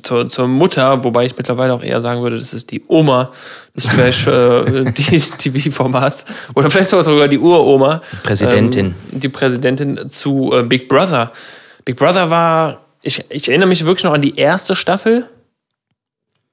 zur, 0.03 0.29
zur 0.29 0.49
Mutter, 0.49 1.03
wobei 1.05 1.27
ich 1.27 1.37
mittlerweile 1.37 1.75
auch 1.75 1.83
eher 1.83 2.01
sagen 2.03 2.23
würde, 2.23 2.39
das 2.39 2.55
ist 2.55 2.71
die 2.71 2.83
Oma 2.87 3.31
des 3.77 3.85
Trash 3.85 4.27
äh, 4.27 4.85
die 4.93 5.21
TV-Formats. 5.21 6.25
Oder 6.55 6.71
vielleicht 6.71 6.91
sogar 6.91 7.29
die 7.29 7.39
Uroma. 7.39 8.01
Präsidentin. 8.23 8.95
Ähm, 9.13 9.21
die 9.21 9.29
Präsidentin 9.29 10.11
zu 10.11 10.53
äh, 10.53 10.63
Big 10.63 10.89
Brother. 10.89 11.33
Big 11.85 11.97
Brother 11.97 12.31
war, 12.31 12.83
ich, 13.03 13.25
ich 13.29 13.49
erinnere 13.49 13.69
mich 13.69 13.85
wirklich 13.85 14.05
noch 14.05 14.15
an 14.15 14.23
die 14.23 14.37
erste 14.37 14.77
Staffel. 14.77 15.27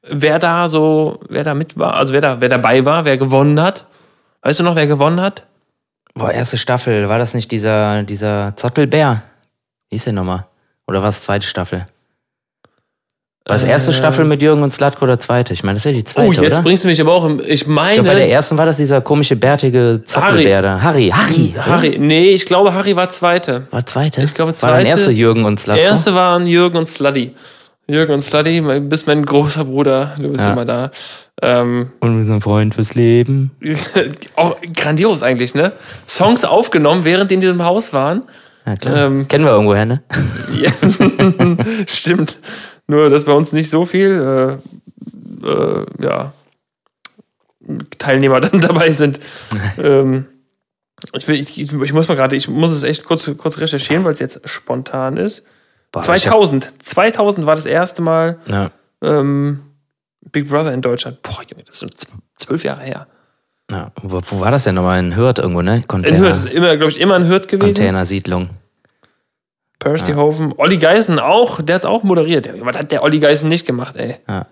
Wer 0.10 0.40
da 0.40 0.70
so, 0.70 1.20
wer 1.28 1.44
da 1.44 1.54
mit 1.54 1.78
war, 1.78 1.96
also 1.96 2.14
wer 2.14 2.22
da, 2.22 2.40
wer 2.40 2.50
dabei 2.50 2.86
war, 2.86 3.06
wer 3.06 3.18
gewonnen 3.18 3.62
hat. 3.62 3.86
Weißt 4.42 4.60
du 4.60 4.64
noch, 4.64 4.76
wer 4.76 4.88
gewonnen 4.88 5.20
hat? 5.20 5.46
Boah, 6.14 6.32
erste 6.32 6.58
Staffel, 6.58 7.10
war 7.10 7.20
das 7.20 7.34
nicht 7.34 7.52
dieser, 7.52 8.04
dieser 8.04 8.56
Zottelbär? 8.56 9.24
Wie 9.90 9.98
ist 9.98 10.06
der 10.06 10.14
nochmal? 10.14 10.46
Oder 10.88 11.02
war 11.02 11.10
es 11.10 11.22
zweite 11.22 11.46
Staffel? 11.46 11.86
War 13.48 13.56
es 13.56 13.64
erste 13.64 13.92
Äh. 13.92 13.94
Staffel 13.94 14.26
mit 14.26 14.42
Jürgen 14.42 14.62
und 14.62 14.74
Slatko 14.74 15.06
oder 15.06 15.20
zweite? 15.20 15.54
Ich 15.54 15.64
meine, 15.64 15.76
das 15.76 15.86
ist 15.86 15.92
ja 15.92 15.98
die 15.98 16.04
zweite, 16.04 16.28
Oh, 16.28 16.32
jetzt 16.34 16.52
oder? 16.54 16.62
bringst 16.62 16.84
du 16.84 16.88
mich 16.90 17.00
aber 17.00 17.14
auch 17.14 17.26
im. 17.26 17.40
Ich 17.40 17.62
Ich 17.62 17.68
meine. 17.68 17.94
glaube, 17.96 18.10
bei 18.10 18.16
der 18.16 18.30
ersten 18.30 18.58
war 18.58 18.66
das 18.66 18.76
dieser 18.78 19.00
komische, 19.02 19.36
bärtige 19.38 20.02
Zottelbär 20.06 20.62
da. 20.62 20.82
Harry, 20.82 21.10
Harry. 21.16 21.54
oder? 21.56 21.66
Harry. 21.66 21.98
Nee, 21.98 22.32
ich 22.32 22.46
glaube, 22.46 22.74
Harry 22.74 22.96
war 22.96 23.10
Zweite. 23.10 23.68
War 23.72 23.86
zweite? 23.86 24.22
Ich 24.24 24.34
glaube, 24.34 24.50
War 24.62 24.72
dann 24.72 24.82
zweite. 24.82 24.88
erste 24.90 25.12
Jürgen 25.12 25.46
und 25.46 25.60
Slatko? 25.60 25.82
Erste 25.82 26.14
waren 26.14 26.46
Jürgen 26.46 26.78
und 26.78 26.88
Sluddy. 26.88 27.34
Jürgen 27.90 28.12
und 28.16 28.22
Sluddy, 28.22 28.60
du 28.60 28.82
bist 28.82 29.08
mein 29.08 29.26
großer 29.26 29.64
Bruder, 29.64 30.16
du 30.20 30.28
bist 30.28 30.44
Ja. 30.44 30.52
immer 30.52 30.66
da. 30.66 30.92
Ähm, 31.42 31.92
Und 32.02 32.20
unser 32.20 32.42
Freund 32.42 32.76
fürs 32.76 32.96
Leben. 32.96 33.52
auch 34.36 34.58
grandios 34.76 35.24
eigentlich, 35.24 35.56
ne? 35.56 35.72
Songs 36.06 36.44
aufgenommen, 36.44 37.06
während 37.06 37.32
die 37.32 37.36
in 37.36 37.42
diesem 37.42 37.64
Haus 37.64 37.94
waren. 37.94 38.24
Ja, 38.66 38.76
klar. 38.76 38.98
Ähm, 39.06 39.28
Kennen 39.30 39.46
wir 39.46 39.52
irgendwoher, 39.52 39.86
ne? 39.86 40.02
Ja. 40.54 40.70
Stimmt. 41.88 42.36
Nur, 42.88 43.10
dass 43.10 43.26
bei 43.26 43.34
uns 43.34 43.54
nicht 43.54 43.70
so 43.70 43.86
viel, 43.86 44.60
äh, 45.44 45.48
äh, 45.48 45.86
ja, 46.00 46.34
Teilnehmer 47.98 48.40
dann 48.42 48.62
dabei 48.62 48.90
sind. 48.92 49.20
ähm, 49.78 50.26
ich, 51.14 51.28
will, 51.28 51.36
ich, 51.36 51.58
ich 51.60 51.94
muss 51.94 52.08
mal 52.08 52.16
gerade, 52.16 52.36
ich 52.36 52.48
muss 52.48 52.72
es 52.72 52.84
echt 52.84 53.04
kurz, 53.04 53.30
kurz 53.38 53.58
recherchieren, 53.60 54.04
weil 54.06 54.14
es 54.14 54.20
jetzt 54.20 54.40
spontan 54.46 55.18
ist. 55.18 55.46
Boah, 55.92 56.02
ich 56.02 56.24
2000. 56.24 56.74
2000 56.84 57.46
war 57.46 57.56
das 57.56 57.66
erste 57.66 58.02
Mal 58.02 58.40
Hab, 58.48 58.50
ja, 58.50 58.72
ähm, 59.02 59.60
Big 60.32 60.50
Brother 60.50 60.74
in 60.74 60.82
Deutschland. 60.82 61.22
Boah, 61.22 61.42
Junge, 61.50 61.64
das 61.64 61.80
sind 61.80 61.94
zwölf 62.36 62.64
Jahre 62.64 62.82
her. 62.82 63.08
ja. 63.72 63.92
Wo, 64.02 64.22
wo 64.28 64.40
war 64.40 64.52
das 64.52 64.64
denn 64.64 64.76
nochmal? 64.76 65.00
In 65.00 65.16
Hürth 65.16 65.40
irgendwo, 65.40 65.62
ne? 65.62 65.78
In 65.78 65.88
Container, 65.88 66.20
Hürth, 66.20 66.30
das 66.32 66.46
ist 66.46 66.54
immer, 66.54 66.76
glaube 66.78 66.92
ich, 66.92 67.00
immer 67.00 67.16
in 67.18 67.28
Hürth 67.28 67.48
gewesen. 67.48 67.76
Containersiedlung. 67.76 68.50
Percy 69.80 70.12
Ja. 70.12 70.18
Hofen. 70.18 70.54
Olli 70.58 70.78
Geisen 70.78 71.20
auch, 71.20 71.62
der 71.62 71.76
hat 71.76 71.82
es 71.84 71.86
auch 71.86 72.04
moderiert. 72.04 72.50
Was 72.62 72.78
hat 72.78 72.92
der 72.92 73.04
Olli 73.04 73.20
Geisen 73.20 73.48
nicht 73.48 73.66
gemacht, 73.66 73.96
ey? 73.98 74.18
Ja. 74.28 74.48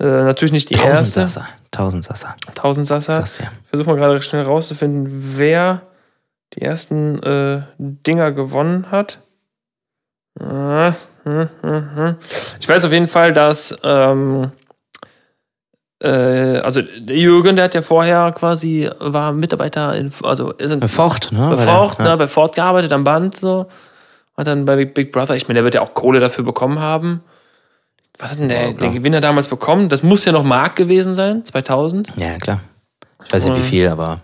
Äh, 0.00 0.04
natürlich 0.24 0.52
nicht 0.52 0.70
die 0.70 0.74
erste. 0.74 0.90
Tausendsasser. 1.20 1.48
Tausendsasser. 1.70 2.36
Tausendsasser. 2.54 3.20
Das 3.20 3.38
ja. 3.38 3.46
Ich 3.64 3.68
versuche 3.68 3.90
mal 3.90 3.96
gerade 3.96 4.20
schnell 4.22 4.44
rauszufinden, 4.44 5.08
wer 5.36 5.82
die 6.54 6.62
ersten 6.62 7.22
äh, 7.22 7.62
Dinger 7.78 8.32
gewonnen 8.32 8.90
hat. 8.90 9.18
Ah, 10.40 10.94
hm, 11.24 11.48
hm, 11.60 11.96
hm. 11.96 12.16
Ich 12.60 12.68
weiß 12.68 12.84
auf 12.84 12.92
jeden 12.92 13.08
Fall, 13.08 13.32
dass 13.32 13.76
ähm, 13.82 14.50
äh, 16.02 16.58
also 16.58 16.82
der 16.82 17.16
Jürgen, 17.16 17.56
der 17.56 17.66
hat 17.66 17.74
ja 17.74 17.82
vorher 17.82 18.32
quasi 18.32 18.90
war 18.98 19.32
Mitarbeiter 19.32 19.94
in 19.94 20.12
also 20.22 20.52
ist 20.52 20.72
in, 20.72 20.80
Bei 20.80 20.88
Ford, 20.88 21.30
ne? 21.30 21.48
bei 21.48 21.58
Ford, 21.58 21.98
ja. 21.98 22.04
ne, 22.04 22.16
bei 22.16 22.28
Ford 22.28 22.54
gearbeitet 22.54 22.92
am 22.92 23.04
Band 23.04 23.36
so. 23.36 23.66
Hat 24.36 24.46
dann 24.46 24.64
bei 24.64 24.84
Big, 24.84 25.12
Brother, 25.12 25.36
ich 25.36 25.48
meine, 25.48 25.58
der 25.58 25.64
wird 25.64 25.74
ja 25.74 25.82
auch 25.82 25.94
Kohle 25.94 26.20
dafür 26.20 26.44
bekommen 26.44 26.78
haben. 26.78 27.22
Was 28.18 28.32
hat 28.32 28.38
denn 28.38 28.48
der, 28.48 28.68
Ja, 28.68 28.72
der. 28.72 28.90
Gewinner 28.90 29.20
damals 29.20 29.48
bekommen? 29.48 29.88
Das 29.88 30.02
muss 30.02 30.24
ja 30.24 30.32
noch 30.32 30.44
Mark 30.44 30.76
gewesen 30.76 31.14
sein, 31.14 31.44
2000. 31.44 32.12
Ja, 32.16 32.38
klar. 32.38 32.60
Ich 33.24 33.32
weiß 33.32 33.46
nicht, 33.46 33.58
wie 33.58 33.62
viel, 33.62 33.88
aber 33.88 34.22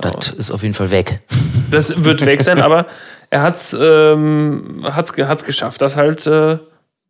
das 0.00 0.30
ist 0.30 0.50
auf 0.50 0.62
jeden 0.62 0.74
Fall 0.74 0.90
weg. 0.90 1.20
Das 1.68 2.04
wird 2.04 2.24
weg 2.24 2.42
sein, 2.42 2.60
aber 2.60 2.86
er 3.28 3.42
hat's, 3.42 3.76
ähm, 3.76 4.84
hat's, 4.84 5.12
hat's 5.16 5.44
geschafft, 5.44 5.82
das 5.82 5.96
halt 5.96 6.24
äh, 6.28 6.60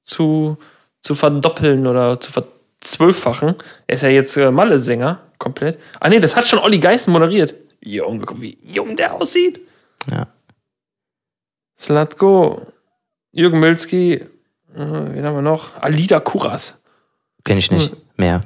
zu, 0.02 0.56
zu 1.02 1.14
verdoppeln 1.14 1.86
oder 1.86 2.18
zu 2.18 2.32
verzwölffachen. 2.32 3.56
Er 3.86 3.94
ist 3.94 4.00
ja 4.02 4.08
jetzt 4.08 4.34
äh, 4.38 4.50
Malle-Sänger, 4.50 5.20
komplett. 5.36 5.78
Ah 6.00 6.08
nee, 6.08 6.20
das 6.20 6.36
hat 6.36 6.46
schon 6.46 6.58
Olli 6.58 6.78
Geisen 6.78 7.12
moderiert. 7.12 7.54
Junge, 7.82 8.24
guck, 8.24 8.40
wie 8.40 8.56
jung 8.62 8.96
der 8.96 9.12
aussieht. 9.12 9.60
Ja. 10.10 10.26
Slatko, 11.78 12.66
Jürgen 13.32 13.60
Milski, 13.60 14.14
äh, 14.14 14.24
wen 14.74 15.24
haben 15.24 15.34
wir 15.34 15.42
noch? 15.42 15.80
Alida 15.80 16.20
Kuras. 16.20 16.74
Kenne 17.44 17.60
ich 17.60 17.70
nicht. 17.70 17.94
Mehr. 18.16 18.42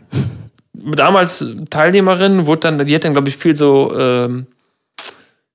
Damals 0.73 1.45
Teilnehmerin, 1.71 2.47
wurde 2.47 2.61
dann, 2.61 2.87
die 2.87 2.95
hat 2.95 3.05
dann, 3.05 3.12
glaube 3.12 3.29
ich, 3.29 3.37
viel 3.37 3.57
so 3.57 3.97
ähm, 3.99 4.47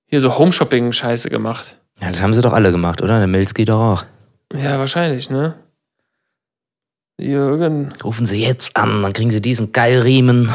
hier 0.08 0.22
so 0.22 0.38
Home-Shopping-Scheiße 0.38 1.30
gemacht. 1.30 1.78
Ja, 2.02 2.12
das 2.12 2.22
haben 2.22 2.34
sie 2.34 2.42
doch 2.42 2.54
alle 2.54 2.72
gemacht, 2.72 3.02
oder? 3.02 3.18
Der 3.20 3.28
Milski 3.28 3.66
doch 3.66 3.80
auch. 3.80 4.06
Ja, 4.54 4.80
wahrscheinlich, 4.80 5.30
ne? 5.30 5.56
Jürgen. 7.18 7.94
Rufen 8.04 8.26
Sie 8.26 8.42
jetzt 8.42 8.76
an, 8.76 9.02
dann 9.02 9.14
kriegen 9.14 9.32
Sie 9.32 9.42
diesen 9.42 9.72
Geilriemen. 9.72 10.54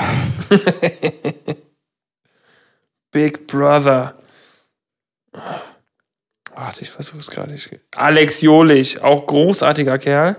Big 3.11 3.47
Brother. 3.47 4.15
Warte, 6.61 6.83
ich 6.83 6.90
versuche 6.90 7.16
es 7.16 7.31
gerade 7.31 7.53
nicht. 7.53 7.70
Alex 7.96 8.42
Jolich, 8.42 9.03
auch 9.03 9.27
großartiger 9.27 9.96
Kerl. 9.99 10.37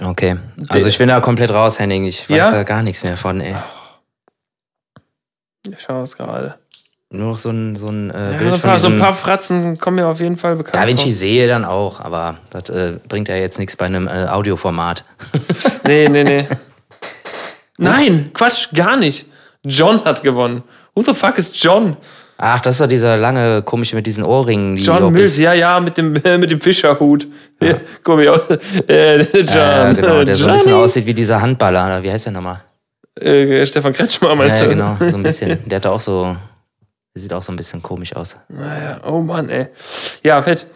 Okay. 0.00 0.36
Also 0.68 0.88
ich 0.88 0.96
bin 0.96 1.08
da 1.08 1.20
komplett 1.20 1.50
raus, 1.50 1.80
Henning. 1.80 2.04
Ich 2.04 2.30
weiß 2.30 2.36
Ja? 2.36 2.50
da 2.52 2.62
gar 2.62 2.84
nichts 2.84 3.02
mehr 3.02 3.16
von, 3.16 3.40
ey. 3.40 3.56
Ich 5.68 5.80
schaue 5.80 6.04
es 6.04 6.16
gerade. 6.16 6.54
Nur 7.10 7.32
noch 7.32 7.38
so 7.40 7.50
ein, 7.50 7.74
so 7.74 7.88
ein 7.88 8.10
äh, 8.12 8.32
Ja, 8.34 8.38
Bild 8.38 8.50
so, 8.50 8.54
ein 8.54 8.60
von 8.60 8.70
paar, 8.70 8.78
so 8.78 8.88
ein 8.88 8.96
paar 8.98 9.14
Fratzen 9.14 9.76
kommen 9.78 9.96
mir 9.96 10.06
auf 10.06 10.20
jeden 10.20 10.36
Fall 10.36 10.54
bekannt 10.54 10.76
Ja, 10.76 10.86
wenn 10.86 10.94
ich 10.94 11.02
die 11.02 11.12
sehe, 11.12 11.48
dann 11.48 11.64
auch. 11.64 11.98
Aber 11.98 12.38
das 12.50 12.68
äh, 12.70 13.00
bringt 13.08 13.26
ja 13.28 13.34
jetzt 13.34 13.58
nichts 13.58 13.74
bei 13.76 13.86
einem 13.86 14.06
äh, 14.06 14.26
Audioformat. 14.26 15.04
Nee, 15.84 16.08
nee, 16.08 16.22
nee. 16.22 16.46
Nein, 17.78 18.30
Quatsch, 18.32 18.68
gar 18.72 18.96
nicht. 18.96 19.26
John 19.64 20.04
hat 20.04 20.22
gewonnen. 20.22 20.62
Who 20.94 21.02
the 21.02 21.12
fuck 21.14 21.38
ist 21.38 21.60
John? 21.60 21.96
Ach, 22.42 22.58
das 22.60 22.76
ist 22.76 22.80
doch 22.80 22.86
dieser 22.86 23.18
lange, 23.18 23.60
komische 23.62 23.94
mit 23.96 24.06
diesen 24.06 24.24
Ohrringen. 24.24 24.76
Die 24.76 24.82
John 24.82 25.12
Mills, 25.12 25.36
ja, 25.36 25.52
ja, 25.52 25.78
mit 25.78 25.98
dem, 25.98 26.12
mit 26.40 26.50
dem 26.50 26.58
Fischerhut. 26.60 27.26
Ja. 27.62 27.74
Guck 28.02 28.16
mal, 28.24 28.24
äh, 28.88 29.20
John. 29.22 29.46
Ja, 29.46 29.92
genau, 29.92 30.24
der 30.24 30.34
so 30.34 30.46
ein 30.46 30.52
bisschen 30.54 30.70
Johnny. 30.70 30.82
aussieht 30.84 31.04
wie 31.04 31.12
dieser 31.12 31.40
Handballer. 31.42 31.84
Oder 31.86 32.02
wie 32.02 32.10
heißt 32.10 32.24
der 32.26 32.32
nochmal? 32.32 32.62
Äh, 33.20 33.66
Stefan 33.66 33.92
Kretschmer, 33.92 34.34
meinst 34.34 34.58
Ja, 34.58 34.64
du? 34.64 34.70
genau, 34.70 34.96
so 34.98 35.16
ein 35.16 35.22
bisschen. 35.22 35.58
Der 35.68 35.76
hat 35.76 35.86
auch 35.86 36.00
so, 36.00 36.34
der 37.14 37.20
sieht 37.20 37.32
auch 37.34 37.42
so 37.42 37.52
ein 37.52 37.56
bisschen 37.56 37.82
komisch 37.82 38.16
aus. 38.16 38.36
Naja, 38.48 39.00
oh 39.06 39.20
Mann, 39.20 39.50
ey. 39.50 39.66
Ja, 40.22 40.40
fett. 40.40 40.66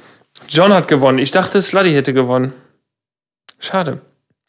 John 0.49 0.71
hat 0.75 0.87
gewonnen. 0.89 1.19
Ich 1.19 1.31
dachte, 1.31 1.63
Sluddy 1.63 1.93
hätte 1.93 2.13
gewonnen. 2.13 2.53
Schade. 3.59 4.01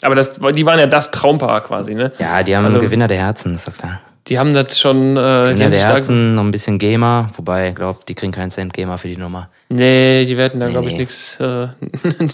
Aber 0.01 0.15
das, 0.15 0.33
die 0.33 0.65
waren 0.65 0.79
ja 0.79 0.87
das 0.87 1.11
Traumpaar 1.11 1.61
quasi, 1.61 1.93
ne? 1.95 2.11
Ja, 2.19 2.43
die 2.43 2.57
haben 2.57 2.65
Also- 2.65 2.79
einen 2.79 2.85
Gewinner 2.87 3.07
der 3.07 3.17
Herzen, 3.19 3.55
ist 3.55 3.67
doch 3.69 3.77
klar. 3.77 4.01
Die 4.27 4.39
haben 4.39 4.53
das 4.53 4.79
schon. 4.79 5.17
Äh, 5.17 5.19
haben 5.19 5.55
der 5.57 5.71
Herzen, 5.71 6.35
noch 6.35 6.43
ein 6.43 6.51
bisschen 6.51 6.79
Gamer, 6.79 7.29
wobei, 7.35 7.71
glaub, 7.71 8.05
die 8.07 8.15
kriegen 8.15 8.31
keinen 8.31 8.49
Cent 8.51 8.73
Gamer 8.73 8.97
für 8.97 9.07
die 9.07 9.17
Nummer. 9.17 9.49
nee, 9.69 10.25
die 10.25 10.35
werden 10.35 10.59
da, 10.59 10.65
Nee, 10.65 10.71
glaube 10.71 10.87
ich, 10.87 10.93
nee. 10.93 10.99
nichts 10.99 11.39
äh, 11.39 11.67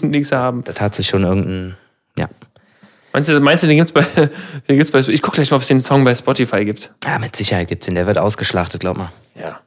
nix 0.00 0.32
haben. 0.32 0.64
Das 0.64 0.80
hat 0.80 0.94
sich 0.94 1.08
schon 1.08 1.22
irgendein, 1.22 1.76
ja. 2.18 2.28
Meinst 3.12 3.28
du, 3.30 3.38
meinst 3.40 3.62
du 3.62 3.66
den 3.66 3.76
gibt's 3.76 3.92
bei. 3.92 4.02
Den 4.68 4.76
gibt's 4.78 4.90
bei 4.90 5.00
ich 5.00 5.20
guck 5.20 5.34
gleich 5.34 5.50
mal, 5.50 5.56
ob 5.56 5.62
es 5.62 5.68
den 5.68 5.82
Song 5.82 6.02
bei 6.02 6.14
Spotify 6.14 6.64
gibt. 6.64 6.90
Ja, 7.04 7.18
mit 7.18 7.36
Sicherheit 7.36 7.68
gibt's 7.68 7.84
den, 7.84 7.94
der 7.94 8.06
wird 8.06 8.16
ausgeschlachtet, 8.16 8.80
glaub 8.80 8.96
mal. 8.96 9.12
Ja. 9.38 9.60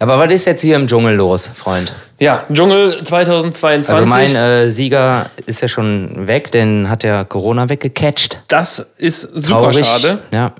Aber 0.00 0.18
was 0.18 0.30
ist 0.32 0.44
jetzt 0.44 0.60
hier 0.60 0.74
im 0.76 0.88
Dschungel 0.88 1.14
los, 1.14 1.48
Freund? 1.54 1.92
Ja, 2.18 2.44
Dschungel 2.52 3.02
2022. 3.02 3.94
Also 3.94 4.06
mein 4.06 4.34
äh, 4.34 4.70
Sieger 4.72 5.30
ist 5.46 5.62
ja 5.62 5.68
schon 5.68 6.26
weg, 6.26 6.50
den 6.50 6.90
hat 6.90 7.04
ja 7.04 7.22
Corona 7.24 7.68
weggecatcht. 7.68 8.42
das 8.48 8.84
ist 8.98 9.20
super 9.22 9.70
Traurig. 9.70 9.86
schade. 9.86 10.18
Ja. 10.32 10.52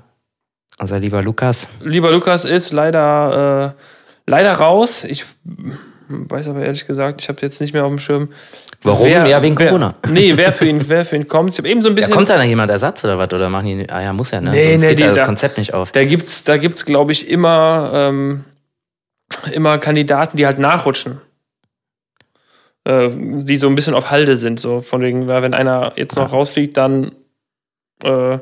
Also 0.77 0.95
lieber 0.97 1.21
Lukas. 1.21 1.67
Lieber 1.81 2.11
Lukas 2.11 2.45
ist 2.45 2.71
leider, 2.71 3.75
äh, 3.75 3.81
leider 4.29 4.53
raus. 4.53 5.03
Ich 5.03 5.25
weiß 6.09 6.47
aber 6.49 6.61
ehrlich 6.61 6.85
gesagt, 6.85 7.21
ich 7.21 7.29
habe 7.29 7.39
jetzt 7.41 7.59
nicht 7.59 7.73
mehr 7.73 7.83
auf 7.83 7.89
dem 7.91 7.99
Schirm. 7.99 8.29
Warum? 8.83 9.07
Ja, 9.07 9.41
wegen 9.41 9.57
wer, 9.57 9.67
Corona. 9.69 9.95
Nee, 10.07 10.33
wer 10.37 10.53
für 10.53 10.65
ihn, 10.65 10.87
wer 10.87 11.03
für 11.03 11.15
ihn 11.15 11.27
kommt. 11.27 11.49
Ich 11.51 11.57
habe 11.57 11.67
eben 11.67 11.81
so 11.81 11.89
ein 11.89 11.93
Ja, 11.93 12.01
bisschen. 12.01 12.13
kommt 12.13 12.29
da 12.29 12.37
noch 12.37 12.43
jemand 12.43 12.69
Ersatz 12.71 13.03
oder 13.03 13.17
was? 13.17 13.33
Oder 13.33 13.49
machen 13.49 13.65
die. 13.65 13.89
Ah 13.89 14.01
ja, 14.03 14.13
muss 14.13 14.31
ja, 14.31 14.39
ne? 14.39 14.51
Nee, 14.51 14.69
Sonst 14.71 14.81
nee, 14.83 14.87
geht 14.89 14.99
die- 14.99 15.03
ja 15.03 15.09
das 15.09 15.19
da- 15.19 15.25
Konzept 15.25 15.57
nicht 15.57 15.73
auf. 15.73 15.91
Da 15.91 16.05
gibt's, 16.05 16.43
da 16.43 16.57
gibt's, 16.57 16.85
glaube 16.85 17.11
ich, 17.11 17.27
immer, 17.27 17.91
ähm, 17.93 18.45
immer 19.51 19.79
Kandidaten, 19.79 20.37
die 20.37 20.45
halt 20.45 20.59
nachrutschen. 20.59 21.19
Äh, 22.85 23.09
die 23.11 23.57
so 23.57 23.67
ein 23.67 23.75
bisschen 23.75 23.95
auf 23.95 24.11
Halde 24.11 24.37
sind, 24.37 24.59
so 24.59 24.81
von 24.81 25.01
wegen, 25.01 25.27
ja, 25.27 25.41
wenn 25.41 25.53
einer 25.55 25.91
jetzt 25.95 26.15
noch 26.15 26.31
rausfliegt, 26.31 26.77
dann, 26.77 27.11
äh, 28.03 28.37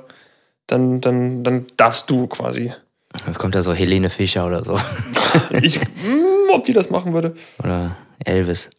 dann, 0.68 1.01
dann, 1.01 1.43
dann 1.43 1.66
darfst 1.78 2.09
du 2.09 2.28
quasi. 2.28 2.74
Jetzt 3.26 3.39
kommt 3.39 3.55
da 3.55 3.63
so 3.63 3.74
Helene 3.74 4.09
Fischer 4.09 4.45
oder 4.45 4.63
so. 4.63 4.80
Ich, 5.61 5.80
mm, 5.82 6.49
ob 6.53 6.63
die 6.63 6.72
das 6.72 6.89
machen 6.89 7.13
würde. 7.13 7.36
Oder 7.59 7.97
Elvis. 8.24 8.70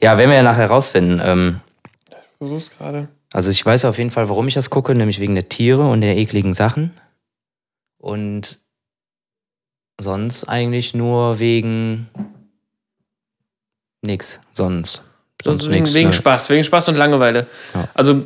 Ja, 0.00 0.18
werden 0.18 0.30
wir 0.30 0.36
ja 0.36 0.42
nachher 0.42 0.68
rausfinden. 0.68 1.20
Ähm, 1.24 1.60
Versuch's 2.38 2.70
gerade. 2.70 3.08
also 3.32 3.50
ich 3.50 3.64
weiß 3.64 3.84
auf 3.84 3.98
jeden 3.98 4.10
Fall, 4.10 4.28
warum 4.28 4.46
ich 4.48 4.54
das 4.54 4.70
gucke, 4.70 4.94
nämlich 4.94 5.18
wegen 5.18 5.34
der 5.34 5.48
Tiere 5.48 5.88
und 5.88 6.00
der 6.00 6.16
ekligen 6.16 6.54
Sachen. 6.54 6.92
Und 7.98 8.60
sonst 10.00 10.44
eigentlich 10.44 10.94
nur 10.94 11.38
wegen 11.38 12.08
nix. 14.02 14.40
Sonst. 14.54 15.02
Sonst 15.42 15.68
wegen, 15.68 15.84
nix. 15.84 15.94
wegen 15.94 16.08
ne? 16.08 16.14
Spaß, 16.14 16.50
wegen 16.50 16.64
Spaß 16.64 16.88
und 16.88 16.96
Langeweile. 16.96 17.46
Ja. 17.74 17.88
Also 17.94 18.24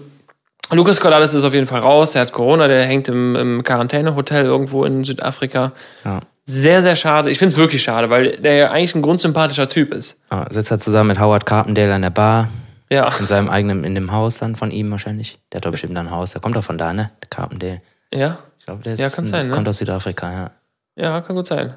Lukas 0.70 1.00
Cordalis 1.00 1.32
ist 1.34 1.44
auf 1.44 1.54
jeden 1.54 1.66
Fall 1.66 1.80
raus, 1.80 2.12
der 2.12 2.22
hat 2.22 2.32
Corona, 2.32 2.66
der 2.68 2.84
hängt 2.84 3.08
im, 3.08 3.36
im 3.36 3.62
Quarantänehotel 3.62 4.44
irgendwo 4.44 4.84
in 4.84 5.04
Südafrika. 5.04 5.72
Ja. 6.04 6.20
Sehr, 6.44 6.82
sehr 6.82 6.96
schade. 6.96 7.30
Ich 7.30 7.38
finde 7.38 7.52
es 7.52 7.58
wirklich 7.58 7.82
schade, 7.82 8.10
weil 8.10 8.32
der 8.38 8.54
ja 8.54 8.70
eigentlich 8.70 8.94
ein 8.94 9.02
grundsympathischer 9.02 9.68
Typ 9.68 9.92
ist. 9.92 10.16
Ja, 10.30 10.46
sitzt 10.50 10.70
er 10.70 10.78
zusammen 10.78 11.08
mit 11.08 11.20
Howard 11.20 11.44
Carpendale 11.46 11.94
an 11.94 12.02
der 12.02 12.10
Bar, 12.10 12.48
Ja. 12.90 13.12
in 13.18 13.26
seinem 13.26 13.48
eigenen, 13.48 13.82
in 13.84 13.94
dem 13.94 14.12
Haus 14.12 14.38
dann 14.38 14.54
von 14.56 14.70
ihm 14.70 14.90
wahrscheinlich. 14.90 15.38
Der 15.52 15.58
hat 15.58 15.64
doch 15.66 15.72
bestimmt 15.72 15.96
ein 15.96 16.10
Haus, 16.10 16.32
der 16.32 16.40
kommt 16.40 16.54
doch 16.56 16.64
von 16.64 16.78
da, 16.78 16.92
ne? 16.92 17.10
Der 17.22 17.28
Carpendale. 17.30 17.82
Ja, 18.14 18.38
Ich 18.58 18.64
glaube, 18.66 18.82
der 18.82 18.92
ist, 18.94 19.00
Ja, 19.00 19.10
kann 19.10 19.26
sein, 19.26 19.48
ne? 19.48 19.54
kommt 19.54 19.68
aus 19.68 19.78
Südafrika, 19.78 20.32
ja. 20.32 20.50
ja, 20.96 21.20
kann 21.20 21.34
gut 21.36 21.46
sein. 21.46 21.74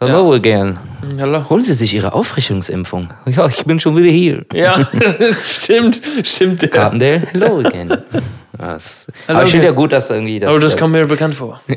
Hello 0.00 0.34
again. 0.34 0.76
Hallo. 1.20 1.48
Holen 1.48 1.62
Sie 1.62 1.72
sich 1.72 1.94
Ihre 1.94 2.14
Auffrischungsimpfung. 2.14 3.10
Ja, 3.26 3.46
ich 3.46 3.64
bin 3.64 3.78
schon 3.78 3.96
wieder 3.96 4.10
hier. 4.10 4.44
Ja, 4.52 4.88
stimmt, 5.44 6.00
stimmt. 6.24 6.62
Ja. 6.62 6.68
Carpendale, 6.68 7.22
hello 7.30 7.60
again. 7.60 7.96
Das, 8.58 9.06
Hello 9.26 9.38
aber 9.38 9.42
ich 9.44 9.52
finde 9.52 9.66
ja 9.66 9.72
gut, 9.72 9.92
dass 9.92 10.10
irgendwie 10.10 10.40
das. 10.40 10.52
Oh, 10.52 10.58
das 10.58 10.76
kommt 10.76 10.94
mir 10.94 11.06
bekannt 11.06 11.36
vor. 11.36 11.60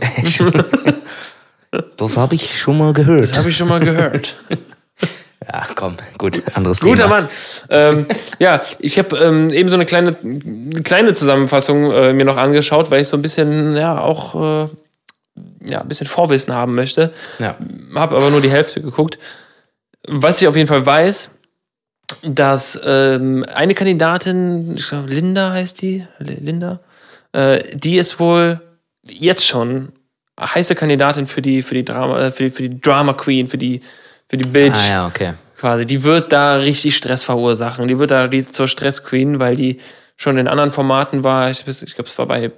das 1.97 2.18
habe 2.18 2.34
ich 2.34 2.59
schon 2.59 2.80
mal 2.80 2.91
gehört. 2.91 3.22
Das 3.22 3.38
habe 3.38 3.49
ich 3.49 3.57
schon 3.57 3.70
mal 3.70 3.80
gehört. 3.80 4.36
Ja, 5.49 5.65
komm, 5.76 5.95
gut, 6.18 6.43
anderes 6.55 6.82
Guter 6.82 7.03
Thema. 7.03 7.22
Mann. 7.22 7.30
Ähm, 7.70 8.05
ja, 8.38 8.61
ich 8.80 8.99
habe 8.99 9.18
ähm, 9.18 9.49
eben 9.49 9.70
so 9.70 9.76
eine 9.76 9.86
kleine, 9.86 10.13
eine 10.22 10.84
kleine 10.84 11.13
Zusammenfassung 11.13 11.89
äh, 11.89 12.11
mir 12.11 12.26
noch 12.26 12.36
angeschaut, 12.36 12.91
weil 12.91 13.01
ich 13.01 13.07
so 13.07 13.15
ein 13.15 13.22
bisschen, 13.22 13.78
ja, 13.78 13.97
auch 13.97 14.65
äh, 14.65 14.68
ja, 15.66 15.82
ein 15.82 15.88
bisschen 15.88 16.08
Vorwissen 16.08 16.54
haben 16.54 16.76
möchte. 16.76 17.14
Ja. 17.40 17.58
Habe 17.96 18.16
aber 18.16 18.30
nur 18.30 18.42
die 18.42 18.52
Hälfte 18.52 18.82
geguckt. 18.82 19.20
Was 20.08 20.42
ich 20.42 20.48
auf 20.48 20.56
jeden 20.56 20.68
Fall 20.68 20.86
weiß, 20.86 21.30
dass 22.24 22.80
ähm, 22.84 23.46
eine 23.54 23.74
Kandidatin, 23.74 24.76
ich 24.78 24.88
glaube 24.88 25.10
Linda 25.10 25.52
heißt 25.52 25.82
die, 25.82 26.08
Linda, 26.20 26.80
äh, 27.34 27.76
die 27.76 27.98
ist 27.98 28.20
wohl 28.20 28.62
jetzt 29.04 29.46
schon 29.46 29.92
heiße 30.40 30.76
Kandidatin 30.76 31.28
für 31.28 31.42
die 31.42 31.62
für 31.62 31.74
die 31.74 31.84
Drama 31.84 32.20
äh, 32.20 32.32
für 32.32 32.44
die, 32.44 32.50
für 32.50 32.70
die 32.70 32.82
Drama 32.82 33.14
Queen, 33.14 33.48
für 33.48 33.58
die 33.58 33.82
für 34.30 34.38
die 34.38 34.48
Bitch 34.48 34.78
Ah 34.86 34.90
ja, 34.90 35.08
okay. 35.08 35.34
quasi. 35.58 35.86
Die 35.86 36.04
wird 36.04 36.32
da 36.32 36.56
richtig 36.56 36.96
Stress 36.96 37.24
verursachen. 37.24 37.88
Die 37.88 38.00
wird 38.00 38.12
da 38.12 38.28
die 38.28 38.50
zur 38.50 38.68
Stress 38.68 39.04
Queen, 39.04 39.40
weil 39.40 39.56
die 39.56 39.80
schon 40.16 40.38
in 40.38 40.48
anderen 40.48 40.72
Formaten 40.72 41.24
war. 41.24 41.50
Ich, 41.50 41.66
ich 41.68 41.96
glaube, 41.96 42.10
es 42.10 42.18
war 42.18 42.26
bei 42.26 42.52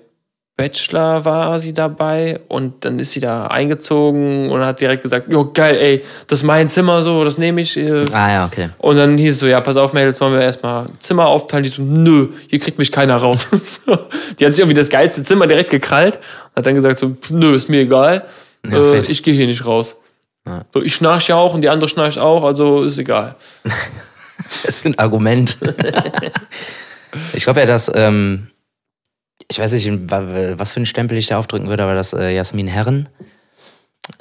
Bachelor 0.60 1.24
war 1.24 1.57
sie 1.62 1.74
dabei 1.74 2.41
und 2.49 2.84
dann 2.84 2.99
ist 2.99 3.12
sie 3.12 3.22
da 3.22 3.47
eingezogen 3.47 4.51
und 4.51 4.60
hat 4.60 4.82
direkt 4.82 5.03
gesagt, 5.03 5.32
jo 5.32 5.51
geil, 5.53 5.78
ey, 5.78 6.03
das 6.28 6.39
ist 6.39 6.43
mein 6.43 6.68
Zimmer 6.68 7.01
so, 7.01 7.24
das 7.24 7.38
nehme 7.38 7.62
ich. 7.62 7.78
äh. 7.78 8.07
Ah 8.12 8.30
ja, 8.30 8.45
okay. 8.45 8.72
Und 8.78 8.97
dann 8.97 9.18
hieß 9.18 9.36
es 9.36 9.39
so, 9.39 9.47
ja, 9.47 9.62
pass 9.62 9.78
auf, 9.78 9.93
Mädels, 9.93 10.20
wollen 10.20 10.34
wir 10.34 10.41
erstmal 10.41 10.88
Zimmer 10.99 11.28
aufteilen. 11.28 11.64
Die 11.64 11.70
so, 11.70 11.82
nö, 11.82 12.28
hier 12.49 12.60
kriegt 12.60 12.78
mich 12.78 12.91
keiner 12.91 13.16
raus. 13.16 13.47
Die 14.38 14.45
hat 14.45 14.51
sich 14.51 14.60
irgendwie 14.60 14.76
das 14.76 14.89
geilste 14.89 15.24
Zimmer 15.24 15.47
direkt 15.47 15.72
gekrallt 15.72 16.18
und 16.18 16.57
hat 16.57 16.68
dann 16.68 16.76
gesagt 16.76 16.99
so, 16.99 17.16
nö, 17.30 17.55
ist 17.55 17.70
mir 17.70 17.80
egal, 17.80 18.26
Ja, 18.70 18.95
äh, 18.95 18.99
ich 19.07 19.24
gehe 19.24 19.34
hier 19.34 19.47
nicht 19.47 19.66
raus. 19.66 19.95
Ja. 20.45 20.66
So, 20.74 20.82
ich 20.82 20.93
schnarch 20.93 21.30
ja 21.30 21.38
auch 21.38 21.53
und 21.53 21.62
die 21.62 21.70
andere 21.70 21.88
schnarcht 21.88 22.18
auch, 22.18 22.43
also 22.43 22.84
ist 22.84 22.97
egal. 22.97 23.36
Das 24.64 24.78
ist 24.78 24.86
ein 24.86 24.97
Argument. 24.97 25.57
ich 27.34 27.43
glaube 27.43 27.60
ja, 27.60 27.66
dass, 27.66 27.91
ähm, 27.93 28.47
ich 29.48 29.60
weiß 29.60 29.72
nicht, 29.72 29.90
wa- 30.12 30.58
was 30.58 30.72
für 30.72 30.78
einen 30.78 30.86
Stempel 30.86 31.18
ich 31.18 31.28
da 31.28 31.38
aufdrücken 31.40 31.70
würde, 31.70 31.84
aber 31.84 31.96
dass 31.96 32.14
äh, 32.14 32.32
Jasmin 32.36 32.68
Herren, 32.68 33.10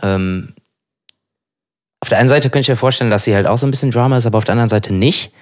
ähm, 0.02 0.54
auf 2.00 2.08
der 2.08 2.18
einen 2.18 2.28
Seite 2.28 2.48
könnte 2.50 2.60
ich 2.60 2.68
mir 2.68 2.76
vorstellen, 2.76 3.10
dass 3.10 3.24
sie 3.24 3.34
halt 3.34 3.46
auch 3.46 3.58
so 3.58 3.66
ein 3.66 3.70
bisschen 3.70 3.90
Drama 3.90 4.16
ist, 4.16 4.26
aber 4.26 4.38
auf 4.38 4.44
der 4.44 4.52
anderen 4.52 4.68
Seite 4.68 4.94
nicht. 4.94 5.32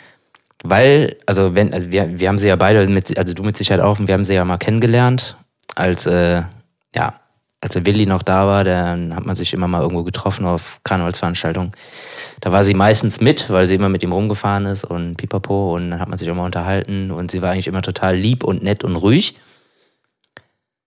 Weil, 0.62 1.16
also 1.27 1.55
wenn, 1.55 1.74
also 1.74 1.91
wir, 1.91 2.18
wir 2.18 2.29
haben 2.29 2.39
sie 2.39 2.49
ja 2.49 2.57
beide, 2.57 2.87
mit, 2.87 3.16
also 3.18 3.35
du 3.35 3.43
mit 3.43 3.57
Sicherheit 3.59 3.83
auch, 3.83 3.99
wir 4.01 4.14
haben 4.14 4.24
sie 4.24 4.35
ja 4.35 4.45
mal 4.45 4.57
kennengelernt, 4.57 5.37
als, 5.74 6.07
äh, 6.07 6.43
ja, 6.95 7.20
als 7.61 7.74
der 7.74 7.85
Willi 7.85 8.07
noch 8.07 8.22
da 8.22 8.47
war, 8.47 8.64
dann 8.64 9.14
hat 9.14 9.27
man 9.27 9.37
sich 9.37 9.53
immer 9.53 9.68
mal 9.68 9.83
irgendwo 9.83 10.03
getroffen 10.03 10.47
auf 10.47 10.81
Karnevalsveranstaltungen. 10.83 11.72
Da 12.41 12.53
war 12.53 12.64
sie 12.64 12.74
meistens 12.74 13.20
mit, 13.20 13.51
weil 13.51 13.66
sie 13.66 13.74
immer 13.74 13.91
mit 13.91 14.03
ihm 14.03 14.12
rumgefahren 14.12 14.64
ist 14.64 14.85
und 14.85 15.16
pipapo 15.16 15.74
und 15.74 15.91
dann 15.91 16.01
hat 16.01 16.09
man 16.09 16.16
sich 16.16 16.29
immer 16.29 16.45
unterhalten 16.45 17.11
und 17.11 17.31
sie 17.31 17.43
war 17.43 17.51
eigentlich 17.51 17.66
immer 17.66 17.83
total 17.83 18.16
lieb 18.16 18.43
und 18.45 18.62
nett 18.62 18.83
und 18.83 18.97
ruhig. 18.97 19.37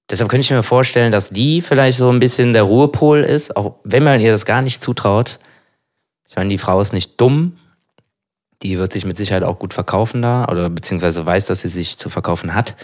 Deshalb 0.10 0.30
könnte 0.30 0.45
ich 0.45 0.51
mir 0.51 0.64
vorstellen, 0.64 1.12
dass 1.12 1.30
die 1.30 1.62
vielleicht 1.62 1.97
so 1.97 2.10
ein 2.10 2.20
bisschen 2.20 2.53
der 2.53 2.64
Ruhepol 2.64 3.22
ist, 3.22 3.55
auch 3.55 3.76
wenn 3.84 4.03
man 4.03 4.20
ihr 4.22 4.32
das 4.32 4.45
gar 4.45 4.62
nicht 4.62 4.82
zutraut. 4.82 5.39
Ich 6.28 6.36
meine, 6.36 6.49
die 6.49 6.57
Frau 6.57 6.82
ist 6.82 6.93
nicht 6.93 7.22
dumm. 7.22 7.57
Die 8.64 8.78
wird 8.78 8.91
sich 8.91 9.05
mit 9.05 9.18
Sicherheit 9.18 9.43
auch 9.43 9.60
gut 9.60 9.74
verkaufen 9.74 10.22
da 10.22 10.45
oder 10.49 10.70
beziehungsweise 10.70 11.26
weiß, 11.26 11.45
dass 11.45 11.62
sie 11.62 11.70
sich 11.70 11.97
zu 11.97 12.10
verkaufen 12.10 12.55
hat. 12.55 12.76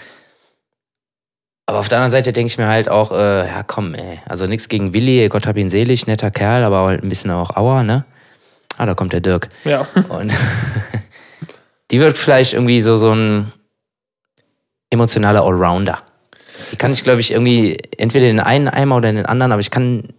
Aber 1.65 1.79
auf 1.79 1.89
der 1.89 1.97
anderen 1.97 2.11
Seite 2.11 2.31
denke 2.31 2.51
ich 2.51 2.57
mir 2.59 2.67
halt 2.67 2.89
auch, 2.89 3.11
äh, 3.11 3.47
ja 3.47 3.63
komm, 3.63 3.95
ey, 3.95 4.19
also 4.27 4.45
nichts 4.45 4.69
gegen 4.69 4.93
Willi, 4.93 5.27
Gott 5.29 5.47
hab 5.47 5.57
ihn 5.57 5.71
selig, 5.71 6.05
netter 6.05 6.29
Kerl, 6.29 6.63
aber 6.63 6.85
halt 6.85 7.03
ein 7.03 7.09
bisschen 7.09 7.31
auch 7.31 7.55
Auer, 7.57 7.81
ne? 7.81 8.05
Ah, 8.77 8.85
da 8.85 8.93
kommt 8.93 9.13
der 9.13 9.21
Dirk. 9.21 9.49
Ja. 9.63 9.87
Und 10.09 10.31
die 11.91 11.99
wird 11.99 12.17
vielleicht 12.17 12.53
irgendwie 12.53 12.81
so, 12.81 12.97
so 12.97 13.11
ein 13.11 13.51
emotionaler 14.91 15.43
Allrounder. 15.43 16.03
Die 16.71 16.75
kann 16.75 16.91
ich, 16.91 17.03
glaube 17.03 17.21
ich, 17.21 17.31
irgendwie 17.31 17.77
entweder 17.97 18.27
in 18.27 18.37
den 18.37 18.45
einen 18.45 18.67
Eimer 18.67 18.97
oder 18.97 19.09
in 19.09 19.15
den 19.15 19.25
anderen, 19.25 19.51
aber 19.51 19.61
ich 19.61 19.71
kann 19.71 20.09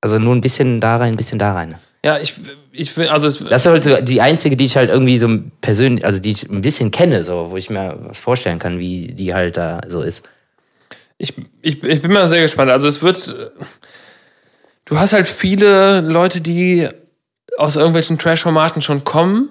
also 0.00 0.18
nur 0.18 0.34
ein 0.34 0.40
bisschen 0.40 0.80
da 0.80 0.96
rein, 0.96 1.14
ein 1.14 1.16
bisschen 1.16 1.38
da 1.38 1.52
rein. 1.52 1.76
Ja, 2.04 2.18
ich, 2.18 2.34
ich 2.72 2.96
will, 2.96 3.08
also 3.08 3.26
es, 3.26 3.44
Das 3.44 3.62
ist 3.62 3.70
halt 3.70 3.84
so 3.84 4.00
die 4.00 4.20
einzige, 4.20 4.56
die 4.56 4.64
ich 4.64 4.76
halt 4.76 4.88
irgendwie 4.88 5.18
so 5.18 5.28
persönlich, 5.60 6.04
also 6.04 6.20
die 6.20 6.30
ich 6.30 6.48
ein 6.48 6.62
bisschen 6.62 6.90
kenne, 6.90 7.24
so, 7.24 7.50
wo 7.50 7.56
ich 7.56 7.70
mir 7.70 7.98
was 8.02 8.18
vorstellen 8.18 8.58
kann, 8.58 8.78
wie 8.78 9.08
die 9.08 9.34
halt 9.34 9.56
da 9.56 9.80
so 9.88 10.02
ist. 10.02 10.22
ich, 11.18 11.34
ich, 11.60 11.82
ich 11.82 12.02
bin 12.02 12.12
mal 12.12 12.28
sehr 12.28 12.42
gespannt. 12.42 12.70
Also 12.70 12.86
es 12.86 13.02
wird, 13.02 13.34
du 14.84 14.98
hast 14.98 15.12
halt 15.12 15.26
viele 15.26 16.00
Leute, 16.00 16.40
die 16.40 16.88
aus 17.56 17.74
irgendwelchen 17.74 18.18
Trash-Formaten 18.18 18.80
schon 18.80 19.02
kommen. 19.02 19.50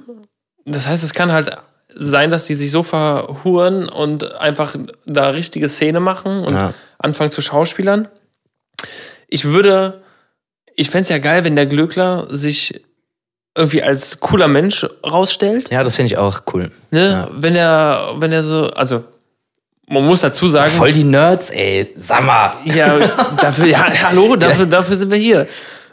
Das 0.65 0.87
heißt, 0.87 1.03
es 1.03 1.13
kann 1.13 1.33
halt 1.33 1.51
sein, 1.99 2.29
dass 2.29 2.45
die 2.45 2.55
sich 2.55 2.71
so 2.71 2.83
verhuren 2.83 3.89
und 3.89 4.35
einfach 4.39 4.75
da 5.05 5.29
richtige 5.29 5.67
Szene 5.69 5.99
machen 5.99 6.43
und 6.43 6.53
Ja. 6.53 6.73
anfangen 6.99 7.31
zu 7.31 7.41
Schauspielern. 7.41 8.07
Ich 9.27 9.45
würde, 9.45 10.01
ich 10.75 10.89
fände 10.89 11.03
es 11.03 11.09
ja 11.09 11.17
geil, 11.17 11.43
wenn 11.43 11.55
der 11.55 11.65
Glöckler 11.65 12.27
sich 12.29 12.81
irgendwie 13.57 13.81
als 13.81 14.19
cooler 14.19 14.47
Mensch 14.47 14.85
rausstellt. 15.03 15.71
Ja, 15.71 15.83
das 15.83 15.95
finde 15.95 16.13
ich 16.13 16.17
auch 16.17 16.41
cool. 16.53 16.71
Ne? 16.91 17.09
Ja. 17.09 17.29
Wenn 17.33 17.55
er, 17.55 18.13
wenn 18.17 18.31
er 18.31 18.43
so, 18.43 18.67
also 18.69 19.03
man 19.89 20.05
muss 20.05 20.21
dazu 20.21 20.47
sagen, 20.47 20.71
Voll 20.71 20.91
die 20.93 21.03
Nerds, 21.03 21.49
ey, 21.49 21.91
sag 21.97 22.23
mal. 22.23 22.53
ja, 22.65 22.99
dafür, 23.41 23.65
ja, 23.65 23.91
hallo, 24.03 24.35
dafür, 24.35 24.65
dafür 24.67 24.95
sind 24.95 25.09
wir 25.09 25.17
hier. 25.17 25.47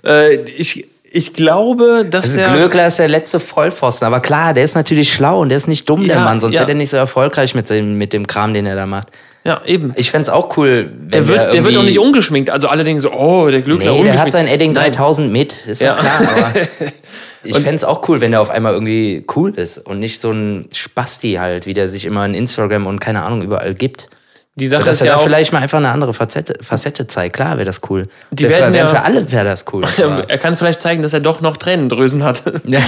Äh, 0.04 0.34
ich, 0.50 0.86
ich 1.16 1.32
glaube, 1.32 2.04
dass 2.10 2.24
Also 2.26 2.36
der. 2.38 2.52
Glöckler 2.54 2.88
ist 2.88 2.98
der 2.98 3.06
letzte 3.08 3.38
Vollpfosten, 3.38 4.04
aber 4.06 4.18
klar, 4.20 4.52
der 4.52 4.64
ist 4.64 4.74
natürlich 4.74 5.12
schlau 5.12 5.40
und 5.42 5.48
der 5.48 5.56
ist 5.56 5.68
nicht 5.68 5.88
dumm, 5.88 6.04
der 6.06 6.16
Ja, 6.16 6.24
Mann, 6.24 6.40
sonst 6.40 6.54
ja. 6.54 6.60
wäre 6.60 6.66
der 6.66 6.74
nicht 6.74 6.90
so 6.90 6.96
erfolgreich 6.96 7.54
mit 7.54 7.70
dem, 7.70 7.96
mit 7.96 8.12
dem 8.12 8.26
Kram, 8.26 8.52
den 8.52 8.66
er 8.66 8.74
da 8.74 8.84
macht. 8.86 9.08
Ja, 9.44 9.60
eben. 9.64 9.92
Ich 9.96 10.10
fänd's 10.10 10.28
auch 10.28 10.56
cool, 10.56 10.90
wenn 10.98 11.10
Der 11.10 11.28
wird, 11.28 11.54
der 11.54 11.64
wird 11.64 11.76
auch 11.76 11.82
nicht 11.84 11.98
ungeschminkt. 12.00 12.50
Also 12.50 12.66
alle 12.66 12.82
denken 12.82 12.98
so, 12.98 13.12
oh, 13.12 13.48
der 13.50 13.60
Glückler 13.62 13.92
Nee, 13.92 14.02
der 14.02 14.12
ungeschminkt. 14.12 14.20
hat 14.24 14.32
sein 14.32 14.48
Edding 14.48 14.72
Nein. 14.72 14.90
3000 14.90 15.30
mit, 15.30 15.66
ist 15.66 15.80
ja, 15.82 15.94
Ja. 15.96 16.00
klar, 16.02 16.28
aber 16.50 16.60
ich 17.44 17.58
fänd's 17.58 17.84
auch 17.84 18.08
cool, 18.08 18.20
wenn 18.20 18.32
der 18.32 18.40
auf 18.40 18.50
einmal 18.50 18.72
irgendwie 18.72 19.24
cool 19.36 19.52
ist 19.54 19.78
und 19.78 20.00
nicht 20.00 20.20
so 20.20 20.30
ein 20.32 20.66
Spasti 20.72 21.34
halt, 21.34 21.66
wie 21.66 21.74
der 21.74 21.88
sich 21.88 22.06
immer 22.06 22.24
in 22.26 22.34
Instagram 22.34 22.86
und 22.86 23.00
keine 23.00 23.22
Ahnung 23.22 23.42
überall 23.42 23.74
gibt. 23.74 24.08
Die 24.56 24.68
Sache 24.68 24.84
Dass 24.84 24.96
ist 24.96 25.00
er 25.02 25.06
ja 25.08 25.12
da 25.14 25.18
auch, 25.18 25.24
vielleicht 25.24 25.52
mal 25.52 25.58
einfach 25.60 25.78
eine 25.78 25.90
andere 25.90 26.14
Facette, 26.14 26.54
Facette 26.62 27.08
zeigt. 27.08 27.34
Klar 27.34 27.56
wäre 27.56 27.64
das 27.64 27.80
cool. 27.90 28.04
Die 28.30 28.48
werden 28.48 28.72
für, 28.72 28.78
ja- 28.78 28.86
für 28.86 29.02
alle 29.02 29.32
wäre 29.32 29.44
das 29.44 29.64
cool. 29.72 29.84
Er 30.28 30.38
kann 30.38 30.56
vielleicht 30.56 30.80
zeigen, 30.80 31.02
dass 31.02 31.12
er 31.12 31.18
doch 31.18 31.40
noch 31.40 31.56
Tränendrüsen 31.56 32.22
hat. 32.22 32.44
ja, 32.64 32.78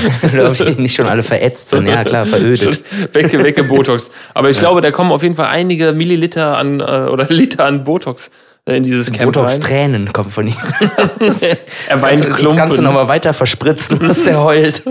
ob 0.47 0.55
die 0.55 0.81
nicht 0.81 0.95
schon 0.95 1.09
alle 1.09 1.25
verätzt 1.25 1.71
sind. 1.71 1.89
Ja, 1.89 2.05
klar, 2.05 2.25
verödet. 2.25 2.81
Wecke, 3.13 3.43
wecke 3.43 3.65
Botox. 3.65 4.13
Aber 4.33 4.49
ich 4.49 4.59
glaube, 4.61 4.81
da 4.81 4.93
kommen 4.93 5.11
auf 5.11 5.23
jeden 5.25 5.35
Fall 5.35 5.47
einige 5.49 5.93
Milliliter 5.93 6.57
an 6.57 6.79
äh, 6.79 6.85
oder 7.11 7.27
Liter 7.29 7.65
an 7.65 7.83
Botox 7.83 8.31
in 8.69 8.83
dieses 8.83 9.07
Camp 9.13 9.21
rein. 9.21 9.33
Botox-Tränen 9.33 10.13
kommen 10.13 10.31
von 10.31 10.47
ihm. 10.49 10.57
Er 11.89 12.03
weint 12.03 12.25
Das 12.25 12.37
Klumpen. 12.37 12.59
kannst 12.59 12.79
du 12.79 12.83
nochmal 12.83 13.07
weiter 13.09 13.33
verspritzen, 13.33 13.99
dass 14.01 14.25
der 14.25 14.41
heult. 14.43 14.83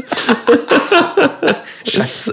Scheiße. 1.86 2.32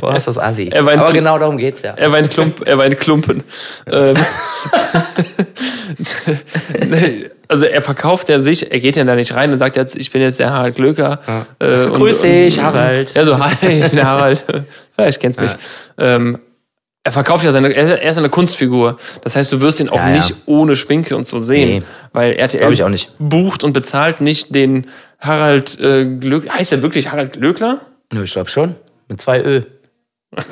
Boah, 0.00 0.14
ist 0.14 0.26
das 0.28 0.38
assi. 0.38 0.68
Er 0.68 0.84
weint 0.84 0.98
Aber 1.00 1.06
Klumpen. 1.10 1.14
genau 1.24 1.38
darum 1.38 1.56
geht's 1.56 1.80
ja. 1.82 1.92
Er 1.96 2.12
weint, 2.12 2.30
Klump, 2.30 2.66
er 2.66 2.76
weint 2.78 3.00
Klumpen. 3.00 3.42
Ähm, 3.90 4.16
also 7.48 7.64
er 7.66 7.82
verkauft 7.82 8.28
ja 8.28 8.40
sich, 8.40 8.70
er 8.70 8.78
geht 8.80 8.96
ja 8.96 9.04
da 9.04 9.14
nicht 9.14 9.34
rein 9.34 9.50
und 9.52 9.58
sagt 9.58 9.76
jetzt, 9.76 9.96
ich 9.96 10.10
bin 10.10 10.20
jetzt 10.22 10.38
der 10.40 10.50
Harald 10.50 10.76
Glöker. 10.76 11.18
Äh, 11.58 11.84
und- 11.86 11.94
Grüß 11.94 12.20
dich, 12.20 12.60
Harald. 12.60 13.14
Ja, 13.14 13.24
so, 13.24 13.38
hi, 13.38 13.54
ich 13.62 13.86
bin 13.88 13.96
der 13.96 14.06
Harald. 14.06 14.44
Vielleicht 14.94 15.20
kennst 15.20 15.38
du 15.38 15.44
mich. 15.44 15.52
Ähm, 15.98 16.38
er 17.04 17.10
verkauft 17.12 17.42
ja 17.44 17.50
seine, 17.50 17.72
er 17.74 18.02
ist, 18.02 18.18
eine 18.18 18.28
Kunstfigur. 18.30 18.96
Das 19.22 19.34
heißt, 19.34 19.50
du 19.50 19.60
wirst 19.60 19.80
ihn 19.80 19.88
auch 19.88 19.96
Ja, 19.96 20.08
ja. 20.10 20.16
nicht 20.16 20.34
ohne 20.46 20.76
Schminke 20.76 21.16
und 21.16 21.26
so 21.26 21.40
sehen. 21.40 21.78
Nee. 21.80 21.82
Weil 22.12 22.34
RTL 22.34 22.72
ich 22.72 22.84
auch 22.84 22.88
nicht. 22.88 23.10
bucht 23.18 23.64
und 23.64 23.72
bezahlt 23.72 24.20
nicht 24.20 24.54
den 24.54 24.86
Harald 25.18 25.78
äh, 25.80 26.04
Glöck. 26.04 26.48
Heißt 26.48 26.70
er 26.72 26.82
wirklich 26.82 27.10
Harald 27.10 27.32
Glöckler? 27.32 27.80
Nö, 28.12 28.22
ich 28.22 28.32
glaube 28.32 28.50
schon. 28.50 28.76
Mit 29.08 29.20
zwei 29.20 29.42
Ö. 29.42 29.62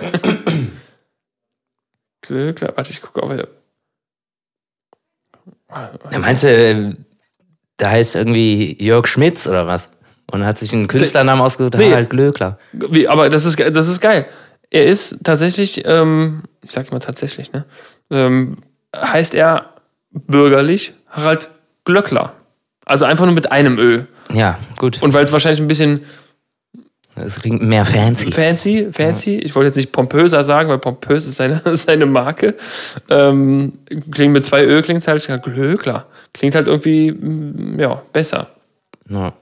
Glöckler, 2.23 2.73
warte, 2.77 2.91
ich 2.91 3.01
gucke 3.01 3.23
auf. 3.23 3.33
Ja, 6.11 6.19
meinst 6.19 6.43
du, 6.43 6.49
äh, 6.49 6.95
der 7.79 7.91
heißt 7.91 8.17
irgendwie 8.17 8.77
Jörg 8.83 9.07
Schmitz 9.07 9.47
oder 9.47 9.67
was? 9.67 9.89
Und 10.31 10.45
hat 10.45 10.59
sich 10.59 10.73
einen 10.73 10.87
Künstlernamen 10.87 11.43
ausgesucht, 11.43 11.75
Nee. 11.75 11.91
Harald 11.91 12.11
Glöckler. 12.11 12.59
Wie, 12.73 13.09
aber 13.09 13.29
das 13.31 13.45
ist, 13.45 13.59
das 13.59 13.89
ist 13.89 14.01
geil. 14.01 14.27
Er 14.71 14.87
ist 14.87 15.19
tatsächlich, 15.25 15.83
ähm, 15.85 16.43
ich 16.63 16.71
sag 16.71 16.89
immer 16.89 17.01
tatsächlich, 17.01 17.53
ne? 17.53 17.65
Ähm, 18.11 18.59
heißt 18.97 19.35
er 19.35 19.75
bürgerlich 20.13 20.95
Harald 21.09 21.51
Glöckler. 21.85 22.35
Also 22.85 23.05
einfach 23.05 23.25
nur 23.25 23.35
mit 23.35 23.53
einem 23.53 23.79
Ö. 23.79 24.05
Ja, 24.33 24.59
gut. 24.77 25.03
Und 25.03 25.13
weil 25.13 25.25
es 25.25 25.33
wahrscheinlich 25.33 25.61
ein 25.61 25.69
bisschen 25.69 26.01
Das 27.17 27.41
klingt 27.41 27.63
mehr 27.63 27.85
fancy. 27.85 28.31
fancy, 28.31 28.89
fancy, 28.93 29.39
ich 29.39 29.55
wollte 29.55 29.69
jetzt 29.69 29.77
nicht 29.77 29.93
pompöser 29.93 30.43
sagen, 30.45 30.69
weil 30.69 30.79
pompös 30.79 31.27
ist 31.27 31.37
seine, 31.37 31.61
seine 31.77 32.07
Marke. 32.07 32.55
Ähm, 33.09 33.73
klingt 34.13 34.33
mit 34.33 34.45
zwei 34.45 34.65
Ö, 34.65 34.83
klingt 34.83 35.07
halt 35.07 35.27
ja, 35.27 35.37
Glöckler. 35.37 36.07
Klingt 36.33 36.55
halt 36.55 36.67
irgendwie, 36.69 37.13
mm, 37.13 37.79
ja, 37.79 38.03
besser. 38.13 38.51
Ja. 39.09 39.33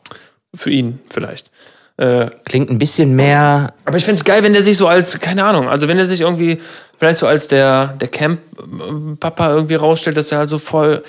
Für 0.55 0.71
ihn 0.71 1.01
vielleicht. 1.11 1.51
Äh, 1.99 2.31
Klingt 2.45 2.71
ein 2.71 2.79
bisschen 2.79 3.17
mehr. 3.17 3.75
Aber 3.85 3.97
ich 3.97 4.05
find's 4.05 4.25
geil, 4.25 4.45
wenn 4.45 4.53
der 4.53 4.63
sich 4.63 4.77
so 4.77 4.87
als, 4.87 5.19
keine 5.19 5.45
Ahnung, 5.45 5.69
also 5.69 5.89
wenn 5.89 5.99
er 5.99 6.07
sich 6.07 6.21
irgendwie 6.21 6.59
vielleicht 6.97 7.19
so 7.19 7.27
als 7.27 7.49
der, 7.49 7.95
der 8.01 8.09
Camp-Papa 8.09 9.53
irgendwie 9.53 9.75
rausstellt, 9.75 10.17
dass 10.17 10.31
er 10.31 10.39
halt 10.39 10.49
so 10.49 10.59
voll, 10.59 11.03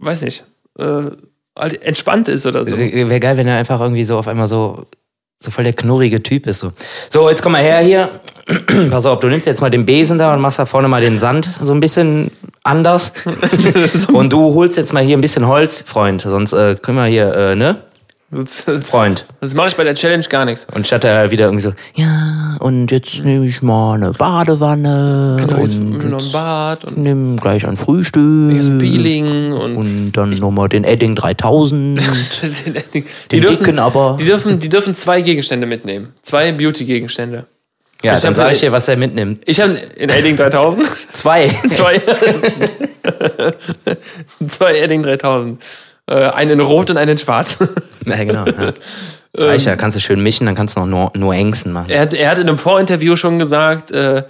weiß 0.00 0.22
nicht, 0.22 0.44
äh, 0.78 1.12
halt 1.56 1.82
entspannt 1.82 2.28
ist 2.28 2.44
oder 2.44 2.66
so. 2.66 2.76
Wäre 2.76 3.20
geil, 3.20 3.36
wenn 3.36 3.46
er 3.46 3.56
einfach 3.56 3.80
irgendwie 3.80 4.04
so 4.04 4.18
auf 4.18 4.26
einmal 4.26 4.48
so, 4.48 4.86
so 5.38 5.52
voll 5.52 5.62
der 5.62 5.74
knurrige 5.74 6.24
Typ 6.24 6.48
ist. 6.48 6.58
So, 6.58 6.72
so 7.08 7.30
jetzt 7.30 7.42
komm 7.42 7.52
mal 7.52 7.62
her 7.62 7.78
hier. 7.80 8.20
Pass 8.90 9.06
auf, 9.06 9.20
du 9.20 9.28
nimmst 9.28 9.46
jetzt 9.46 9.60
mal 9.60 9.70
den 9.70 9.86
Besen 9.86 10.18
da 10.18 10.32
und 10.32 10.40
machst 10.40 10.58
da 10.58 10.66
vorne 10.66 10.88
mal 10.88 11.02
den 11.02 11.20
Sand 11.20 11.48
so 11.60 11.72
ein 11.72 11.78
bisschen 11.78 12.32
anders. 12.64 13.12
und 14.12 14.32
du 14.32 14.54
holst 14.54 14.76
jetzt 14.76 14.92
mal 14.92 15.04
hier 15.04 15.16
ein 15.16 15.20
bisschen 15.20 15.46
Holz, 15.46 15.84
Freund. 15.86 16.20
Sonst 16.20 16.52
äh, 16.52 16.74
können 16.74 16.96
wir 16.96 17.06
hier, 17.06 17.32
äh, 17.32 17.54
ne? 17.54 17.76
Das, 18.34 18.64
Freund. 18.88 19.26
das 19.42 19.52
mache 19.54 19.68
ich 19.68 19.76
bei 19.76 19.84
der 19.84 19.94
Challenge 19.94 20.24
gar 20.28 20.44
nichts. 20.46 20.66
Und 20.74 20.86
statt 20.86 21.04
er 21.04 21.30
wieder 21.30 21.44
irgendwie 21.44 21.62
so, 21.64 21.74
ja, 21.94 22.56
und 22.60 22.90
jetzt 22.90 23.22
nehme 23.22 23.44
ich 23.46 23.60
mal 23.60 23.94
eine 23.94 24.12
Badewanne 24.12 25.36
Jetzt 25.38 25.74
und 25.76 26.08
noch 26.10 26.24
ein 26.24 26.32
Bad 26.32 26.84
und 26.86 26.96
nimm 26.96 27.36
gleich 27.36 27.66
ein 27.66 27.76
Frühstück. 27.76 28.22
ein 28.22 28.78
Peeling 28.78 29.52
und, 29.52 29.76
Und 29.76 30.12
dann 30.12 30.30
nochmal 30.30 30.68
den 30.70 30.84
Edding 30.84 31.14
3000. 31.14 32.00
den, 32.66 32.76
die, 32.94 33.04
Den 33.30 33.40
dürfen, 33.42 33.58
dicken 33.58 33.78
aber. 33.78 34.16
Die 34.18 34.24
dürfen, 34.24 34.58
die 34.58 34.68
dürfen 34.70 34.96
zwei 34.96 35.20
Gegenstände 35.20 35.66
mitnehmen. 35.66 36.14
Zwei 36.22 36.52
Beauty-Gegenstände. 36.52 37.44
Ja, 38.02 38.14
Ich 38.14 38.20
dann 38.22 38.30
hab- 38.30 38.36
sag 38.36 38.52
ich 38.52 38.60
dir, 38.60 38.72
was 38.72 38.88
er 38.88 38.96
mitnimmt. 38.96 39.42
Ich 39.44 39.60
habe 39.60 39.74
in 39.96 40.08
Edding 40.08 40.36
3000 40.36 40.86
Zwei. 41.12 41.48
zwei, 41.70 42.00
zwei 44.48 44.78
Edding 44.78 45.02
3000. 45.02 45.60
Äh, 46.08 46.14
einen 46.14 46.52
in 46.52 46.60
Rot 46.60 46.90
und 46.90 46.96
einen 46.96 47.12
in 47.12 47.18
Schwarz. 47.18 47.58
Ja, 48.04 48.24
genau. 48.24 48.44
Ja. 48.46 48.72
Reicht 49.36 49.64
ja, 49.64 49.76
kannst 49.76 49.96
du 49.96 50.00
schön 50.00 50.20
mischen, 50.20 50.44
dann 50.44 50.56
kannst 50.56 50.76
du 50.76 50.84
noch 50.84 51.32
Ängsten 51.32 51.70
machen. 51.70 51.88
Er 51.88 52.00
hat, 52.00 52.14
er 52.14 52.30
hat 52.30 52.40
in 52.40 52.48
einem 52.48 52.58
Vorinterview 52.58 53.14
schon 53.14 53.38
gesagt, 53.38 53.92
äh, 53.92 54.24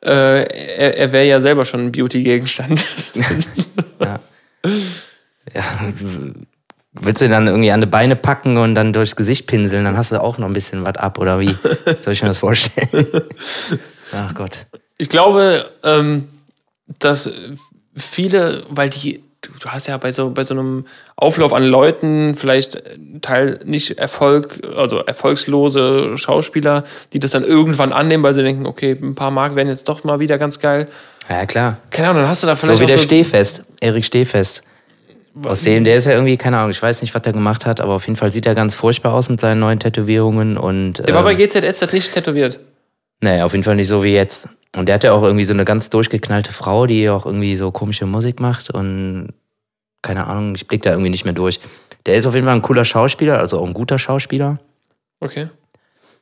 äh, 0.00 0.44
er, 0.44 0.96
er 0.96 1.12
wäre 1.12 1.26
ja 1.26 1.40
selber 1.42 1.66
schon 1.66 1.80
ein 1.80 1.92
Beauty-Gegenstand. 1.92 2.84
Ja. 5.54 5.92
Willst 6.92 7.20
du 7.20 7.28
dann 7.28 7.46
irgendwie 7.46 7.70
an 7.70 7.80
die 7.80 7.86
Beine 7.86 8.16
packen 8.16 8.56
und 8.56 8.74
dann 8.74 8.92
durchs 8.92 9.14
Gesicht 9.14 9.46
pinseln, 9.46 9.84
dann 9.84 9.96
hast 9.96 10.10
du 10.10 10.20
auch 10.20 10.38
noch 10.38 10.46
ein 10.46 10.52
bisschen 10.52 10.84
was 10.84 10.96
ab, 10.96 11.18
oder 11.18 11.38
wie? 11.38 11.54
Soll 12.02 12.12
ich 12.12 12.22
mir 12.22 12.28
das 12.28 12.38
vorstellen? 12.38 13.06
Ach 14.12 14.34
Gott. 14.34 14.66
Ich 14.98 15.08
glaube, 15.08 15.70
ähm, 15.82 16.28
dass 16.98 17.30
viele, 17.96 18.64
weil 18.68 18.90
die, 18.90 19.22
du, 19.60 19.68
hast 19.68 19.86
ja 19.86 19.96
bei 19.96 20.12
so, 20.12 20.30
bei 20.30 20.44
so 20.44 20.54
einem 20.54 20.86
Auflauf 21.16 21.52
an 21.52 21.64
Leuten 21.64 22.34
vielleicht 22.36 22.82
Teil 23.22 23.60
nicht 23.64 23.98
Erfolg, 23.98 24.60
also 24.76 24.98
erfolgslose 24.98 26.16
Schauspieler, 26.16 26.84
die 27.12 27.20
das 27.20 27.32
dann 27.32 27.44
irgendwann 27.44 27.92
annehmen, 27.92 28.22
weil 28.22 28.34
sie 28.34 28.42
denken, 28.42 28.66
okay, 28.66 28.96
ein 29.00 29.14
paar 29.14 29.30
Mark 29.30 29.56
wären 29.56 29.68
jetzt 29.68 29.88
doch 29.88 30.04
mal 30.04 30.20
wieder 30.20 30.38
ganz 30.38 30.58
geil. 30.58 30.88
Ja, 31.28 31.46
klar. 31.46 31.78
Keine 31.90 32.08
Ahnung, 32.08 32.22
dann 32.22 32.30
hast 32.30 32.42
du 32.42 32.46
da 32.46 32.54
vielleicht 32.54 32.78
So 32.78 32.82
wie 32.82 32.86
der 32.86 32.98
so, 32.98 33.04
Stehfest, 33.04 33.64
Erik 33.80 34.04
Stehfest. 34.04 34.62
Aus 35.42 35.62
dem, 35.62 35.82
der 35.82 35.96
ist 35.96 36.06
ja 36.06 36.12
irgendwie, 36.12 36.36
keine 36.36 36.58
Ahnung, 36.58 36.70
ich 36.70 36.80
weiß 36.80 37.02
nicht, 37.02 37.12
was 37.12 37.22
der 37.22 37.32
gemacht 37.32 37.66
hat, 37.66 37.80
aber 37.80 37.94
auf 37.94 38.06
jeden 38.06 38.16
Fall 38.16 38.30
sieht 38.30 38.46
er 38.46 38.54
ganz 38.54 38.76
furchtbar 38.76 39.14
aus 39.14 39.28
mit 39.28 39.40
seinen 39.40 39.58
neuen 39.58 39.80
Tätowierungen 39.80 40.56
und. 40.56 41.04
der 41.04 41.14
war 41.14 41.24
bei 41.24 41.32
ähm, 41.32 41.38
GZS 41.38 41.92
nicht 41.92 42.12
tätowiert. 42.12 42.60
Nee, 43.20 43.42
auf 43.42 43.52
jeden 43.52 43.64
Fall 43.64 43.74
nicht 43.74 43.88
so 43.88 44.04
wie 44.04 44.14
jetzt. 44.14 44.48
Und 44.76 44.86
der 44.86 44.96
hat 44.96 45.04
ja 45.04 45.12
auch 45.12 45.22
irgendwie 45.22 45.44
so 45.44 45.52
eine 45.54 45.64
ganz 45.64 45.90
durchgeknallte 45.90 46.52
Frau, 46.52 46.86
die 46.86 47.08
auch 47.08 47.26
irgendwie 47.26 47.56
so 47.56 47.70
komische 47.70 48.06
Musik 48.06 48.40
macht 48.40 48.70
und 48.70 49.28
keine 50.02 50.26
Ahnung, 50.26 50.54
ich 50.54 50.66
blick 50.66 50.82
da 50.82 50.90
irgendwie 50.90 51.10
nicht 51.10 51.24
mehr 51.24 51.32
durch. 51.32 51.60
Der 52.06 52.16
ist 52.16 52.26
auf 52.26 52.34
jeden 52.34 52.46
Fall 52.46 52.54
ein 52.56 52.62
cooler 52.62 52.84
Schauspieler, 52.84 53.38
also 53.38 53.58
auch 53.58 53.66
ein 53.66 53.72
guter 53.74 53.98
Schauspieler, 53.98 54.58
Okay. 55.20 55.48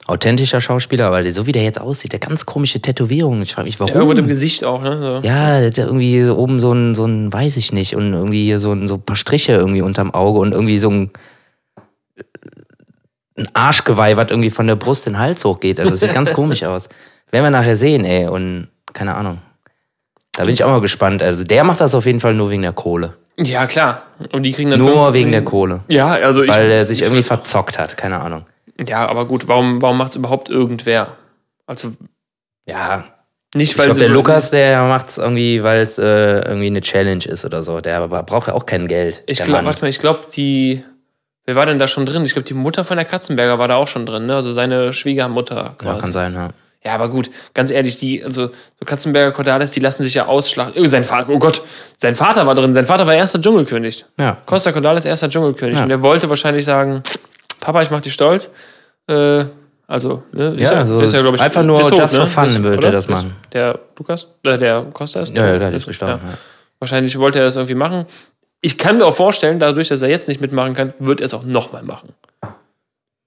authentischer 0.06 0.60
Schauspieler, 0.60 1.06
aber 1.06 1.28
so 1.32 1.46
wie 1.46 1.52
der 1.52 1.64
jetzt 1.64 1.80
aussieht, 1.80 2.12
der 2.12 2.20
ganz 2.20 2.46
komische 2.46 2.80
Tätowierungen. 2.80 3.42
Ich 3.42 3.54
frage 3.54 3.66
mich, 3.66 3.80
warum. 3.80 3.92
Irgendwo 3.94 4.12
im 4.12 4.28
Gesicht 4.28 4.64
auch, 4.64 4.82
ne? 4.82 5.02
So. 5.02 5.26
ja, 5.26 5.58
der 5.58 5.66
hat 5.66 5.76
ja 5.78 5.86
irgendwie 5.86 6.22
so 6.22 6.36
oben 6.36 6.60
so 6.60 6.72
ein, 6.72 6.94
so 6.94 7.04
ein, 7.06 7.32
weiß 7.32 7.56
ich 7.56 7.72
nicht, 7.72 7.96
und 7.96 8.12
irgendwie 8.12 8.44
hier 8.44 8.58
so 8.60 8.72
ein, 8.72 8.86
so 8.86 8.94
ein 8.94 9.02
paar 9.02 9.16
Striche 9.16 9.52
irgendwie 9.54 9.82
unterm 9.82 10.12
Auge 10.12 10.38
und 10.38 10.52
irgendwie 10.52 10.78
so 10.78 10.90
ein, 10.90 11.10
ein 13.36 13.48
Arschgeweih, 13.54 14.16
was 14.16 14.30
irgendwie 14.30 14.50
von 14.50 14.66
der 14.66 14.76
Brust 14.76 15.06
in 15.06 15.14
den 15.14 15.18
Hals 15.18 15.44
hochgeht. 15.44 15.80
Also 15.80 15.90
das 15.92 16.00
sieht 16.00 16.12
ganz 16.12 16.32
komisch 16.34 16.62
aus. 16.62 16.88
Werden 17.32 17.44
wir 17.44 17.50
nachher 17.50 17.76
sehen, 17.76 18.04
ey, 18.04 18.28
und 18.28 18.68
keine 18.92 19.14
Ahnung. 19.16 19.40
Da 20.32 20.44
bin 20.44 20.54
ich 20.54 20.62
auch 20.64 20.68
mal 20.70 20.80
gespannt. 20.80 21.22
Also 21.22 21.44
der 21.44 21.64
macht 21.64 21.80
das 21.80 21.94
auf 21.94 22.06
jeden 22.06 22.20
Fall 22.20 22.34
nur 22.34 22.50
wegen 22.50 22.62
der 22.62 22.72
Kohle. 22.72 23.14
Ja, 23.38 23.66
klar. 23.66 24.02
Und 24.32 24.44
die 24.44 24.52
kriegen 24.52 24.70
dann 24.70 24.78
Nur 24.78 25.12
wegen 25.14 25.32
der 25.32 25.42
Kohle. 25.44 25.80
Ja, 25.88 26.08
also 26.12 26.42
ich. 26.42 26.50
Weil 26.50 26.70
er 26.70 26.84
sich 26.84 26.98
ich 26.98 27.04
irgendwie 27.04 27.22
verzockt 27.22 27.78
hat, 27.78 27.96
keine 27.96 28.20
Ahnung. 28.20 28.44
Ja, 28.86 29.08
aber 29.08 29.26
gut, 29.26 29.48
warum, 29.48 29.82
warum 29.82 29.98
macht 29.98 30.10
es 30.10 30.16
überhaupt 30.16 30.48
irgendwer? 30.48 31.16
Also 31.66 31.92
Ja, 32.66 33.04
nicht, 33.54 33.72
ich 33.72 33.78
weil 33.78 33.86
glaube, 33.86 33.94
sie 33.96 34.00
der 34.00 34.10
Lukas, 34.10 34.50
der 34.50 34.82
macht 34.84 35.10
es 35.10 35.18
irgendwie, 35.18 35.62
weil 35.62 35.80
es 35.82 35.98
äh, 35.98 36.40
irgendwie 36.40 36.66
eine 36.68 36.80
Challenge 36.80 37.24
ist 37.24 37.44
oder 37.44 37.62
so. 37.62 37.80
Der 37.80 37.98
aber 37.98 38.22
braucht 38.22 38.48
ja 38.48 38.54
auch 38.54 38.66
kein 38.66 38.88
Geld. 38.88 39.22
Ich 39.26 39.42
glaube, 39.42 39.64
warte 39.64 39.82
mal, 39.82 39.88
ich 39.88 39.98
glaube, 39.98 40.20
die. 40.34 40.82
Wer 41.44 41.56
war 41.56 41.66
denn 41.66 41.78
da 41.78 41.86
schon 41.86 42.06
drin? 42.06 42.24
Ich 42.24 42.32
glaube, 42.34 42.46
die 42.46 42.54
Mutter 42.54 42.84
von 42.84 42.96
der 42.96 43.04
Katzenberger 43.04 43.58
war 43.58 43.68
da 43.68 43.74
auch 43.76 43.88
schon 43.88 44.06
drin, 44.06 44.26
ne? 44.26 44.36
Also 44.36 44.52
seine 44.52 44.92
Schwiegermutter 44.92 45.56
Ja, 45.56 45.74
quasi. 45.76 46.00
kann 46.00 46.12
sein, 46.12 46.34
ja. 46.34 46.50
Ja, 46.84 46.94
aber 46.94 47.08
gut, 47.08 47.30
ganz 47.54 47.70
ehrlich, 47.70 47.96
die, 47.96 48.24
also 48.24 48.48
so 48.48 48.84
Katzenberger 48.84 49.30
Cordalis, 49.32 49.70
die 49.70 49.80
lassen 49.80 50.02
sich 50.02 50.14
ja 50.14 50.26
ausschlachten. 50.26 50.82
Oh, 50.82 50.86
sein 50.86 51.04
Vater, 51.04 51.28
oh 51.30 51.38
Gott, 51.38 51.62
sein 51.98 52.14
Vater 52.16 52.44
war 52.44 52.56
drin. 52.56 52.74
Sein 52.74 52.86
Vater 52.86 53.06
war 53.06 53.14
erster 53.14 53.40
Dschungelkönig. 53.40 54.04
Ja, 54.18 54.38
Costa 54.46 54.72
Cordalis 54.72 55.04
erster 55.04 55.28
Dschungelkönig. 55.28 55.76
Ja. 55.76 55.84
Und 55.84 55.90
er 55.90 56.02
wollte 56.02 56.28
wahrscheinlich 56.28 56.64
sagen, 56.64 57.02
Papa, 57.60 57.82
ich 57.82 57.90
mach 57.90 58.00
dich 58.00 58.12
stolz. 58.12 58.50
Äh, 59.08 59.44
also, 59.86 60.22
ne? 60.32 60.54
Ja, 60.56 60.70
ist 60.70 60.72
also 60.72 61.00
ist 61.00 61.12
glaub 61.12 61.40
einfach 61.40 61.62
nur 61.62 61.80
tot, 61.82 61.98
just 61.98 62.16
for 62.16 62.26
fun 62.26 62.46
Ist- 62.46 62.62
würde 62.62 62.86
er 62.86 62.92
das 62.92 63.08
machen. 63.08 63.36
Der 63.52 63.78
Lukas, 63.98 64.26
äh, 64.44 64.58
der 64.58 64.86
Costa 64.92 65.20
ist 65.20 65.36
ja, 65.36 65.46
ja, 65.46 65.58
der 65.58 65.72
ist 65.72 65.86
gestorben. 65.86 66.20
Ja. 66.24 66.38
Wahrscheinlich 66.78 67.18
wollte 67.18 67.38
er 67.38 67.44
das 67.44 67.56
irgendwie 67.56 67.74
machen. 67.74 68.06
Ich 68.60 68.78
kann 68.78 68.96
mir 68.96 69.04
auch 69.04 69.14
vorstellen, 69.14 69.60
dadurch, 69.60 69.88
dass 69.88 70.02
er 70.02 70.08
jetzt 70.08 70.28
nicht 70.28 70.40
mitmachen 70.40 70.74
kann, 70.74 70.94
wird 70.98 71.20
er 71.20 71.26
es 71.26 71.34
auch 71.34 71.44
nochmal 71.44 71.82
machen. 71.82 72.14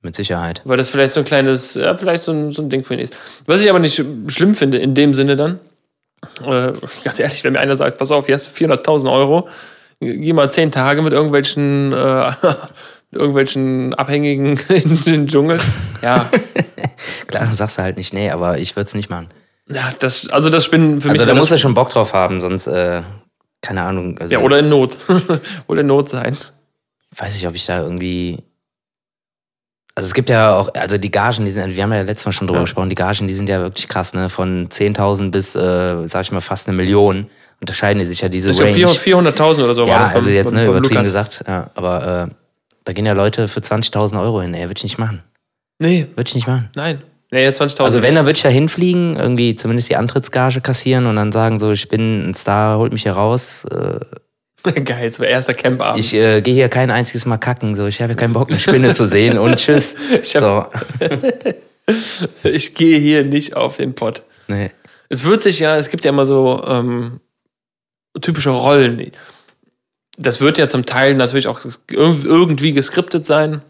Mit 0.05 0.15
Sicherheit. 0.15 0.61
Weil 0.65 0.77
das 0.77 0.89
vielleicht 0.89 1.13
so 1.13 1.21
ein 1.21 1.25
kleines, 1.25 1.73
ja, 1.73 1.97
vielleicht 1.97 2.23
so 2.23 2.31
ein, 2.31 2.51
so 2.51 2.61
ein 2.61 2.69
Ding 2.69 2.83
für 2.83 2.93
ihn 2.93 2.99
ist. 2.99 3.17
Was 3.47 3.61
ich 3.61 3.69
aber 3.71 3.79
nicht 3.79 3.95
schlimm 4.27 4.53
finde, 4.53 4.77
in 4.77 4.93
dem 4.93 5.13
Sinne 5.15 5.35
dann, 5.35 5.59
Äh, 6.41 6.73
ganz 7.03 7.19
ehrlich, 7.19 7.43
wenn 7.43 7.53
mir 7.53 7.59
einer 7.59 7.75
sagt, 7.75 7.97
pass 7.97 8.11
auf, 8.11 8.27
hier 8.27 8.35
hast 8.35 8.47
du 8.59 8.65
400.000 8.65 9.11
Euro, 9.11 9.47
geh 9.99 10.31
mal 10.33 10.49
zehn 10.51 10.71
Tage 10.71 11.01
mit 11.01 11.11
irgendwelchen, 11.11 11.91
äh, 11.91 12.31
mit 13.11 13.19
irgendwelchen 13.21 13.93
Abhängigen 13.95 14.59
in 14.69 15.01
den 15.05 15.27
Dschungel. 15.27 15.59
Ja, 16.03 16.29
Klar, 17.27 17.45
sagst 17.53 17.77
du 17.79 17.81
halt 17.81 17.97
nicht, 17.97 18.13
nee, 18.13 18.29
aber 18.29 18.59
ich 18.59 18.75
würde 18.75 18.85
es 18.87 18.93
nicht 18.93 19.09
machen. 19.09 19.29
ja 19.69 19.91
das, 19.99 20.29
also 20.29 20.49
das 20.51 20.63
Spinnen 20.65 21.01
für 21.01 21.09
mich. 21.09 21.19
Also 21.19 21.31
da 21.31 21.37
muss 21.37 21.49
er 21.51 21.57
schon 21.57 21.73
Bock 21.73 21.89
drauf 21.89 22.13
haben, 22.13 22.39
sonst, 22.41 22.67
äh, 22.67 23.01
keine 23.61 23.81
Ahnung. 23.81 24.17
Also, 24.19 24.33
ja, 24.33 24.39
oder 24.39 24.59
in 24.59 24.69
Not. 24.69 24.97
oder 25.67 25.81
in 25.81 25.87
Not 25.87 26.09
sein. 26.09 26.37
weiß 27.17 27.35
ich, 27.35 27.47
ob 27.47 27.55
ich 27.55 27.65
da 27.65 27.81
irgendwie. 27.81 28.43
Also 29.97 30.07
es 30.07 30.13
gibt 30.13 30.29
ja 30.29 30.55
auch, 30.57 30.73
also 30.73 30.97
die 30.97 31.09
Gagen, 31.09 31.45
die 31.45 31.51
sind, 31.51 31.73
wir 31.75 31.81
haben 31.83 31.93
ja 31.93 32.01
letztes 32.01 32.25
Mal 32.25 32.31
schon 32.33 32.47
drüber 32.47 32.59
Ja. 32.59 32.63
gesprochen, 32.65 32.89
die 32.89 32.95
Gagen, 32.95 33.27
die 33.29 33.33
sind 33.33 33.47
ja 33.47 33.61
wirklich 33.61 33.87
krass, 33.87 34.13
ne? 34.13 34.29
Von 34.29 34.67
10.000 34.69 35.31
bis, 35.31 35.55
äh, 35.55 36.07
sag 36.07 36.23
ich 36.23 36.31
mal, 36.33 36.41
fast 36.41 36.67
eine 36.67 36.75
Million 36.75 37.27
unterscheiden 37.61 37.99
die 38.01 38.05
sich 38.05 38.19
ja 38.19 38.27
diese 38.27 38.49
Ich 38.51 38.57
glaube, 38.57 38.73
Range. 38.73 38.87
400.000 38.87 39.63
oder 39.63 39.73
so 39.73 39.83
war 39.83 39.87
ja, 39.87 39.99
das. 39.99 40.07
beim- 40.09 40.15
also 40.17 40.29
jetzt, 40.29 40.45
beim- 40.47 40.53
ne, 40.55 40.59
beim 40.65 40.69
übertrieben 40.71 40.95
Lukas. 40.95 41.07
gesagt, 41.07 41.43
ja, 41.47 41.69
aber 41.75 42.27
äh, 42.29 42.33
da 42.83 42.91
gehen 42.93 43.05
ja 43.05 43.13
Leute 43.13 43.47
für 43.47 43.61
20.000 43.61 44.21
Euro 44.21 44.41
hin, 44.41 44.53
ey, 44.53 44.63
würde 44.67 44.73
ich 44.77 44.83
nicht 44.83 44.97
machen. 44.97 45.23
Nee, 45.79 46.07
Würde 46.15 46.27
ich 46.27 46.35
nicht 46.35 46.47
machen. 46.47 46.69
nein. 46.75 47.01
Nee, 47.31 47.43
jetzt 47.43 47.59
20.000. 47.61 47.83
Also 47.85 48.03
wenn, 48.03 48.15
dann 48.15 48.25
würde 48.25 48.37
ich 48.37 48.43
ja 48.43 48.49
hinfliegen, 48.49 49.15
irgendwie 49.15 49.55
zumindest 49.55 49.89
die 49.89 49.95
Antrittsgage 49.95 50.61
kassieren 50.61 51.05
und 51.05 51.15
dann 51.15 51.31
sagen 51.31 51.59
so, 51.59 51.71
ich 51.71 51.87
bin 51.89 52.29
ein 52.29 52.33
Star, 52.33 52.77
holt 52.77 52.91
mich 52.93 53.03
hier 53.03 53.13
raus. 53.13 53.65
Äh, 53.71 53.99
Geil, 54.85 55.09
so 55.11 55.23
erster 55.23 55.53
Campabend. 55.53 55.99
ich 55.99 56.13
äh, 56.13 56.41
gehe 56.41 56.53
hier 56.53 56.69
kein 56.69 56.91
einziges 56.91 57.25
Mal 57.25 57.37
kacken, 57.37 57.75
so 57.75 57.85
ich 57.87 58.01
habe 58.01 58.15
keinen 58.15 58.33
Bock, 58.33 58.49
eine 58.49 58.59
Spinne 58.59 58.93
zu 58.93 59.05
sehen 59.07 59.37
und 59.37 59.57
tschüss. 59.57 59.95
Ich 60.21 60.35
hab- 60.35 60.71
so. 61.01 61.05
Ich 62.43 62.73
gehe 62.73 62.97
hier 62.97 63.23
nicht 63.23 63.55
auf 63.55 63.77
den 63.77 63.93
Pott. 63.93 64.23
Nee. 64.47 64.71
Es 65.09 65.23
wird 65.23 65.43
sich 65.43 65.59
ja, 65.59 65.77
es 65.77 65.89
gibt 65.89 66.03
ja 66.03 66.09
immer 66.09 66.25
so 66.25 66.63
ähm, 66.67 67.19
typische 68.21 68.49
Rollen. 68.49 69.11
Das 70.17 70.41
wird 70.41 70.57
ja 70.57 70.67
zum 70.67 70.85
Teil 70.87 71.13
natürlich 71.13 71.47
auch 71.47 71.59
irg- 71.59 71.77
irgendwie 72.25 72.73
geskriptet 72.73 73.25
sein. 73.25 73.61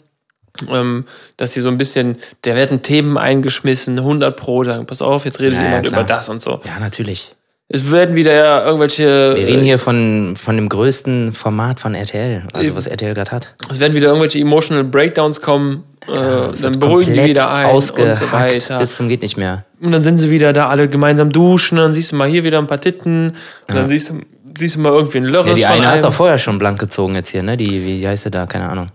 Ähm, 0.72 1.04
dass 1.36 1.52
sie 1.52 1.60
so 1.60 1.68
ein 1.68 1.78
bisschen, 1.78 2.16
da 2.44 2.56
werden 2.56 2.82
Themen 2.82 3.18
eingeschmissen, 3.18 3.98
100 4.00 4.38
pro, 4.38 4.64
sagen, 4.64 4.86
pass 4.86 5.02
auf, 5.02 5.26
jetzt 5.26 5.42
redet 5.42 5.54
Ja, 5.54 5.60
ja, 5.60 5.66
jemand 5.68 5.88
klar. 5.88 6.00
über 6.02 6.08
das 6.08 6.30
und 6.30 6.42
so. 6.42 6.62
Ja, 6.66 6.80
natürlich. 6.80 7.36
Es 7.68 7.92
werden 7.92 8.16
wieder 8.16 8.64
irgendwelche, 8.64 9.34
Wir 9.36 9.48
reden 9.48 9.64
hier 9.64 9.80
von, 9.80 10.36
von 10.36 10.56
dem 10.56 10.70
größten 10.70 11.34
Format 11.34 11.80
von 11.80 11.96
RTL, 11.96 12.44
also 12.54 12.76
was 12.76 12.86
RTL 12.86 13.16
gerade 13.16 13.32
hat. 13.32 13.56
es 13.72 13.80
werden 13.80 13.96
wieder 13.96 14.08
irgendwelche 14.08 14.38
emotional 14.40 14.84
Breakdowns 14.84 15.42
kommen, 15.42 15.84
Klar, 16.06 16.50
äh, 16.50 16.52
es 16.52 16.62
dann 16.62 16.78
beruhigen 16.78 17.16
die 17.16 17.26
wieder 17.26 17.50
ein 17.50 17.74
und 17.74 17.82
so 17.82 18.32
weiter. 18.32 18.78
Bis 18.78 18.96
zum 18.96 19.10
geht 19.10 19.24
nicht 19.24 19.38
mehr. 19.38 19.66
Und 19.82 19.92
dann 19.92 20.04
sind 20.04 20.20
sie 20.20 20.30
wieder 20.30 20.54
da 20.54 20.70
alle 20.70 20.88
gemeinsam 20.88 21.32
duschen, 21.32 21.78
dann 21.78 21.94
siehst 21.94 22.12
du 22.12 22.16
mal 22.18 22.28
hier 22.28 22.44
wieder 22.44 22.60
ein 22.60 22.68
paar 22.68 22.80
Titten, 22.80 23.36
und 23.68 23.76
dann 23.76 23.90
siehst 23.90 24.12
du, 24.12 24.22
siehst 24.56 24.76
du 24.76 24.82
mal 24.82 24.92
irgendwie 24.94 25.18
ein 25.18 25.26
Lörres 25.26 25.60
Ja, 25.60 25.70
die 25.70 25.74
eine 25.74 25.88
hat 25.88 25.94
einem. 25.96 26.06
auch 26.06 26.14
vorher 26.14 26.38
schon 26.38 26.60
blank 26.60 26.78
gezogen 26.80 27.16
jetzt 27.16 27.30
hier, 27.30 27.42
ne? 27.42 27.58
Die, 27.58 27.84
wie 27.84 28.08
heißt 28.08 28.26
sie 28.26 28.32
da? 28.32 28.46
Keine 28.46 28.70
Ahnung. 28.70 28.88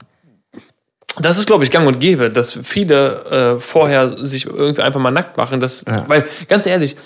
Das 1.20 1.38
ist, 1.38 1.46
glaube 1.46 1.64
ich, 1.64 1.72
gang 1.72 1.88
und 1.88 1.98
gäbe, 1.98 2.30
dass 2.30 2.56
viele 2.62 3.56
äh, 3.56 3.60
vorher 3.60 4.24
sich 4.24 4.46
irgendwie 4.46 4.82
einfach 4.82 5.00
mal 5.00 5.10
nackt 5.10 5.36
machen. 5.36 5.58
Das, 5.60 5.84
Ja. 5.86 6.04
Weil, 6.06 6.24
ganz 6.48 6.66
ehrlich, 6.66 6.96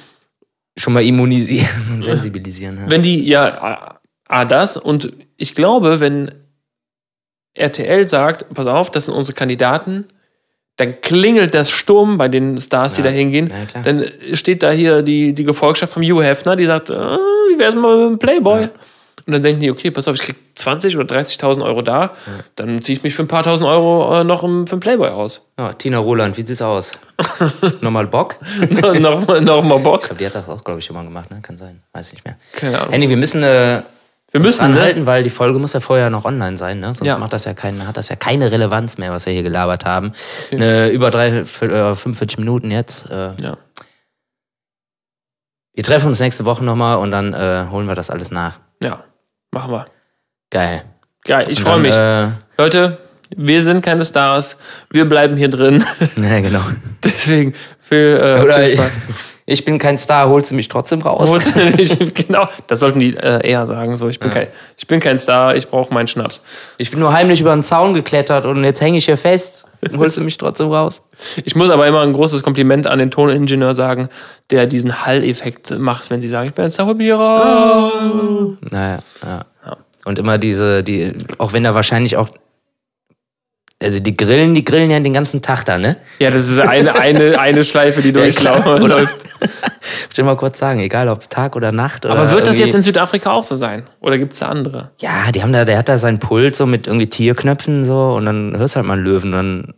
Schon 0.77 0.93
mal 0.93 1.05
immunisieren 1.05 1.93
und 1.93 2.03
sensibilisieren. 2.03 2.79
Ja. 2.79 2.91
wenn 2.91 3.03
die, 3.03 3.25
ja, 3.27 3.62
A, 3.62 4.01
A, 4.29 4.45
das 4.45 4.77
und 4.77 5.12
ich 5.37 5.55
glaube, 5.55 6.01
wenn 6.01 6.31
RTL 7.57 8.09
sagt, 8.09 8.47
pass 8.53 8.66
auf, 8.66 8.91
das 8.91 9.07
sind 9.07 9.14
unsere 9.14 9.35
Kandidaten, 9.35 10.07
dann 10.77 11.01
klingelt 11.03 11.55
das 11.55 11.70
Sturm 11.70 12.18
bei 12.18 12.29
den 12.29 12.61
Stars, 12.61 12.95
die 12.97 13.03
Ja. 13.03 13.07
da 13.09 13.12
hingehen. 13.12 13.53
Ja, 13.75 13.83
dann 13.83 14.05
steht 14.33 14.64
da 14.64 14.72
hier 14.72 15.03
die, 15.03 15.33
die 15.33 15.45
Gefolgschaft 15.45 15.93
vom 15.93 16.03
Hugh 16.03 16.22
Hefner, 16.25 16.57
die 16.57 16.66
sagt, 16.66 16.91
äh, 16.91 16.95
wie 16.95 17.59
wär's 17.59 17.77
mal 17.77 17.97
mit 18.11 18.11
dem 18.11 18.18
Playboy? 18.18 18.68
Und 19.27 19.33
dann 19.33 19.43
denken 19.43 19.61
die, 19.61 19.70
okay, 19.70 19.91
pass 19.91 20.07
auf, 20.07 20.14
ich 20.16 20.20
krieg 20.22 20.37
20 20.57 20.97
oder 20.99 21.07
30.000 21.16 21.64
Euro 21.64 21.81
da, 21.83 22.11
dann 22.57 22.83
ziehe 22.83 22.99
ich 22.99 23.03
mich 23.03 23.14
für 23.14 23.22
ein 23.22 23.29
paar 23.29 23.43
tausend 23.43 23.68
Euro 23.68 24.20
äh, 24.20 24.25
noch 24.25 24.43
im, 24.45 24.66
für 24.66 24.77
den 24.77 24.81
Playboy 24.81 25.09
aus. 25.09 25.41
Ja, 25.59 25.72
Tina 25.72 25.99
Roland, 25.99 26.37
wie 26.37 26.45
sieht's 26.45 26.61
aus? 26.62 26.91
Nochmal 27.81 28.07
Bock? 28.09 28.37
noch, 28.99 29.27
mal- 29.27 29.41
noch 29.41 29.62
mal 29.62 29.79
Bock. 29.79 30.01
Ich 30.03 30.07
glaube, 30.09 30.18
die 30.18 30.27
hat 30.27 30.35
das 30.35 30.49
auch, 30.49 30.64
glaube 30.64 30.81
ich, 30.81 30.85
schon 30.85 30.97
mal 30.97 31.05
gemacht, 31.05 31.31
ne? 31.31 31.39
Kann 31.43 31.57
sein. 31.57 31.81
Weiß 31.93 32.12
nicht 32.12 32.25
mehr. 32.25 32.37
Keine 32.53 32.81
Ahnung. 32.81 32.93
Andy, 32.93 33.09
wir 33.09 33.16
müssen 33.16 33.43
äh, 33.45 33.83
Wir 34.33 34.41
müssen, 34.41 34.68
ne? 34.72 34.77
anhalten, 34.79 35.07
weil 35.07 35.22
die 35.22 35.31
Folge 35.31 35.61
muss 35.61 35.72
ja 35.75 35.79
vorher 35.81 36.11
noch 36.11 36.25
online 36.25 36.59
sein, 36.59 36.81
ne? 36.81 36.87
Sonst 36.93 37.07
Ja. 37.07 37.18
macht 37.18 37.33
das 37.33 37.45
ja 37.45 37.55
kein, 37.55 37.87
hat 37.87 37.97
das 37.97 38.09
ja 38.09 38.16
keine 38.16 38.51
Relevanz 38.51 38.99
mehr, 38.99 39.12
was 39.12 39.27
wir 39.27 39.33
hier 39.33 39.45
gelabert 39.45 39.85
haben. 39.85 40.12
Eine, 40.51 40.89
über 40.91 41.12
drei, 41.12 41.45
für, 41.45 41.66
äh, 41.66 41.95
45 41.95 42.39
Minuten 42.39 42.70
jetzt. 42.72 43.09
Äh, 43.09 43.31
Ja. 43.41 43.57
Wir 45.72 45.83
treffen 45.85 46.07
uns 46.09 46.20
nächste 46.20 46.45
Woche 46.45 46.64
nochmal 46.64 46.99
und 46.99 47.11
dann 47.11 47.33
äh, 47.35 47.66
holen 47.70 47.87
wir 47.89 47.95
das 47.95 48.11
alles 48.11 48.31
nach. 48.31 48.59
ja, 48.83 49.05
machen 49.55 49.72
wir. 49.72 49.86
Geil. 50.50 50.82
Geil, 51.24 51.46
ich 51.48 51.61
freue 51.62 51.78
mich. 51.80 51.96
Äh, 51.96 52.28
Leute, 52.59 52.98
wir 53.34 53.62
sind 53.62 53.82
keine 53.82 54.05
Stars, 54.05 54.59
wir 54.90 55.09
bleiben 55.09 55.36
hier 55.36 55.48
drin. 55.48 55.82
ja, 56.16 56.40
genau. 56.40 56.61
Deswegen 57.02 57.55
viel, 57.80 58.20
äh, 58.22 58.42
Oder 58.42 58.57
viel 58.57 58.74
ich, 58.74 58.78
Spaß. 58.78 58.98
ich 59.46 59.64
bin 59.64 59.78
kein 59.78 59.96
Star, 59.96 60.28
holst 60.28 60.50
du 60.50 60.55
mich 60.55 60.68
trotzdem 60.68 61.00
raus? 61.00 61.30
Holst 61.30 61.57
du 61.57 61.61
nicht- 61.76 62.14
genau, 62.14 62.46
das 62.66 62.80
sollten 62.80 63.00
die 63.00 63.16
äh, 63.16 63.46
eher 63.48 63.66
sagen. 63.66 63.96
So, 63.96 64.09
ich 64.09 64.20
bin, 64.20 64.28
Ja. 64.28 64.34
kein, 64.40 64.48
ich 64.76 64.86
bin 64.86 65.00
kein 65.00 65.16
Star, 65.16 65.57
ich 65.57 65.68
brauche 65.68 65.92
meinen 65.94 66.07
Schnaps. 66.09 66.42
Ich 66.76 66.90
bin 66.90 67.00
nur 67.00 67.12
heimlich 67.14 67.40
über 67.40 67.55
den 67.55 67.62
Zaun 67.64 67.94
geklettert 67.94 68.44
und 68.44 68.62
jetzt 68.62 68.82
hänge 68.82 68.98
ich 68.98 69.07
hier 69.07 69.16
fest. 69.16 69.64
Holst 69.97 70.16
du 70.16 70.20
mich 70.22 70.39
trotzdem 70.39 70.70
raus? 70.70 71.03
Ich 71.45 71.55
muss 71.57 71.70
aber 71.70 71.87
immer 71.87 72.03
ein 72.03 72.12
großes 72.12 72.43
Kompliment 72.43 72.87
an 72.87 72.99
den 72.99 73.11
Toningenieur 73.11 73.74
sagen, 73.74 74.09
der 74.51 74.66
diesen 74.66 75.05
Hall-Effekt 75.05 75.78
macht, 75.78 76.11
wenn 76.11 76.20
sie 76.20 76.28
sagen, 76.28 76.49
ich 76.49 76.55
bin 76.55 76.64
ein 76.64 76.70
Starhobierer. 76.70 78.57
Naja, 78.70 78.99
ja. 79.22 79.45
Und 80.05 80.18
immer 80.18 80.39
diese, 80.39 80.82
die, 80.85 81.12
auch 81.39 81.53
wenn 81.53 81.64
da 81.64 81.74
wahrscheinlich 81.74 82.16
auch, 82.16 82.28
also 83.85 84.01
die 84.01 84.16
grillen, 84.16 84.55
die 84.55 84.64
grillen 84.64 84.91
ja 84.91 84.99
den 84.99 85.12
ganzen 85.12 85.43
Tag 85.43 85.64
da, 85.64 85.78
ne? 85.78 85.99
Ja, 86.18 86.30
das 86.30 86.51
ist 86.51 86.59
eine, 86.59 86.95
eine, 86.97 87.39
eine 87.39 87.62
Schleife, 87.62 88.01
die 88.03 88.18
Ja, 88.18 88.28
klar. 88.30 88.62
durchläuft. 88.62 89.26
Ich 90.11 90.18
will 90.18 90.24
mal 90.24 90.37
kurz 90.37 90.61
sagen, 90.61 90.78
egal 90.80 91.09
ob 91.09 91.28
Tag 91.28 91.57
oder 91.57 91.72
Nacht. 91.72 92.07
Oder 92.07 92.14
Aber 92.14 92.30
wird 92.30 92.47
das 92.47 92.59
jetzt 92.59 92.74
in 92.74 92.82
Südafrika 92.82 93.32
auch 93.32 93.43
so 93.43 93.57
sein? 93.57 93.82
Oder 94.01 94.16
gibt 94.16 94.32
es 94.32 94.39
da 94.39 94.47
andere? 94.47 94.93
Ja, 95.01 95.32
die 95.32 95.43
haben 95.43 95.53
da, 95.53 95.64
der 95.64 95.76
hat 95.76 95.89
da 95.89 95.99
seinen 95.99 96.20
Pult 96.20 96.55
so 96.55 96.66
mit 96.66 96.87
irgendwie 96.87 97.09
Tierknöpfen 97.09 97.85
so 97.85 98.14
und 98.14 98.24
dann 98.24 98.57
hörst 98.57 98.74
du 98.74 98.76
halt 98.76 98.87
mal 98.87 98.95
einen 98.95 99.05
Löwen 99.05 99.35
und 99.35 99.74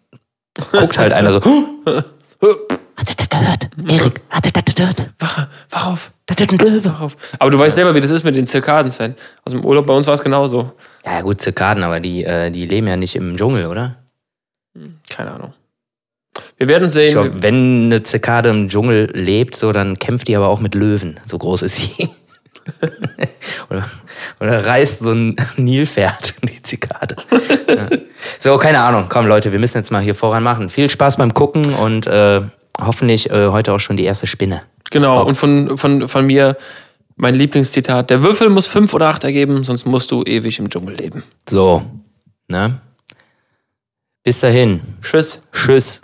dann 0.71 0.81
guckt 0.81 0.99
halt 0.99 1.13
einer 1.15 1.33
so. 1.33 1.41
Hat 2.97 3.11
er 3.11 3.15
das 3.17 3.29
gehört? 3.29 3.69
Erik, 3.89 4.21
hat 4.31 4.47
er 4.47 4.53
das 4.53 4.75
gehört? 4.75 5.11
Wach, 5.19 5.47
wach 5.71 5.87
auf, 5.93 6.13
Das 6.27 6.41
ist 6.41 6.51
ein 6.53 6.59
Löwe. 6.59 6.85
wach 6.87 7.01
auf. 7.01 7.17
Aber 7.39 7.51
du 7.51 7.59
weißt 7.59 7.75
selber, 7.75 7.95
wie 7.95 8.01
das 8.01 8.11
ist 8.11 8.25
mit 8.25 8.37
den 8.37 8.47
Zirkaden, 8.47 8.91
Sven. 8.91 9.15
Aus 9.45 9.53
dem 9.53 9.65
Urlaub 9.65 9.87
bei 9.87 9.95
uns 9.95 10.07
war 10.07 10.15
es 10.15 10.23
genauso. 10.23 10.73
Ja, 11.05 11.21
gut, 11.21 11.41
Zirkaden, 11.41 11.83
aber 11.85 12.01
die, 12.01 12.25
äh, 12.25 12.51
die 12.51 12.65
leben 12.67 12.87
ja 12.89 12.97
nicht 12.97 13.15
im 13.17 13.37
Dschungel, 13.37 13.67
oder? 13.67 13.97
Keine 15.09 15.33
Ahnung. 15.33 15.55
Wir 16.59 16.69
werden 16.69 16.91
sehen. 16.91 17.13
Glaub, 17.13 17.43
wenn 17.43 17.87
eine 17.87 18.03
Zirkade 18.03 18.51
im 18.51 18.69
Dschungel 18.69 19.11
lebt, 19.15 19.57
so, 19.57 19.73
dann 19.73 19.99
kämpft 19.99 20.29
die 20.29 20.37
aber 20.37 20.49
auch 20.49 20.61
mit 20.61 20.75
Löwen. 20.75 21.21
So 21.27 21.39
groß 21.39 21.63
ist 21.63 21.77
sie. 21.77 22.09
oder, 23.71 23.89
oder 24.41 24.67
reißt 24.67 25.01
so 25.01 25.13
ein 25.13 25.37
Nilpferd 25.57 26.35
die 26.43 26.63
Zikade. 26.63 27.17
ja. 27.69 27.89
So, 28.41 28.59
keine 28.59 28.81
Ahnung. 28.81 29.07
Komm, 29.09 29.27
Leute, 29.27 29.53
wir 29.53 29.59
müssen 29.59 29.77
jetzt 29.79 29.91
mal 29.91 30.03
hier 30.03 30.15
voran 30.15 30.43
machen. 30.43 30.69
Viel 30.69 30.91
Spaß 30.91 31.17
beim 31.17 31.33
Gucken 31.33 31.73
und 31.75 32.07
äh, 32.07 32.43
hoffentlich 32.81 33.31
äh, 33.31 33.49
heute 33.49 33.73
auch 33.73 33.81
schon 33.81 33.97
die 33.97 34.05
erste 34.05 34.27
Spinne. 34.27 34.63
Genau, 34.91 35.19
Bock. 35.19 35.29
und 35.29 35.35
von, 35.37 35.79
von, 35.79 36.09
von 36.09 36.27
mir 36.27 36.57
mein 37.17 37.35
Lieblingszitat. 37.35 38.11
Der 38.11 38.23
Würfel 38.23 38.51
muss 38.51 38.67
fünf 38.67 38.95
oder 38.95 39.09
acht 39.09 39.25
ergeben, 39.25 39.65
sonst 39.65 39.87
musst 39.87 40.11
du 40.11 40.23
ewig 40.23 40.59
im 40.59 40.69
Dschungel 40.69 40.97
leben. 40.97 41.23
So, 41.49 41.83
ne? 42.49 42.81
Bis 44.23 44.41
dahin. 44.41 44.81
Tschüss. 45.03 45.41
Tschüss. 45.53 46.03